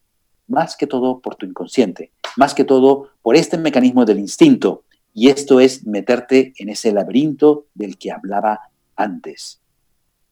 más 0.48 0.78
que 0.78 0.88
todo 0.88 1.20
por 1.20 1.36
tu 1.36 1.46
inconsciente, 1.46 2.12
más 2.38 2.54
que 2.54 2.64
todo 2.64 3.10
por 3.22 3.36
este 3.36 3.58
mecanismo 3.58 4.06
del 4.06 4.20
instinto. 4.20 4.84
Y 5.14 5.30
esto 5.30 5.60
es 5.60 5.86
meterte 5.86 6.54
en 6.58 6.70
ese 6.70 6.92
laberinto 6.92 7.66
del 7.74 7.98
que 7.98 8.12
hablaba 8.12 8.70
antes. 8.96 9.62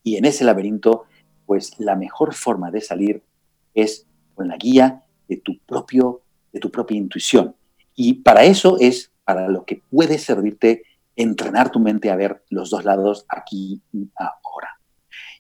Y 0.04 0.18
en 0.18 0.26
ese 0.26 0.44
laberinto, 0.44 1.06
pues 1.46 1.80
la 1.80 1.96
mejor 1.96 2.34
forma 2.34 2.72
de 2.72 2.82
salir 2.82 3.24
es 3.74 4.06
con 4.36 4.48
la 4.48 4.58
guía 4.58 5.04
de 5.28 5.38
tu, 5.38 5.58
propio, 5.60 6.22
de 6.54 6.60
tu 6.60 6.72
propia 6.72 6.98
intuición. 6.98 7.56
Y 7.96 8.14
para 8.14 8.44
eso 8.44 8.78
es 8.80 9.12
para 9.24 9.48
lo 9.50 9.66
que 9.66 9.82
puede 9.90 10.18
servirte 10.18 10.84
entrenar 11.16 11.72
tu 11.72 11.80
mente 11.80 12.12
a 12.12 12.16
ver 12.16 12.44
los 12.50 12.70
dos 12.70 12.86
lados 12.86 13.26
aquí 13.30 13.82
y. 13.92 14.10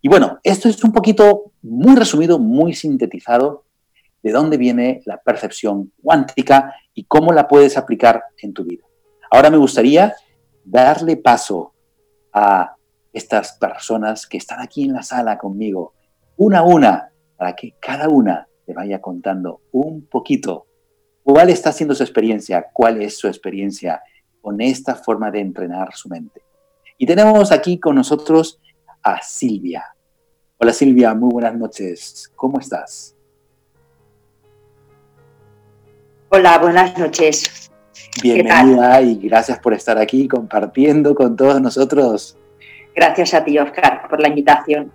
Y 0.05 0.07
bueno, 0.07 0.37
esto 0.43 0.69
es 0.69 0.83
un 0.83 0.91
poquito 0.91 1.53
muy 1.63 1.95
resumido, 1.95 2.37
muy 2.37 2.75
sintetizado 2.75 3.65
de 4.21 4.31
dónde 4.31 4.55
viene 4.55 5.01
la 5.05 5.17
percepción 5.17 5.93
cuántica 6.03 6.75
y 6.93 7.05
cómo 7.05 7.33
la 7.33 7.47
puedes 7.47 7.75
aplicar 7.75 8.21
en 8.37 8.53
tu 8.53 8.65
vida. 8.65 8.83
Ahora 9.31 9.49
me 9.49 9.57
gustaría 9.57 10.13
darle 10.63 11.17
paso 11.17 11.73
a 12.31 12.75
estas 13.13 13.53
personas 13.53 14.27
que 14.27 14.37
están 14.37 14.61
aquí 14.61 14.83
en 14.83 14.93
la 14.93 15.01
sala 15.01 15.39
conmigo, 15.39 15.95
una 16.37 16.59
a 16.59 16.63
una, 16.63 17.09
para 17.35 17.55
que 17.55 17.73
cada 17.81 18.07
una 18.07 18.47
te 18.63 18.75
vaya 18.75 19.01
contando 19.01 19.61
un 19.71 20.05
poquito 20.05 20.67
cuál 21.23 21.49
está 21.49 21.71
siendo 21.71 21.95
su 21.95 22.03
experiencia, 22.03 22.67
cuál 22.71 23.01
es 23.01 23.17
su 23.17 23.27
experiencia 23.27 24.03
con 24.39 24.61
esta 24.61 24.93
forma 24.93 25.31
de 25.31 25.39
entrenar 25.39 25.95
su 25.95 26.09
mente. 26.09 26.43
Y 26.99 27.07
tenemos 27.07 27.51
aquí 27.51 27.79
con 27.79 27.95
nosotros 27.95 28.59
a 29.01 29.19
Silvia. 29.23 29.94
Hola 30.57 30.71
Silvia, 30.71 31.13
muy 31.13 31.31
buenas 31.31 31.53
noches. 31.55 32.31
¿Cómo 32.35 32.59
estás? 32.59 33.13
Hola, 36.29 36.57
buenas 36.59 36.97
noches. 36.97 37.69
Bienvenida 38.23 39.01
y 39.01 39.15
gracias 39.15 39.59
por 39.59 39.73
estar 39.73 39.97
aquí 39.97 40.29
compartiendo 40.29 41.13
con 41.13 41.35
todos 41.35 41.59
nosotros. 41.59 42.37
Gracias 42.95 43.33
a 43.33 43.43
ti, 43.43 43.59
Oscar, 43.59 44.07
por 44.09 44.21
la 44.21 44.29
invitación. 44.29 44.93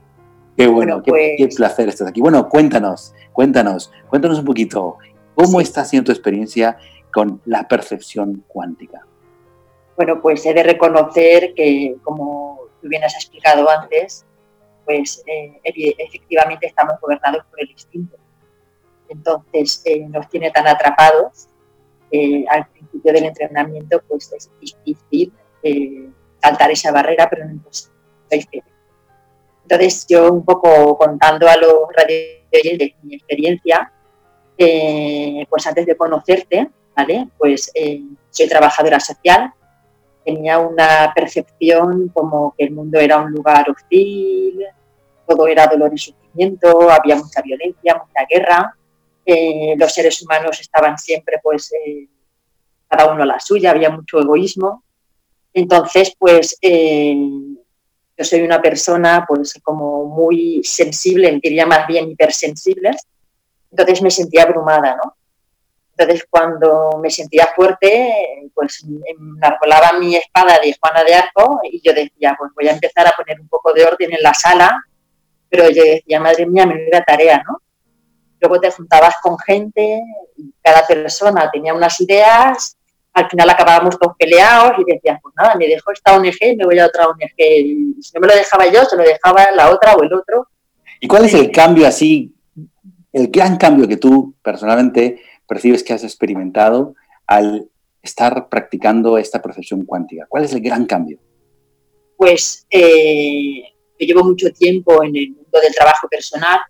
Qué 0.56 0.66
bueno, 0.66 1.02
qué, 1.02 1.10
pues 1.10 1.56
placer 1.56 1.90
estar 1.90 2.08
aquí. 2.08 2.22
Bueno, 2.22 2.48
cuéntanos, 2.48 3.14
cuéntanos, 3.32 3.92
cuéntanos 4.08 4.38
un 4.38 4.46
poquito, 4.46 4.96
¿cómo 5.34 5.60
está 5.60 5.84
siendo 5.84 6.06
tu 6.06 6.12
experiencia 6.12 6.78
con 7.12 7.42
la 7.44 7.68
percepción 7.68 8.44
cuántica? 8.48 9.06
bueno, 9.96 10.22
pues 10.22 10.46
he 10.46 10.54
de 10.54 10.62
reconocer 10.62 11.52
que, 11.54 11.94
como 12.02 12.60
tú 12.80 12.88
bien 12.88 13.04
has 13.04 13.14
explicado 13.14 13.68
antes, 13.68 14.24
pues 14.90 15.22
eh, 15.24 15.60
efectivamente 15.98 16.66
estamos 16.66 16.94
gobernados 17.00 17.44
por 17.48 17.60
el 17.60 17.70
instinto. 17.70 18.16
Entonces 19.08 19.82
eh, 19.84 20.00
nos 20.08 20.28
tiene 20.28 20.50
tan 20.50 20.66
atrapados 20.66 21.46
al 22.48 22.66
principio 22.66 23.12
del 23.12 23.26
entrenamiento, 23.26 24.02
pues 24.08 24.32
es 24.32 24.50
difícil 24.60 25.32
eh, 25.62 26.08
saltar 26.42 26.72
esa 26.72 26.90
barrera, 26.90 27.30
pero 27.30 27.44
no 27.44 27.52
imposible. 27.52 27.94
Entonces 29.62 30.06
yo 30.08 30.32
un 30.32 30.44
poco 30.44 30.98
contando 30.98 31.48
a 31.48 31.56
los 31.56 31.88
de 32.50 32.94
mi 33.04 33.14
experiencia, 33.14 33.92
pues 34.56 35.66
antes 35.68 35.86
de 35.86 35.96
conocerte, 35.96 36.68
¿vale? 36.96 37.28
Pues 37.38 37.72
soy 38.30 38.48
trabajadora 38.48 38.98
social, 38.98 39.52
tenía 40.24 40.58
una 40.58 41.12
percepción 41.14 42.08
como 42.08 42.54
que 42.58 42.64
el 42.64 42.72
mundo 42.72 42.98
era 42.98 43.18
un 43.18 43.30
lugar 43.30 43.70
hostil, 43.70 44.66
todo 45.30 45.46
era 45.46 45.68
dolor 45.68 45.92
y 45.94 45.98
sufrimiento, 45.98 46.90
había 46.90 47.14
mucha 47.14 47.40
violencia, 47.40 47.94
mucha 47.94 48.26
guerra, 48.28 48.76
eh, 49.24 49.74
los 49.78 49.94
seres 49.94 50.20
humanos 50.22 50.60
estaban 50.60 50.98
siempre 50.98 51.38
pues 51.40 51.72
eh, 51.72 52.08
cada 52.88 53.12
uno 53.12 53.24
la 53.24 53.38
suya, 53.38 53.70
había 53.70 53.90
mucho 53.90 54.18
egoísmo. 54.18 54.82
Entonces, 55.52 56.14
pues 56.18 56.56
eh, 56.60 57.16
yo 58.18 58.24
soy 58.24 58.42
una 58.42 58.60
persona 58.60 59.24
pues 59.28 59.54
como 59.62 60.06
muy 60.06 60.62
sensible, 60.64 61.38
diría 61.40 61.66
más 61.66 61.86
bien 61.86 62.10
hipersensible, 62.10 62.90
entonces 63.70 64.02
me 64.02 64.10
sentía 64.10 64.42
abrumada, 64.42 64.96
¿no? 64.96 65.14
Entonces, 65.96 66.26
cuando 66.28 66.98
me 67.00 67.10
sentía 67.10 67.50
fuerte, 67.54 68.50
pues 68.54 68.84
enarbolaba 69.04 69.98
mi 69.98 70.16
espada 70.16 70.58
de 70.58 70.74
Juana 70.80 71.04
de 71.04 71.14
Arco 71.14 71.60
y 71.62 71.80
yo 71.82 71.92
decía, 71.92 72.34
pues 72.38 72.52
voy 72.56 72.68
a 72.68 72.72
empezar 72.72 73.06
a 73.06 73.12
poner 73.12 73.38
un 73.40 73.48
poco 73.48 73.72
de 73.72 73.84
orden 73.84 74.12
en 74.12 74.22
la 74.22 74.32
sala, 74.32 74.82
pero 75.50 75.68
yo 75.68 75.82
decía, 75.82 76.20
madre 76.20 76.46
mía, 76.46 76.64
me 76.64 76.76
menuda 76.76 77.04
tarea, 77.04 77.42
¿no? 77.46 77.60
Luego 78.40 78.60
te 78.60 78.70
juntabas 78.70 79.16
con 79.22 79.38
gente 79.38 80.00
y 80.36 80.54
cada 80.62 80.86
persona 80.86 81.50
tenía 81.50 81.74
unas 81.74 82.00
ideas, 82.00 82.78
al 83.12 83.28
final 83.28 83.50
acabábamos 83.50 83.98
todos 83.98 84.16
peleados 84.16 84.72
y 84.78 84.92
decías, 84.92 85.18
pues 85.20 85.34
nada, 85.36 85.54
me 85.56 85.66
dejo 85.66 85.90
esta 85.90 86.16
ONG 86.16 86.36
y 86.40 86.56
me 86.56 86.64
voy 86.64 86.78
a 86.78 86.86
otra 86.86 87.08
ONG. 87.08 87.34
Y 87.38 87.96
si 88.00 88.12
no 88.14 88.20
me 88.20 88.28
lo 88.28 88.34
dejaba 88.34 88.66
yo, 88.68 88.84
se 88.84 88.96
lo 88.96 89.02
dejaba 89.02 89.50
la 89.50 89.70
otra 89.70 89.94
o 89.94 90.02
el 90.02 90.12
otro. 90.14 90.48
¿Y 91.00 91.08
cuál 91.08 91.24
es 91.24 91.34
el 91.34 91.50
cambio 91.50 91.86
así, 91.86 92.34
el 93.12 93.28
gran 93.28 93.56
cambio 93.56 93.88
que 93.88 93.96
tú 93.96 94.34
personalmente 94.42 95.20
percibes 95.46 95.82
que 95.82 95.92
has 95.92 96.04
experimentado 96.04 96.94
al 97.26 97.68
estar 98.02 98.48
practicando 98.48 99.18
esta 99.18 99.42
percepción 99.42 99.84
cuántica? 99.84 100.26
¿Cuál 100.28 100.44
es 100.44 100.52
el 100.52 100.60
gran 100.60 100.86
cambio? 100.86 101.18
Pues 102.16 102.66
eh, 102.70 103.64
yo 104.00 104.06
llevo 104.06 104.24
mucho 104.24 104.50
tiempo 104.50 105.02
en 105.04 105.16
el 105.16 105.30
mundo 105.30 105.60
del 105.60 105.74
trabajo 105.74 106.08
personal, 106.08 106.60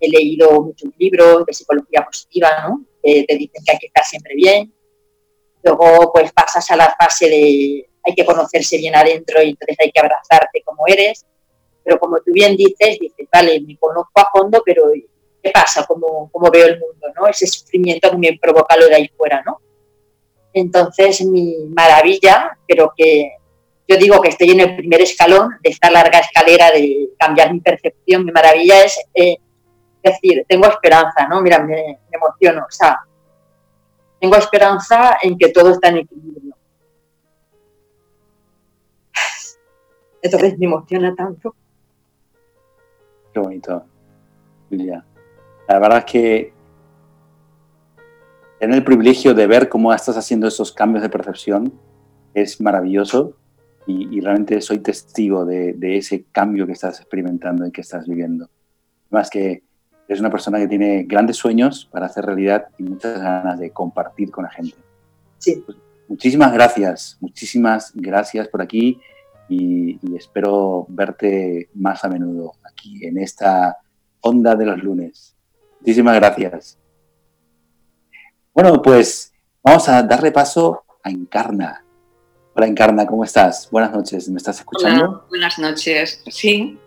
he 0.00 0.08
leído 0.08 0.62
muchos 0.62 0.90
libros 0.98 1.44
de 1.46 1.52
psicología 1.52 2.04
positiva, 2.04 2.48
¿no? 2.62 2.84
Que 3.02 3.24
te 3.26 3.36
dicen 3.36 3.62
que 3.64 3.72
hay 3.72 3.78
que 3.78 3.86
estar 3.86 4.04
siempre 4.04 4.34
bien. 4.34 4.72
Luego, 5.62 6.12
pues 6.12 6.32
pasas 6.32 6.70
a 6.70 6.76
la 6.76 6.94
fase 6.98 7.28
de 7.28 7.88
hay 8.06 8.14
que 8.14 8.24
conocerse 8.24 8.76
bien 8.78 8.94
adentro 8.94 9.42
y 9.42 9.50
entonces 9.50 9.76
hay 9.80 9.90
que 9.90 10.00
abrazarte 10.00 10.62
como 10.64 10.86
eres. 10.86 11.26
Pero 11.82 11.98
como 11.98 12.18
tú 12.18 12.32
bien 12.32 12.56
dices, 12.56 12.98
dices, 13.00 13.28
vale, 13.32 13.60
me 13.60 13.76
conozco 13.76 14.12
a 14.20 14.30
fondo, 14.32 14.62
pero 14.64 14.84
¿qué 15.42 15.50
pasa? 15.50 15.84
¿Cómo, 15.86 16.30
cómo 16.32 16.50
veo 16.50 16.66
el 16.66 16.78
mundo? 16.78 17.08
¿no? 17.16 17.26
Ese 17.26 17.46
sufrimiento 17.46 18.10
que 18.10 18.16
me 18.16 18.38
provoca 18.40 18.76
lo 18.76 18.86
de 18.86 18.94
ahí 18.94 19.08
fuera, 19.16 19.42
¿no? 19.44 19.60
Entonces, 20.52 21.24
mi 21.24 21.54
maravilla, 21.68 22.58
pero 22.66 22.92
que 22.96 23.32
yo 23.88 23.96
digo 23.96 24.20
que 24.20 24.30
estoy 24.30 24.50
en 24.50 24.60
el 24.60 24.76
primer 24.76 25.00
escalón 25.00 25.50
de 25.62 25.70
esta 25.70 25.90
larga 25.90 26.18
escalera 26.18 26.70
de 26.72 27.10
cambiar 27.18 27.52
mi 27.52 27.60
percepción, 27.60 28.24
mi 28.24 28.32
maravilla 28.32 28.84
es 28.84 28.98
eh, 29.14 29.36
decir, 30.02 30.44
tengo 30.48 30.66
esperanza, 30.66 31.28
¿no? 31.28 31.40
Mira, 31.40 31.60
me, 31.60 31.74
me, 31.74 31.98
emociono, 32.12 32.62
o 32.62 32.70
sea, 32.70 32.98
tengo 34.20 34.36
esperanza 34.36 35.18
en 35.22 35.38
que 35.38 35.50
todo 35.50 35.70
está 35.70 35.88
en 35.88 35.98
equilibrio. 35.98 36.56
Entonces 40.22 40.58
me 40.58 40.66
emociona 40.66 41.14
tanto. 41.14 41.54
Qué 43.32 43.38
bonito, 43.40 43.84
Julia. 44.68 45.04
La 45.68 45.78
verdad 45.78 45.98
es 45.98 46.04
que 46.06 46.52
tener 48.58 48.78
el 48.78 48.84
privilegio 48.84 49.34
de 49.34 49.46
ver 49.46 49.68
cómo 49.68 49.92
estás 49.92 50.16
haciendo 50.16 50.48
esos 50.48 50.72
cambios 50.72 51.02
de 51.02 51.10
percepción 51.10 51.72
es 52.34 52.60
maravilloso 52.60 53.36
y, 53.86 54.16
y 54.16 54.20
realmente 54.20 54.60
soy 54.60 54.78
testigo 54.78 55.44
de, 55.44 55.72
de, 55.74 55.96
ese 55.96 56.24
cambio 56.32 56.66
que 56.66 56.72
estás 56.72 57.00
experimentando 57.00 57.66
y 57.66 57.70
que 57.70 57.80
estás 57.80 58.06
viviendo. 58.06 58.50
Más 59.10 59.30
que 59.30 59.62
eres 60.08 60.20
una 60.20 60.30
persona 60.30 60.58
que 60.58 60.68
tiene 60.68 61.04
grandes 61.04 61.36
sueños 61.36 61.88
para 61.90 62.06
hacer 62.06 62.24
realidad 62.24 62.68
y 62.78 62.82
muchas 62.82 63.20
ganas 63.20 63.58
de 63.58 63.70
compartir 63.70 64.30
con 64.30 64.44
la 64.44 64.50
gente. 64.50 64.76
Sí. 65.38 65.62
Pues, 65.64 65.78
muchísimas 66.08 66.52
gracias, 66.52 67.16
muchísimas 67.20 67.92
gracias 67.94 68.48
por 68.48 68.62
aquí 68.62 69.00
y, 69.48 69.98
y, 70.02 70.16
espero 70.16 70.86
verte 70.88 71.68
más 71.74 72.04
a 72.04 72.08
menudo 72.08 72.52
aquí 72.64 73.04
en 73.04 73.18
esta 73.18 73.78
onda 74.20 74.54
de 74.56 74.66
los 74.66 74.82
lunes. 74.82 75.36
Muchísimas 75.80 76.16
gracias. 76.16 76.78
Bueno, 78.52 78.80
pues 78.82 79.32
vamos 79.62 79.88
a 79.88 80.02
darle 80.02 80.32
paso 80.32 80.84
a 81.02 81.10
Encarna. 81.10 81.85
Hola 82.58 82.68
Encarna, 82.68 83.06
¿cómo 83.06 83.22
estás? 83.22 83.68
Buenas 83.70 83.92
noches, 83.92 84.30
¿me 84.30 84.38
estás 84.38 84.60
escuchando? 84.60 85.26
Buenas 85.28 85.58
noches. 85.58 86.22
Sí, 86.26 86.78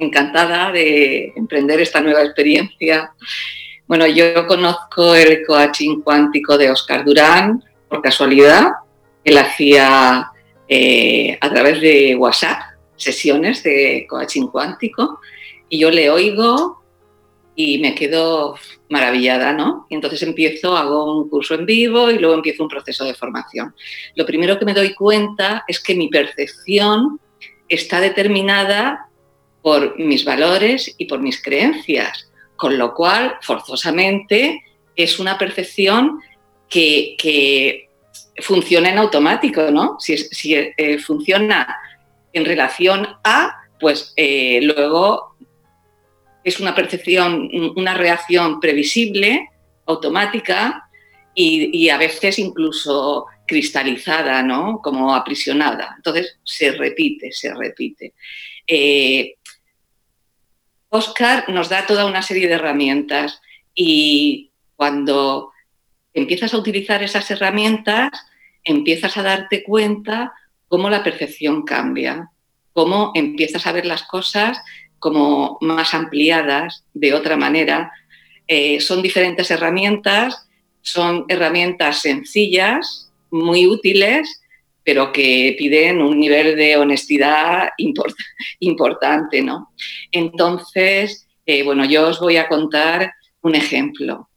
encantada 0.00 0.72
de 0.72 1.32
emprender 1.36 1.80
esta 1.80 2.00
nueva 2.00 2.24
experiencia. 2.24 3.12
Bueno, 3.86 4.08
yo 4.08 4.48
conozco 4.48 5.14
el 5.14 5.46
coaching 5.46 6.00
cuántico 6.00 6.58
de 6.58 6.72
Oscar 6.72 7.04
Durán 7.04 7.62
por 7.88 8.02
casualidad. 8.02 8.72
Él 9.22 9.38
hacía 9.38 10.32
eh, 10.66 11.38
a 11.40 11.48
través 11.48 11.80
de 11.80 12.16
WhatsApp 12.16 12.60
sesiones 12.96 13.62
de 13.62 14.08
coaching 14.10 14.48
cuántico 14.48 15.20
y 15.68 15.78
yo 15.78 15.92
le 15.92 16.10
oigo 16.10 16.82
y 17.54 17.78
me 17.78 17.94
quedo 17.94 18.56
maravillada, 18.90 19.52
¿no? 19.52 19.86
Y 19.88 19.94
entonces 19.94 20.22
empiezo, 20.22 20.76
hago 20.76 21.20
un 21.22 21.30
curso 21.30 21.54
en 21.54 21.64
vivo 21.64 22.10
y 22.10 22.18
luego 22.18 22.34
empiezo 22.34 22.64
un 22.64 22.68
proceso 22.68 23.04
de 23.04 23.14
formación. 23.14 23.74
Lo 24.16 24.26
primero 24.26 24.58
que 24.58 24.64
me 24.64 24.74
doy 24.74 24.94
cuenta 24.94 25.64
es 25.66 25.80
que 25.80 25.94
mi 25.94 26.08
percepción 26.08 27.20
está 27.68 28.00
determinada 28.00 29.08
por 29.62 29.96
mis 29.98 30.24
valores 30.24 30.94
y 30.98 31.04
por 31.04 31.20
mis 31.20 31.40
creencias, 31.40 32.30
con 32.56 32.76
lo 32.78 32.92
cual, 32.92 33.36
forzosamente, 33.42 34.64
es 34.96 35.18
una 35.20 35.38
percepción 35.38 36.20
que, 36.68 37.86
funciona 38.42 38.88
en 38.88 38.98
automático, 38.98 39.70
¿no? 39.70 39.96
Si, 40.00 40.16
si 40.16 40.54
eh, 40.54 40.98
funciona 40.98 41.76
en 42.32 42.44
relación 42.44 43.06
a, 43.22 43.54
pues 43.78 44.14
eh, 44.16 44.60
luego 44.62 45.29
es 46.44 46.60
una 46.60 46.74
percepción, 46.74 47.50
una 47.76 47.94
reacción 47.94 48.60
previsible, 48.60 49.50
automática 49.86 50.88
y, 51.34 51.88
a 51.88 51.96
veces 51.96 52.38
incluso 52.38 53.26
cristalizada, 53.46 54.42
¿no? 54.42 54.80
Como 54.82 55.14
aprisionada. 55.14 55.94
Entonces 55.96 56.38
se 56.44 56.72
repite, 56.72 57.32
se 57.32 57.54
repite. 57.54 58.14
Eh, 58.66 59.34
Oscar 60.88 61.48
nos 61.48 61.68
da 61.68 61.86
toda 61.86 62.06
una 62.06 62.22
serie 62.22 62.48
de 62.48 62.54
herramientas 62.54 63.40
y 63.74 64.50
cuando 64.76 65.52
empiezas 66.12 66.52
a 66.52 66.58
utilizar 66.58 67.02
esas 67.02 67.30
herramientas, 67.30 68.10
empiezas 68.64 69.16
a 69.16 69.22
darte 69.22 69.62
cuenta 69.62 70.32
cómo 70.68 70.90
la 70.90 71.02
percepción 71.04 71.62
cambia, 71.62 72.30
cómo 72.72 73.12
empiezas 73.14 73.66
a 73.66 73.72
ver 73.72 73.86
las 73.86 74.02
cosas 74.04 74.60
como 75.00 75.58
más 75.60 75.94
ampliadas 75.94 76.84
de 76.94 77.14
otra 77.14 77.36
manera. 77.36 77.90
Eh, 78.46 78.80
son 78.80 79.02
diferentes 79.02 79.50
herramientas, 79.50 80.48
son 80.82 81.24
herramientas 81.28 82.02
sencillas, 82.02 83.10
muy 83.30 83.66
útiles, 83.66 84.42
pero 84.84 85.12
que 85.12 85.56
piden 85.58 86.00
un 86.02 86.18
nivel 86.18 86.56
de 86.56 86.76
honestidad 86.76 87.70
import 87.78 88.14
importante, 88.60 89.42
¿no? 89.42 89.72
Entonces, 90.12 91.26
eh, 91.46 91.62
bueno, 91.62 91.84
yo 91.84 92.08
os 92.08 92.20
voy 92.20 92.36
a 92.36 92.48
contar 92.48 93.12
un 93.40 93.54
ejemplo. 93.54 94.28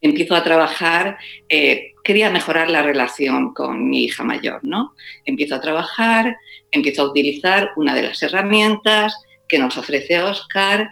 Empiezo 0.00 0.36
a 0.36 0.44
trabajar, 0.44 1.18
eh, 1.48 1.92
quería 2.04 2.30
mejorar 2.30 2.70
la 2.70 2.82
relación 2.82 3.52
con 3.52 3.88
mi 3.88 4.04
hija 4.04 4.22
mayor, 4.22 4.60
¿no? 4.62 4.94
Empiezo 5.24 5.56
a 5.56 5.60
trabajar, 5.60 6.36
empiezo 6.70 7.02
a 7.02 7.10
utilizar 7.10 7.72
una 7.76 7.94
de 7.94 8.02
las 8.02 8.22
herramientas 8.22 9.14
que 9.48 9.58
nos 9.58 9.76
ofrece 9.78 10.20
Oscar 10.20 10.90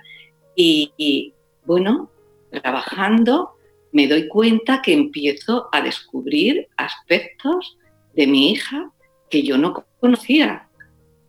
y, 0.55 1.35
bueno, 1.65 2.11
trabajando 2.51 3.53
me 3.93 4.09
doy 4.09 4.29
cuenta 4.29 4.83
que 4.83 4.93
empiezo 4.93 5.69
a 5.73 5.81
descubrir 5.81 6.69
aspectos 6.77 7.79
de 8.15 8.27
mi 8.27 8.53
hija 8.53 8.91
que 9.31 9.43
yo 9.43 9.59
no 9.59 9.85
conocía 10.01 10.69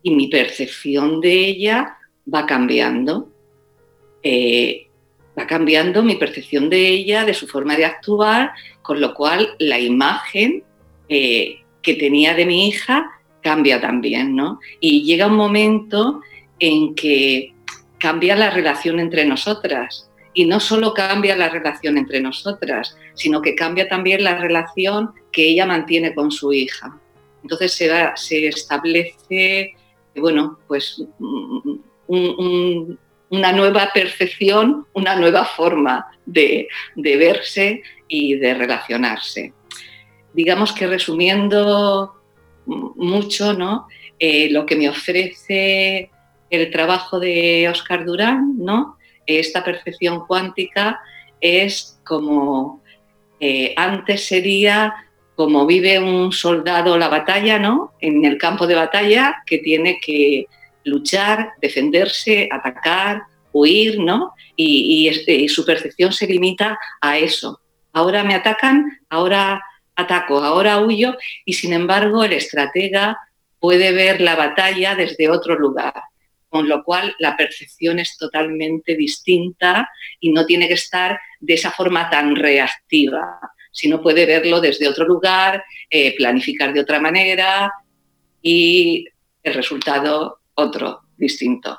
y 0.03 0.11
mi 0.11 0.27
percepción 0.27 1.21
de 1.21 1.33
ella 1.33 1.97
va 2.33 2.45
cambiando. 2.45 3.29
Eh, 4.23 4.87
va 5.37 5.45
cambiando 5.45 6.01
mi 6.03 6.15
percepción 6.15 6.69
de 6.69 6.87
ella, 6.87 7.25
de 7.25 7.33
su 7.33 7.47
forma 7.47 7.75
de 7.75 7.85
actuar, 7.85 8.51
con 8.81 8.99
lo 8.99 9.13
cual 9.13 9.55
la 9.59 9.79
imagen 9.79 10.63
eh, 11.09 11.59
que 11.81 11.93
tenía 11.93 12.33
de 12.33 12.45
mi 12.45 12.67
hija 12.67 13.11
cambia 13.41 13.79
también, 13.79 14.35
¿no? 14.35 14.59
Y 14.79 15.03
llega 15.03 15.27
un 15.27 15.35
momento 15.35 16.21
en 16.59 16.95
que 16.95 17.53
cambia 17.99 18.35
la 18.35 18.49
relación 18.49 18.99
entre 18.99 19.25
nosotras. 19.25 20.09
Y 20.33 20.45
no 20.45 20.59
solo 20.59 20.93
cambia 20.93 21.35
la 21.35 21.49
relación 21.49 21.97
entre 21.97 22.21
nosotras, 22.21 22.95
sino 23.15 23.41
que 23.41 23.55
cambia 23.55 23.87
también 23.87 24.23
la 24.23 24.37
relación 24.37 25.11
que 25.31 25.49
ella 25.49 25.65
mantiene 25.65 26.13
con 26.13 26.31
su 26.31 26.53
hija. 26.53 26.99
Entonces 27.41 27.73
se, 27.73 27.89
se 28.15 28.47
establece, 28.47 29.73
bueno, 30.15 30.59
pues 30.67 31.03
un, 31.19 31.83
un, 32.07 32.99
una 33.29 33.51
nueva 33.51 33.89
percepción, 33.93 34.85
una 34.93 35.15
nueva 35.15 35.45
forma 35.45 36.05
de, 36.25 36.67
de, 36.95 37.17
verse 37.17 37.81
y 38.07 38.35
de 38.35 38.53
relacionarse. 38.53 39.53
Digamos 40.33 40.71
que 40.71 40.87
resumiendo 40.87 42.13
mucho, 42.65 43.53
¿no? 43.53 43.87
Eh, 44.19 44.49
lo 44.51 44.65
que 44.65 44.75
me 44.75 44.89
ofrece 44.89 46.11
el 46.49 46.71
trabajo 46.71 47.19
de 47.19 47.67
Oscar 47.69 48.05
Durán, 48.05 48.55
¿no? 48.57 48.97
esta 49.27 49.63
percepción 49.63 50.25
cuántica 50.25 51.01
es 51.41 51.99
como 52.03 52.81
eh, 53.39 53.73
antes 53.75 54.25
sería 54.25 54.93
como 55.35 55.67
vive 55.67 55.99
un 55.99 56.31
soldado 56.31 56.97
la 56.97 57.09
batalla, 57.09 57.59
¿no? 57.59 57.93
En 58.01 58.25
el 58.25 58.39
campo 58.39 58.65
de 58.65 58.73
batalla 58.73 59.43
que 59.45 59.59
tiene 59.59 59.99
que 60.03 60.47
luchar, 60.83 61.51
defenderse, 61.61 62.49
atacar, 62.51 63.21
huir, 63.51 63.99
¿no? 63.99 64.33
Y, 64.55 65.07
y, 65.07 65.31
y, 65.31 65.47
su 65.47 65.63
percepción 65.63 66.11
se 66.11 66.25
limita 66.25 66.79
a 67.01 67.19
eso. 67.19 67.61
Ahora 67.93 68.23
me 68.23 68.33
atacan, 68.33 68.99
ahora 69.09 69.61
ataco, 69.95 70.43
ahora 70.43 70.79
huyo 70.79 71.15
y 71.45 71.53
sin 71.53 71.73
embargo 71.73 72.23
el 72.23 72.33
estratega 72.33 73.19
puede 73.59 73.91
ver 73.91 74.21
la 74.21 74.35
batalla 74.35 74.95
desde 74.95 75.29
otro 75.29 75.57
lugar, 75.57 75.93
con 76.49 76.67
lo 76.67 76.83
cual 76.83 77.15
la 77.19 77.35
percepción 77.35 77.99
es 77.99 78.17
totalmente 78.17 78.95
distinta 78.95 79.89
y 80.19 80.31
no 80.31 80.45
tiene 80.45 80.67
que 80.67 80.75
estar 80.75 81.19
de 81.39 81.53
esa 81.53 81.71
forma 81.71 82.09
tan 82.09 82.35
reactiva, 82.35 83.39
sino 83.71 84.01
puede 84.01 84.25
verlo 84.25 84.61
desde 84.61 84.87
otro 84.87 85.05
lugar, 85.05 85.63
eh, 85.89 86.15
planificar 86.15 86.73
de 86.73 86.81
otra 86.81 86.99
manera 86.99 87.71
y 88.41 89.05
el 89.43 89.53
resultado 89.53 90.39
otro, 90.55 91.01
distinto. 91.17 91.77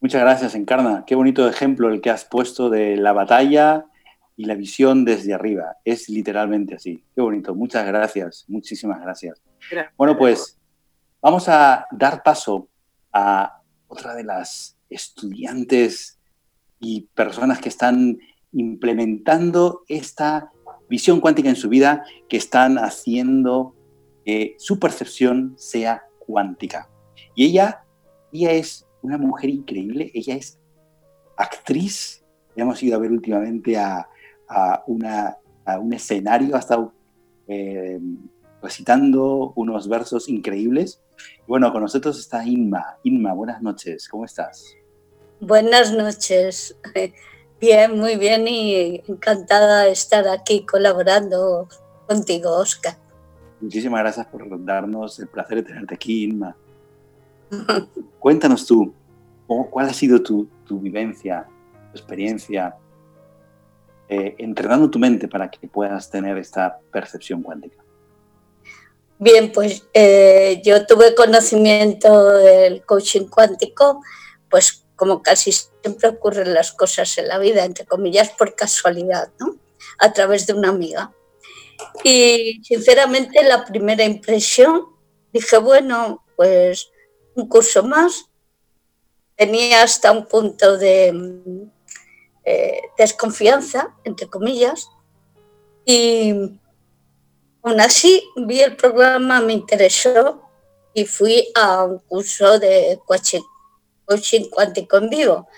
Muchas 0.00 0.20
gracias, 0.20 0.54
Encarna. 0.54 1.04
Qué 1.06 1.14
bonito 1.14 1.48
ejemplo 1.48 1.88
el 1.88 2.00
que 2.00 2.10
has 2.10 2.24
puesto 2.24 2.68
de 2.68 2.96
la 2.96 3.12
batalla 3.12 3.86
y 4.36 4.44
la 4.44 4.54
visión 4.54 5.04
desde 5.04 5.32
arriba. 5.32 5.76
Es 5.84 6.08
literalmente 6.08 6.74
así. 6.74 7.02
Qué 7.14 7.20
bonito. 7.20 7.54
Muchas 7.54 7.86
gracias. 7.86 8.44
Muchísimas 8.48 9.00
gracias. 9.00 9.42
Bueno, 9.96 10.16
pues 10.18 10.58
vamos 11.20 11.48
a 11.48 11.86
dar 11.90 12.22
paso 12.22 12.68
a 13.16 13.62
otra 13.88 14.14
de 14.14 14.24
las 14.24 14.76
estudiantes 14.90 16.18
y 16.78 17.08
personas 17.14 17.60
que 17.60 17.70
están 17.70 18.18
implementando 18.52 19.84
esta 19.88 20.52
visión 20.90 21.20
cuántica 21.20 21.48
en 21.48 21.56
su 21.56 21.70
vida, 21.70 22.04
que 22.28 22.36
están 22.36 22.76
haciendo 22.76 23.74
que 24.26 24.54
su 24.58 24.78
percepción 24.78 25.54
sea 25.56 26.02
cuántica. 26.18 26.90
Y 27.34 27.46
ella, 27.46 27.84
ella 28.32 28.52
es 28.52 28.86
una 29.00 29.16
mujer 29.16 29.48
increíble, 29.48 30.10
ella 30.12 30.34
es 30.34 30.60
actriz, 31.38 32.22
hemos 32.54 32.82
ido 32.82 32.96
a 32.96 33.00
ver 33.00 33.12
últimamente 33.12 33.78
a, 33.78 34.08
una, 34.86 35.38
un 35.80 35.92
escenario, 35.94 36.54
ha 36.54 36.58
estado 36.58 36.92
eh, 37.48 37.98
recitando 38.62 39.54
unos 39.56 39.88
versos 39.88 40.28
increíbles. 40.28 41.00
Bueno, 41.46 41.72
con 41.72 41.82
nosotros 41.82 42.18
está 42.18 42.44
Inma. 42.44 42.98
Inma, 43.04 43.32
buenas 43.32 43.62
noches, 43.62 44.08
¿cómo 44.08 44.24
estás? 44.24 44.76
Buenas 45.40 45.92
noches. 45.92 46.76
Bien, 47.58 47.98
muy 47.98 48.16
bien 48.16 48.46
y 48.46 49.02
encantada 49.08 49.84
de 49.84 49.92
estar 49.92 50.28
aquí 50.28 50.66
colaborando 50.66 51.66
contigo, 52.06 52.50
Oscar. 52.50 52.96
Muchísimas 53.62 54.00
gracias 54.00 54.26
por 54.26 54.62
darnos 54.62 55.18
el 55.20 55.28
placer 55.28 55.58
de 55.58 55.62
tenerte 55.62 55.94
aquí, 55.94 56.24
Inma. 56.24 56.54
Cuéntanos 58.18 58.66
tú, 58.66 58.92
¿cuál 59.46 59.88
ha 59.88 59.94
sido 59.94 60.22
tu, 60.22 60.46
vivencia, 60.68 61.46
tu 61.92 61.98
experiencia 61.98 62.76
eh, 64.06 64.34
entrenando 64.36 64.90
tu 64.90 64.98
mente 64.98 65.26
para 65.26 65.50
que 65.50 65.66
puedas 65.66 66.10
tener 66.10 66.36
esta 66.36 66.78
percepción 66.92 67.42
cuántica? 67.42 67.85
Bien, 69.18 69.50
pues 69.50 69.84
eh, 69.94 70.60
yo 70.64 70.86
tuve 70.86 71.14
conocimiento 71.14 72.32
del 72.34 72.84
coaching 72.84 73.28
cuántico, 73.28 74.02
pues 74.50 74.84
como 74.94 75.22
casi 75.22 75.52
siempre 75.52 76.08
ocurren 76.08 76.52
las 76.52 76.72
cosas 76.72 77.16
en 77.18 77.28
la 77.28 77.38
vida, 77.38 77.64
entre 77.64 77.86
comillas, 77.86 78.30
por 78.30 78.54
casualidad, 78.54 79.30
¿no? 79.38 79.56
A 79.98 80.12
través 80.12 80.46
de 80.46 80.52
una 80.52 80.68
amiga. 80.68 81.12
Y 82.04 82.60
sinceramente 82.62 83.42
la 83.42 83.64
primera 83.64 84.04
impresión, 84.04 84.86
dije, 85.32 85.58
bueno, 85.58 86.24
pues 86.36 86.90
un 87.34 87.48
curso 87.48 87.82
más. 87.82 88.26
Tenía 89.36 89.82
hasta 89.82 90.12
un 90.12 90.26
punto 90.26 90.78
de 90.78 91.12
eh, 92.44 92.80
desconfianza, 92.96 93.94
entre 94.04 94.28
comillas, 94.28 94.88
y 95.84 96.58
aún 97.66 97.80
así 97.80 98.22
vi 98.36 98.60
el 98.60 98.76
programa, 98.76 99.40
me 99.40 99.52
interesó 99.52 100.40
y 100.94 101.04
fui 101.04 101.48
a 101.56 101.82
un 101.82 101.98
curso 101.98 102.60
de 102.60 103.00
coaching, 103.04 103.42
coaching 104.04 104.48
cuántico 104.50 104.98
en 104.98 105.10
vivo. 105.10 105.48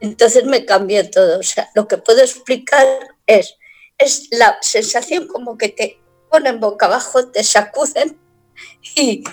Entonces 0.00 0.44
me 0.44 0.66
cambió 0.66 1.10
todo. 1.10 1.40
O 1.40 1.42
sea, 1.42 1.70
lo 1.74 1.88
que 1.88 1.96
puedo 1.96 2.20
explicar 2.20 2.86
es, 3.26 3.56
es 3.96 4.28
la 4.30 4.58
sensación 4.60 5.26
como 5.26 5.56
que 5.56 5.70
te 5.70 5.98
ponen 6.30 6.60
boca 6.60 6.84
abajo, 6.84 7.28
te 7.28 7.42
sacuden 7.42 8.20
y, 8.94 9.24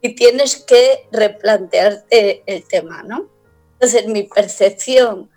y 0.00 0.14
tienes 0.14 0.56
que 0.56 1.08
replantearte 1.12 2.42
el 2.46 2.66
tema, 2.66 3.02
¿no? 3.02 3.28
Entonces 3.74 4.06
mi 4.06 4.22
percepción 4.22 5.30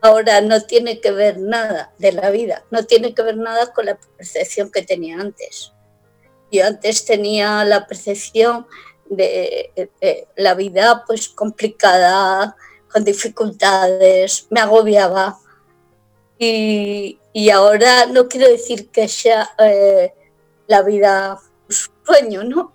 ahora 0.00 0.40
no 0.40 0.62
tiene 0.62 1.00
que 1.00 1.10
ver 1.10 1.38
nada 1.38 1.92
de 1.98 2.12
la 2.12 2.30
vida, 2.30 2.64
no 2.70 2.84
tiene 2.84 3.14
que 3.14 3.22
ver 3.22 3.36
nada 3.36 3.72
con 3.72 3.86
la 3.86 3.98
percepción 4.16 4.70
que 4.70 4.82
tenía 4.82 5.20
antes. 5.20 5.72
Yo 6.50 6.66
antes 6.66 7.04
tenía 7.04 7.64
la 7.64 7.86
percepción 7.86 8.66
de, 9.08 9.90
la 10.36 10.54
vida 10.54 11.04
pues 11.06 11.28
complicada, 11.28 12.56
con 12.90 13.04
dificultades, 13.04 14.46
me 14.50 14.60
agobiaba. 14.60 15.38
Y, 16.38 17.18
ahora 17.52 18.06
no 18.06 18.28
quiero 18.28 18.48
decir 18.48 18.90
que 18.90 19.06
sea 19.06 19.50
eh, 19.58 20.12
la 20.66 20.82
vida 20.82 21.38
un 21.68 21.74
sueño, 22.04 22.44
¿no? 22.44 22.72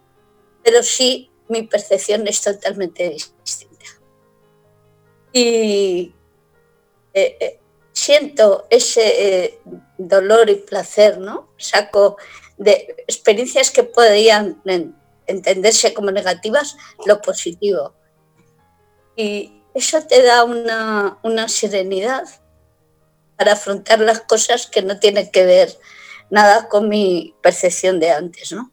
Pero 0.64 0.84
sí 0.84 1.32
mi 1.50 1.64
percepción 1.64 2.28
es 2.28 2.42
totalmente 2.42 3.10
distinta. 3.10 3.86
Y 5.34 6.14
eh, 7.16 7.38
eh, 7.39 7.59
siento 7.93 8.68
ese 8.70 9.45
eh, 9.45 9.59
dolor 9.97 10.49
y 10.49 10.55
placer, 10.55 11.18
¿no? 11.18 11.49
Saco 11.57 12.18
de 12.57 12.95
experiencias 13.07 13.72
que 13.72 13.84
podrían 13.84 14.61
entenderse 15.26 15.93
como 15.93 16.11
negativas 16.11 16.78
lo 17.05 17.22
positivo. 17.22 17.95
Y 19.16 19.63
eso 19.74 20.01
te 20.03 20.22
da 20.22 20.43
una, 20.43 21.18
una 21.24 21.47
serenidad 21.47 22.26
para 23.38 23.53
afrontar 23.53 23.99
las 23.99 24.22
cosas 24.22 24.68
que 24.68 24.82
no 24.82 24.99
tienen 24.99 25.32
que 25.32 25.45
ver 25.45 25.78
nada 26.30 26.68
con 26.70 26.89
mi 26.89 27.34
percepción 27.41 27.99
de 27.99 28.11
antes, 28.11 28.51
¿no? 28.51 28.72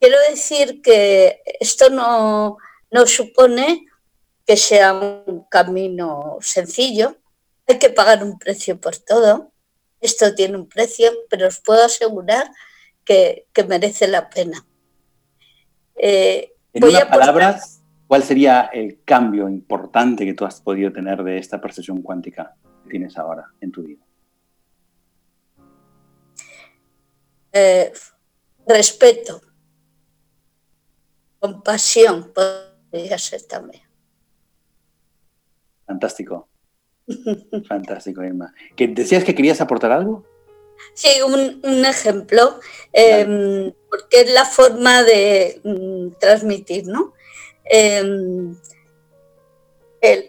Quiero 0.00 0.18
decir 0.30 0.82
que 0.82 1.42
esto 1.60 1.90
no, 1.90 2.58
supone 3.06 3.86
que 4.46 4.56
sea 4.56 4.94
un 4.94 5.44
camino 5.50 6.38
sencillo. 6.40 7.16
Hay 7.66 7.78
que 7.78 7.90
pagar 7.90 8.22
un 8.22 8.38
precio 8.38 8.80
por 8.80 8.96
todo. 8.96 9.52
Esto 10.00 10.34
tiene 10.34 10.56
un 10.56 10.68
precio, 10.68 11.10
pero 11.28 11.48
os 11.48 11.58
puedo 11.60 11.84
asegurar 11.84 12.50
que, 13.04 13.46
merece 13.68 14.06
la 14.06 14.28
pena. 14.30 14.64
Eh, 15.96 16.52
en 16.72 16.84
unas 16.84 17.06
palabras, 17.06 17.82
¿cuál 18.06 18.22
sería 18.22 18.70
el 18.72 19.02
cambio 19.04 19.48
importante 19.48 20.24
que 20.24 20.34
tú 20.34 20.44
has 20.44 20.60
podido 20.60 20.92
tener 20.92 21.22
de 21.22 21.38
esta 21.38 21.60
percepción 21.60 22.02
cuántica 22.02 22.54
que 22.84 22.90
tienes 22.90 23.16
ahora 23.16 23.46
en 23.60 23.72
tu 23.72 23.82
vida? 23.82 24.04
Eh, 27.52 27.92
respeto 28.66 29.40
compasión 31.46 32.32
podría 32.32 33.18
ser 33.18 33.42
también. 33.42 33.85
Fantástico. 35.86 36.48
Fantástico, 37.68 38.22
Irma. 38.22 38.52
¿Que 38.74 38.88
¿Decías 38.88 39.24
que 39.24 39.34
querías 39.34 39.60
aportar 39.60 39.92
algo? 39.92 40.24
Sí, 40.94 41.08
un, 41.22 41.84
ejemplo, 41.84 42.60
em, 42.92 43.72
porque 43.88 44.20
es 44.20 44.32
la 44.32 44.44
forma 44.44 45.02
de 45.04 45.60
mm, 45.64 46.18
transmitir, 46.18 46.86
¿no? 46.86 47.14
Em, 47.64 48.56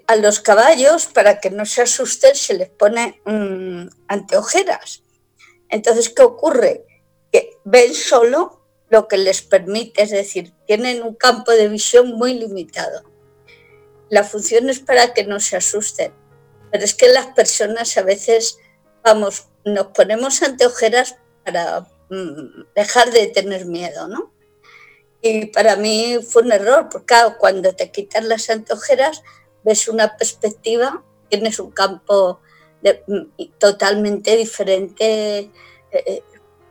a 0.08 0.16
los 0.16 0.40
caballos, 0.40 1.08
para 1.08 1.40
que 1.40 1.52
no 1.52 1.66
se 1.66 1.82
asusten, 1.84 2.36
se 2.36 2.56
les 2.56 2.70
pone 2.70 3.22
mm, 3.26 3.88
anteojeras. 4.08 5.04
Entonces, 5.70 6.10
¿qué 6.10 6.24
ocurre? 6.24 6.86
Que 7.32 7.58
ven 7.64 7.94
solo 7.94 8.62
lo 8.90 9.08
que 9.08 9.18
les 9.18 9.42
permite, 9.42 10.04
es 10.04 10.12
decir, 10.12 10.54
tienen 10.66 11.04
un 11.04 11.16
campo 11.16 11.52
de 11.52 11.68
visión 11.68 12.14
muy 12.14 12.34
limitado. 12.34 13.04
La 14.10 14.24
función 14.24 14.70
es 14.70 14.80
para 14.80 15.14
que 15.14 15.26
no 15.26 15.40
se 15.40 15.58
asusten, 15.58 16.14
pero 16.72 16.84
es 16.84 16.94
que 16.94 17.10
las 17.10 17.28
personas 17.28 17.98
a 17.98 18.04
veces, 18.04 18.60
vamos, 19.04 19.48
nos 19.66 19.88
ponemos 19.88 20.42
anteojeras 20.42 21.18
para 21.44 21.82
mm, 22.10 22.74
dejar 22.76 23.12
de 23.12 23.28
tener 23.28 23.66
miedo, 23.66 24.08
¿no? 24.08 24.34
Y 25.22 25.48
para 25.48 25.76
mí 25.76 26.20
fue 26.28 26.44
un 26.44 26.52
error, 26.52 26.88
porque 26.92 27.16
cuando 27.40 27.74
te 27.74 27.92
quitan 27.92 28.30
las 28.30 28.50
anteojeras, 28.50 29.24
ves 29.64 29.88
una 29.88 30.16
perspectiva, 30.16 31.04
tienes 31.30 31.60
un 31.60 31.72
campo 31.72 32.40
mm, 33.08 33.44
totalmente 33.58 34.38
diferente, 34.38 35.40
eh, 35.40 35.52
eh, 35.92 36.24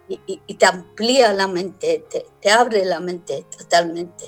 y, 0.08 0.54
te 0.54 0.66
amplía 0.66 1.32
la 1.32 1.48
mente, 1.48 2.06
te, 2.40 2.50
abre 2.50 2.84
la 2.84 3.00
mente 3.00 3.44
totalmente. 3.56 4.24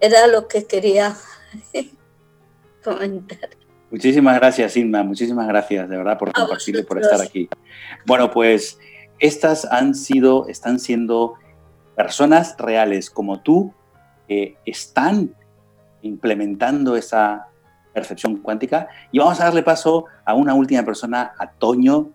Era 0.00 0.26
lo 0.26 0.48
que 0.48 0.66
quería 0.66 1.16
comentar. 2.82 3.50
Muchísimas 3.90 4.36
gracias, 4.36 4.76
Inma. 4.76 5.02
Muchísimas 5.02 5.48
gracias, 5.48 5.88
de 5.88 5.96
verdad, 5.96 6.18
por 6.18 6.32
compartir 6.32 6.76
y 6.76 6.82
por 6.82 7.00
estar 7.00 7.20
aquí. 7.20 7.48
Bueno, 8.06 8.30
pues 8.30 8.78
estas 9.18 9.64
han 9.64 9.94
sido, 9.94 10.46
están 10.46 10.78
siendo 10.78 11.34
personas 11.96 12.54
reales 12.58 13.10
como 13.10 13.40
tú 13.40 13.74
que 14.28 14.56
están 14.64 15.34
implementando 16.02 16.96
esa 16.96 17.48
percepción 17.92 18.36
cuántica. 18.36 18.88
Y 19.10 19.18
vamos 19.18 19.40
a 19.40 19.44
darle 19.44 19.62
paso 19.62 20.06
a 20.24 20.34
una 20.34 20.54
última 20.54 20.84
persona, 20.84 21.32
a 21.38 21.50
Toño. 21.50 22.10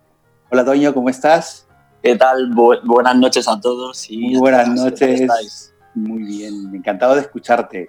Hola, 0.50 0.64
Toño, 0.64 0.94
¿cómo 0.94 1.10
estás? 1.10 1.66
¿Qué 2.02 2.16
tal? 2.16 2.52
buenas 2.54 3.16
noches 3.16 3.46
a 3.48 3.60
todos. 3.60 4.10
Y 4.10 4.18
Muy 4.18 4.38
buenas 4.38 4.68
noches. 4.68 5.72
Muy 5.94 6.22
bien, 6.22 6.74
encantado 6.74 7.14
de 7.14 7.22
escucharte. 7.22 7.88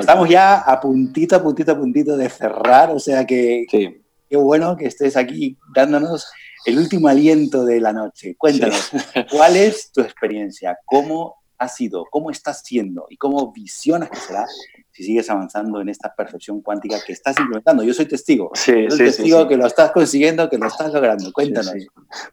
Estamos 0.00 0.28
ya 0.28 0.58
a 0.58 0.80
puntito, 0.80 1.36
a 1.36 1.42
puntito, 1.42 1.72
a 1.72 1.78
puntito 1.78 2.16
de 2.16 2.28
cerrar, 2.28 2.90
o 2.90 2.98
sea 2.98 3.26
que 3.26 3.66
qué 3.70 4.36
bueno 4.36 4.76
que 4.76 4.86
estés 4.86 5.16
aquí 5.16 5.56
dándonos 5.74 6.26
el 6.64 6.78
último 6.78 7.08
aliento 7.08 7.64
de 7.64 7.80
la 7.80 7.92
noche. 7.92 8.34
Cuéntanos, 8.36 8.90
¿cuál 9.30 9.56
es 9.56 9.92
tu 9.92 10.00
experiencia? 10.00 10.76
¿Cómo 10.84 11.36
ha 11.58 11.68
sido? 11.68 12.04
¿Cómo 12.10 12.30
estás 12.30 12.62
siendo? 12.64 13.06
¿Y 13.08 13.16
cómo 13.16 13.52
visionas 13.52 14.10
que 14.10 14.16
será 14.16 14.46
si 14.90 15.04
sigues 15.04 15.30
avanzando 15.30 15.80
en 15.80 15.88
esta 15.88 16.14
percepción 16.14 16.60
cuántica 16.60 16.98
que 17.04 17.12
estás 17.12 17.38
implementando? 17.38 17.82
Yo 17.84 17.94
soy 17.94 18.06
testigo. 18.06 18.50
Sí, 18.54 18.86
soy 18.88 18.98
testigo 18.98 19.46
que 19.46 19.56
lo 19.56 19.66
estás 19.66 19.92
consiguiendo, 19.92 20.50
que 20.50 20.58
lo 20.58 20.66
estás 20.66 20.92
logrando. 20.92 21.32
Cuéntanos. 21.32 21.72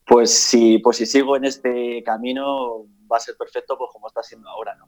Pues, 0.06 0.34
si, 0.34 0.80
pues 0.80 0.98
si 0.98 1.06
sigo 1.06 1.38
en 1.38 1.46
este 1.46 2.04
camino, 2.04 2.88
va 3.12 3.18
a 3.18 3.20
ser 3.20 3.36
perfecto 3.38 3.78
pues 3.78 3.90
como 3.92 4.08
está 4.08 4.24
siendo 4.24 4.50
ahora, 4.50 4.76
¿no? 4.76 4.88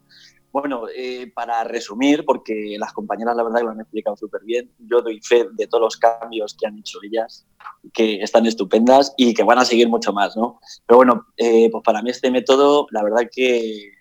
Bueno, 0.55 0.83
eh, 0.95 1.29
para 1.35 1.65
resumir, 1.65 2.23
porque 2.23 2.77
las 2.79 2.93
compañeras 2.93 3.35
la 3.35 3.43
verdad 3.43 3.57
que 3.59 3.65
lo 3.65 3.71
han 3.71 3.81
explicado 3.81 4.15
súper 4.15 4.41
bien, 4.45 4.71
yo 4.79 5.01
doy 5.01 5.19
fe 5.19 5.47
de 5.51 5.67
todos 5.67 5.81
los 5.81 5.97
cambios 5.97 6.55
que 6.57 6.65
han 6.65 6.77
hecho 6.77 6.97
ellas, 7.03 7.45
que 7.91 8.21
están 8.21 8.45
estupendas 8.45 9.13
y 9.17 9.33
que 9.33 9.43
van 9.43 9.59
a 9.59 9.65
seguir 9.65 9.89
mucho 9.89 10.13
más, 10.13 10.37
¿no? 10.37 10.61
Pero 10.87 10.95
bueno, 10.95 11.27
eh, 11.35 11.69
pues 11.69 11.83
para 11.83 12.01
mí 12.01 12.09
este 12.09 12.31
método, 12.31 12.87
la 12.91 13.03
verdad 13.03 13.23
que 13.29 13.91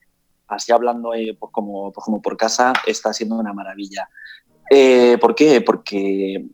así 0.46 0.70
hablando 0.70 1.12
eh, 1.12 1.36
pues 1.36 1.50
como, 1.50 1.90
pues 1.90 2.04
como 2.04 2.22
por 2.22 2.36
casa, 2.36 2.72
está 2.86 3.12
siendo 3.12 3.34
una 3.34 3.52
maravilla. 3.52 4.08
¿Por 5.20 5.34
qué? 5.34 5.60
Porque 5.60 6.46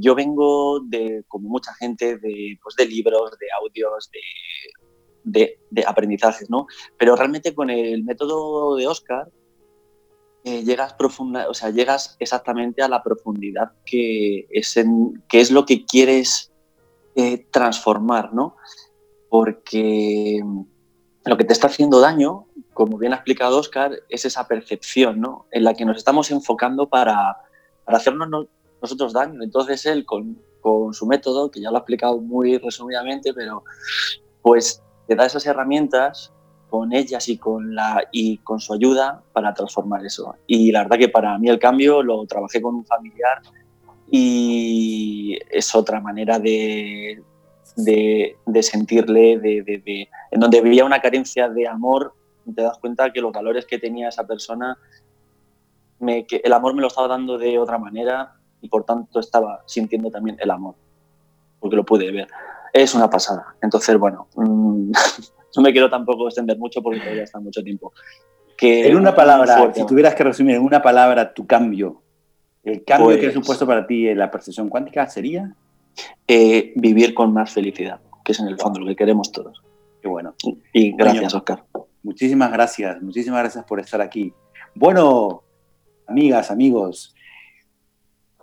yo 0.00 0.14
vengo 0.16 0.80
de, 0.80 1.22
como 1.28 1.48
mucha 1.48 1.72
gente, 1.74 2.18
de, 2.18 2.58
pues 2.60 2.74
de 2.74 2.86
libros, 2.86 3.30
de 3.38 3.46
audios, 3.62 4.10
de 4.10 4.20
de, 5.26 5.58
aprendizajes, 5.86 6.48
¿no? 6.48 6.66
Pero 6.96 7.16
realmente 7.16 7.54
con 7.54 7.68
el 7.68 8.04
método 8.04 8.76
de 8.76 8.86
Oscar 8.86 9.28
eh, 10.44 10.62
llegas 10.62 10.94
profunda, 10.94 11.48
o 11.48 11.54
sea, 11.54 11.70
llegas 11.70 12.16
exactamente 12.20 12.82
a 12.82 12.88
la 12.88 13.02
profundidad 13.02 13.72
que 13.84 14.46
es, 14.50 14.76
en, 14.76 15.22
que 15.28 15.40
es 15.40 15.50
lo 15.50 15.66
que 15.66 15.84
quieres 15.84 16.52
eh, 17.16 17.46
transformar, 17.50 18.32
¿no? 18.32 18.56
Porque 19.28 20.40
lo 21.24 21.36
que 21.36 21.44
te 21.44 21.52
está 21.52 21.66
haciendo 21.66 22.00
daño, 22.00 22.46
como 22.72 22.96
bien 22.96 23.12
ha 23.12 23.16
explicado 23.16 23.58
Oscar, 23.58 23.92
es 24.08 24.24
esa 24.24 24.46
percepción, 24.46 25.20
¿no? 25.20 25.46
En 25.50 25.64
la 25.64 25.74
que 25.74 25.84
nos 25.84 25.96
estamos 25.96 26.30
enfocando 26.30 26.88
para, 26.88 27.36
para 27.84 27.98
hacernos 27.98 28.28
nosotros 28.80 29.12
daño. 29.12 29.42
Entonces 29.42 29.84
él 29.86 30.06
con, 30.06 30.40
con 30.60 30.94
su 30.94 31.06
método, 31.06 31.50
que 31.50 31.60
ya 31.60 31.70
lo 31.70 31.78
ha 31.78 31.80
explicado 31.80 32.20
muy 32.20 32.58
resumidamente, 32.58 33.34
pero 33.34 33.64
pues 34.42 34.80
te 35.06 35.14
da 35.14 35.26
esas 35.26 35.46
herramientas 35.46 36.32
con 36.68 36.92
ellas 36.92 37.28
y 37.28 37.38
con, 37.38 37.74
la, 37.74 38.08
y 38.12 38.38
con 38.38 38.60
su 38.60 38.74
ayuda 38.74 39.22
para 39.32 39.54
transformar 39.54 40.04
eso. 40.04 40.34
Y 40.46 40.72
la 40.72 40.82
verdad 40.82 40.98
que 40.98 41.08
para 41.08 41.38
mí 41.38 41.48
el 41.48 41.58
cambio 41.58 42.02
lo 42.02 42.26
trabajé 42.26 42.60
con 42.60 42.74
un 42.74 42.84
familiar 42.84 43.40
y 44.10 45.38
es 45.50 45.74
otra 45.74 46.00
manera 46.00 46.38
de, 46.38 47.22
de, 47.76 48.62
sentirle, 48.62 49.38
de, 49.38 50.08
en 50.30 50.40
donde 50.40 50.60
veía 50.60 50.84
una 50.84 51.00
carencia 51.00 51.48
de 51.48 51.68
amor, 51.68 52.14
te 52.54 52.62
das 52.62 52.78
cuenta 52.78 53.12
que 53.12 53.20
los 53.20 53.32
valores 53.32 53.64
que 53.66 53.78
tenía 53.78 54.08
esa 54.08 54.26
persona, 54.26 54.76
me, 55.98 56.26
que 56.26 56.40
el 56.44 56.52
amor 56.52 56.74
me 56.74 56.82
lo 56.82 56.88
estaba 56.88 57.08
dando 57.08 57.38
de 57.38 57.58
otra 57.58 57.78
manera 57.78 58.34
y 58.60 58.68
por 58.68 58.84
tanto 58.84 59.20
estaba 59.20 59.62
sintiendo 59.66 60.10
también 60.10 60.36
el 60.40 60.50
amor, 60.50 60.74
porque 61.60 61.76
lo 61.76 61.84
pude 61.84 62.10
ver 62.10 62.28
es 62.82 62.94
una 62.94 63.08
pasada. 63.10 63.56
Entonces, 63.62 63.96
bueno, 63.98 64.28
mm, 64.36 64.90
no 65.56 65.62
me 65.62 65.72
quiero 65.72 65.90
tampoco 65.90 66.26
extender 66.26 66.58
mucho 66.58 66.82
porque 66.82 67.00
todavía 67.00 67.24
está 67.24 67.40
mucho 67.40 67.62
tiempo. 67.62 67.92
Que 68.56 68.88
en 68.88 68.96
una 68.96 69.14
palabra, 69.14 69.72
si 69.74 69.84
tuvieras 69.84 70.14
que 70.14 70.24
resumir 70.24 70.56
en 70.56 70.62
una 70.62 70.80
palabra 70.80 71.34
tu 71.34 71.46
cambio, 71.46 72.02
el 72.64 72.84
cambio 72.84 73.10
que 73.10 73.26
ha 73.26 73.32
pues 73.32 73.34
supuesto 73.34 73.66
para 73.66 73.86
ti 73.86 74.08
en 74.08 74.18
la 74.18 74.30
percepción 74.30 74.68
cuántica 74.68 75.06
sería 75.08 75.54
eh, 76.26 76.72
vivir 76.74 77.14
con 77.14 77.32
más 77.32 77.52
felicidad, 77.52 78.00
que 78.24 78.32
es 78.32 78.40
en 78.40 78.48
el 78.48 78.58
fondo 78.58 78.80
lo 78.80 78.86
que 78.86 78.96
queremos 78.96 79.30
todos. 79.30 79.62
Qué 80.00 80.08
bueno. 80.08 80.34
Y 80.72 80.92
gracias, 80.92 81.34
Oscar. 81.34 81.64
Muchísimas 82.02 82.50
gracias, 82.50 83.02
muchísimas 83.02 83.40
gracias 83.40 83.64
por 83.64 83.78
estar 83.78 84.00
aquí. 84.00 84.32
Bueno, 84.74 85.42
amigas, 86.06 86.50
amigos, 86.50 87.14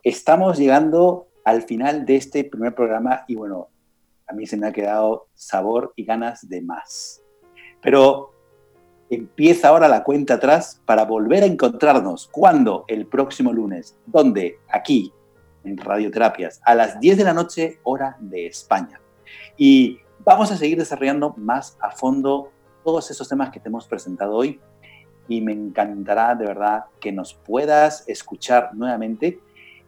estamos 0.04 0.58
llegando 0.58 1.28
al 1.44 1.64
final 1.64 2.06
de 2.06 2.16
este 2.16 2.44
primer 2.44 2.76
programa 2.76 3.24
y 3.28 3.36
bueno, 3.36 3.70
a 4.28 4.34
mí 4.34 4.46
se 4.46 4.58
me 4.58 4.68
ha 4.68 4.72
quedado 4.72 5.28
sabor 5.34 5.94
y 5.96 6.06
ganas 6.06 6.48
de 6.48 6.62
más. 6.62 7.22
Pero 7.82 8.32
empieza 9.10 9.70
ahora 9.70 9.88
la 9.88 10.04
cuenta 10.04 10.36
atrás 10.36 10.82
para 10.86 11.06
volver 11.06 11.44
a 11.44 11.48
encontrarnos. 11.48 12.28
¿Cuándo? 12.28 12.86
El 12.88 13.08
próximo 13.08 13.54
lunes. 13.54 13.98
¿Dónde? 14.06 14.60
Aquí, 14.70 15.14
en 15.64 15.78
Radioterapias, 15.78 16.62
a 16.64 16.76
las 16.76 17.00
10 17.00 17.18
de 17.18 17.24
la 17.24 17.34
noche, 17.34 17.80
hora 17.84 18.18
de 18.20 18.48
España. 18.48 19.00
Y 19.58 20.00
vamos 20.24 20.52
a 20.52 20.58
seguir 20.58 20.78
desarrollando 20.78 21.34
más 21.38 21.78
a 21.82 21.92
fondo 21.92 22.52
todos 22.84 23.10
esos 23.12 23.30
temas 23.30 23.52
que 23.52 23.60
te 23.60 23.70
hemos 23.70 23.88
presentado 23.88 24.36
hoy. 24.36 24.60
Y 25.28 25.42
me 25.42 25.54
encantará 25.54 26.36
de 26.36 26.46
verdad 26.46 26.86
que 27.00 27.12
nos 27.12 27.34
puedas 27.34 28.08
escuchar 28.08 28.72
nuevamente 28.74 29.40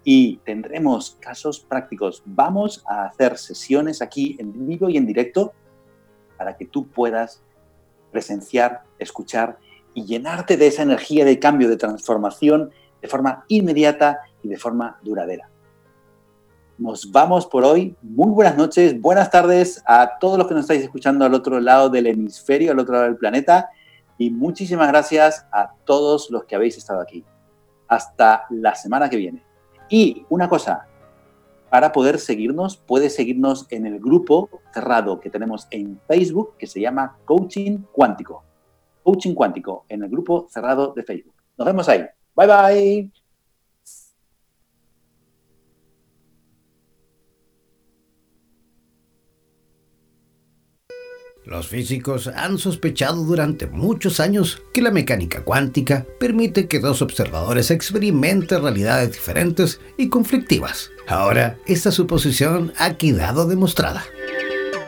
y 0.08 0.38
tendremos 0.46 1.18
casos 1.20 1.60
prácticos. 1.60 2.22
Vamos 2.26 2.86
a 2.88 3.06
hacer 3.06 3.38
sesiones 3.38 4.02
aquí 4.04 4.38
en 4.40 4.68
vivo 4.68 4.88
y 4.88 4.98
en 4.98 5.08
directo 5.08 5.52
para 6.38 6.56
que 6.56 6.66
tú 6.66 6.88
puedas 6.88 7.42
presenciar, 8.12 8.84
escuchar 9.00 9.58
y 9.96 10.06
llenarte 10.06 10.58
de 10.58 10.68
esa 10.68 10.84
energía 10.84 11.26
de 11.26 11.40
cambio, 11.40 11.68
de 11.68 11.78
transformación 11.78 12.70
de 13.02 13.08
forma 13.08 13.46
inmediata 13.48 14.20
y 14.44 14.48
de 14.48 14.58
forma 14.58 15.00
duradera. 15.02 15.50
Nos 16.78 17.12
vamos 17.12 17.48
por 17.48 17.64
hoy. 17.64 17.96
Muy 18.02 18.30
buenas 18.30 18.58
noches, 18.58 19.00
buenas 19.02 19.32
tardes 19.32 19.82
a 19.88 20.20
todos 20.20 20.38
los 20.38 20.48
que 20.48 20.54
nos 20.54 20.64
estáis 20.64 20.84
escuchando 20.84 21.26
al 21.26 21.34
otro 21.34 21.60
lado 21.60 21.90
del 21.90 22.06
hemisferio, 22.06 22.74
al 22.74 22.80
otro 22.80 22.94
lado 22.94 23.06
del 23.06 23.18
planeta. 23.18 23.70
Y 24.20 24.30
muchísimas 24.30 24.88
gracias 24.90 25.48
a 25.52 25.74
todos 25.86 26.30
los 26.30 26.44
que 26.44 26.56
habéis 26.56 26.78
estado 26.78 27.02
aquí. 27.02 27.26
Hasta 27.88 28.46
la 28.50 28.76
semana 28.76 29.10
que 29.10 29.18
viene. 29.18 29.45
Y 29.90 30.26
una 30.30 30.50
cosa, 30.50 30.88
para 31.70 31.92
poder 31.92 32.20
seguirnos, 32.20 32.78
puedes 32.78 33.16
seguirnos 33.16 33.68
en 33.70 33.86
el 33.86 34.00
grupo 34.00 34.50
cerrado 34.74 35.20
que 35.20 35.30
tenemos 35.30 35.68
en 35.72 36.00
Facebook 36.08 36.54
que 36.58 36.68
se 36.68 36.80
llama 36.80 37.18
Coaching 37.26 37.80
Cuántico. 37.92 38.44
Coaching 39.04 39.34
Cuántico 39.34 39.86
en 39.90 40.04
el 40.04 40.10
grupo 40.10 40.48
cerrado 40.50 40.94
de 40.94 41.04
Facebook. 41.04 41.36
Nos 41.58 41.66
vemos 41.66 41.88
ahí. 41.90 42.06
Bye 42.36 42.48
bye. 42.48 43.25
Los 51.46 51.68
físicos 51.68 52.26
han 52.28 52.58
sospechado 52.58 53.24
durante 53.24 53.68
muchos 53.68 54.20
años 54.20 54.64
que 54.74 54.82
la 54.82 54.90
mecánica 54.90 55.44
cuántica 55.44 56.08
permite 56.20 56.68
que 56.68 56.80
dos 56.80 57.04
observadores 57.04 57.70
experimenten 57.70 58.64
realidades 58.64 59.12
diferentes 59.12 59.80
y 59.96 60.10
conflictivas. 60.10 60.90
Ahora, 61.08 61.60
esta 61.68 61.92
suposición 61.92 62.74
ha 62.80 62.96
quedado 62.96 63.46
demostrada. 63.46 64.04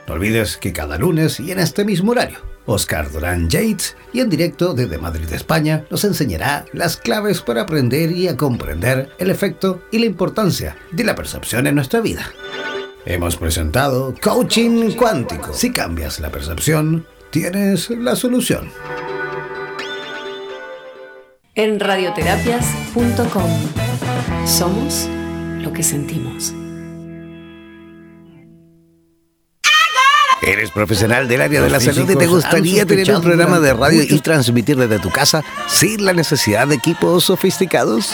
No 0.08 0.16
olvides 0.16 0.58
que 0.58 0.74
cada 0.74 0.98
lunes 0.98 1.40
y 1.40 1.52
en 1.52 1.60
este 1.60 1.86
mismo 1.86 2.12
horario, 2.12 2.40
Oscar 2.66 3.12
Durán 3.12 3.50
Yates 3.50 3.96
y 4.12 4.22
en 4.22 4.30
directo 4.30 4.74
desde 4.74 4.98
Madrid, 4.98 5.32
España, 5.32 5.86
nos 5.92 6.04
enseñará 6.06 6.66
las 6.74 6.98
claves 6.98 7.42
para 7.42 7.62
aprender 7.62 8.12
y 8.12 8.28
a 8.28 8.36
comprender 8.36 9.10
el 9.20 9.30
efecto 9.30 9.84
y 9.92 10.00
la 10.00 10.08
importancia 10.08 10.76
de 10.92 11.04
la 11.04 11.14
percepción 11.14 11.68
en 11.68 11.76
nuestra 11.76 12.02
vida. 12.02 12.32
Hemos 13.10 13.38
presentado 13.38 14.14
Coaching 14.22 14.92
Cuántico. 14.92 15.54
Si 15.54 15.72
cambias 15.72 16.20
la 16.20 16.30
percepción, 16.30 17.08
tienes 17.30 17.90
la 17.90 18.18
solución. 18.18 18.70
En 21.56 21.80
radioterapias.com 21.80 23.50
somos 24.46 25.08
lo 25.62 25.72
que 25.72 25.84
sentimos. 25.84 26.54
¿Eres 30.42 30.72
profesional 30.72 31.30
del 31.30 31.40
área 31.40 31.62
de 31.62 31.70
la 31.70 31.80
salud 31.80 32.10
y 32.10 32.16
te 32.18 32.28
gustaría 32.28 32.86
tener 32.86 33.10
un 33.16 33.22
programa 33.22 33.62
de 33.62 33.74
radio 33.74 34.04
y 34.04 34.20
transmitir 34.20 34.76
desde 34.76 35.00
tu 35.00 35.12
casa 35.12 35.46
sin 35.68 36.04
la 36.04 36.12
necesidad 36.12 36.68
de 36.68 36.76
equipos 36.76 37.24
sofisticados? 37.24 38.14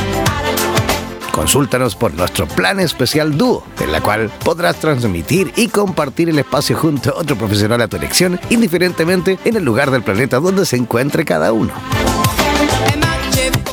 Consúltanos 1.41 1.95
por 1.95 2.13
nuestro 2.13 2.45
plan 2.45 2.79
especial 2.79 3.35
Dúo, 3.35 3.63
en 3.79 3.91
la 3.91 3.99
cual 3.99 4.29
podrás 4.45 4.75
transmitir 4.75 5.51
y 5.55 5.69
compartir 5.69 6.29
el 6.29 6.37
espacio 6.37 6.77
junto 6.77 7.09
a 7.09 7.19
otro 7.19 7.35
profesional 7.35 7.81
a 7.81 7.87
tu 7.87 7.97
elección, 7.97 8.39
indiferentemente 8.51 9.39
en 9.43 9.55
el 9.55 9.65
lugar 9.65 9.89
del 9.89 10.03
planeta 10.03 10.39
donde 10.39 10.67
se 10.67 10.77
encuentre 10.77 11.25
cada 11.25 11.51
uno 11.51 11.73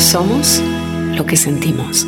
somos 0.00 0.62
lo 1.16 1.24
que 1.26 1.36
sentimos. 1.36 2.06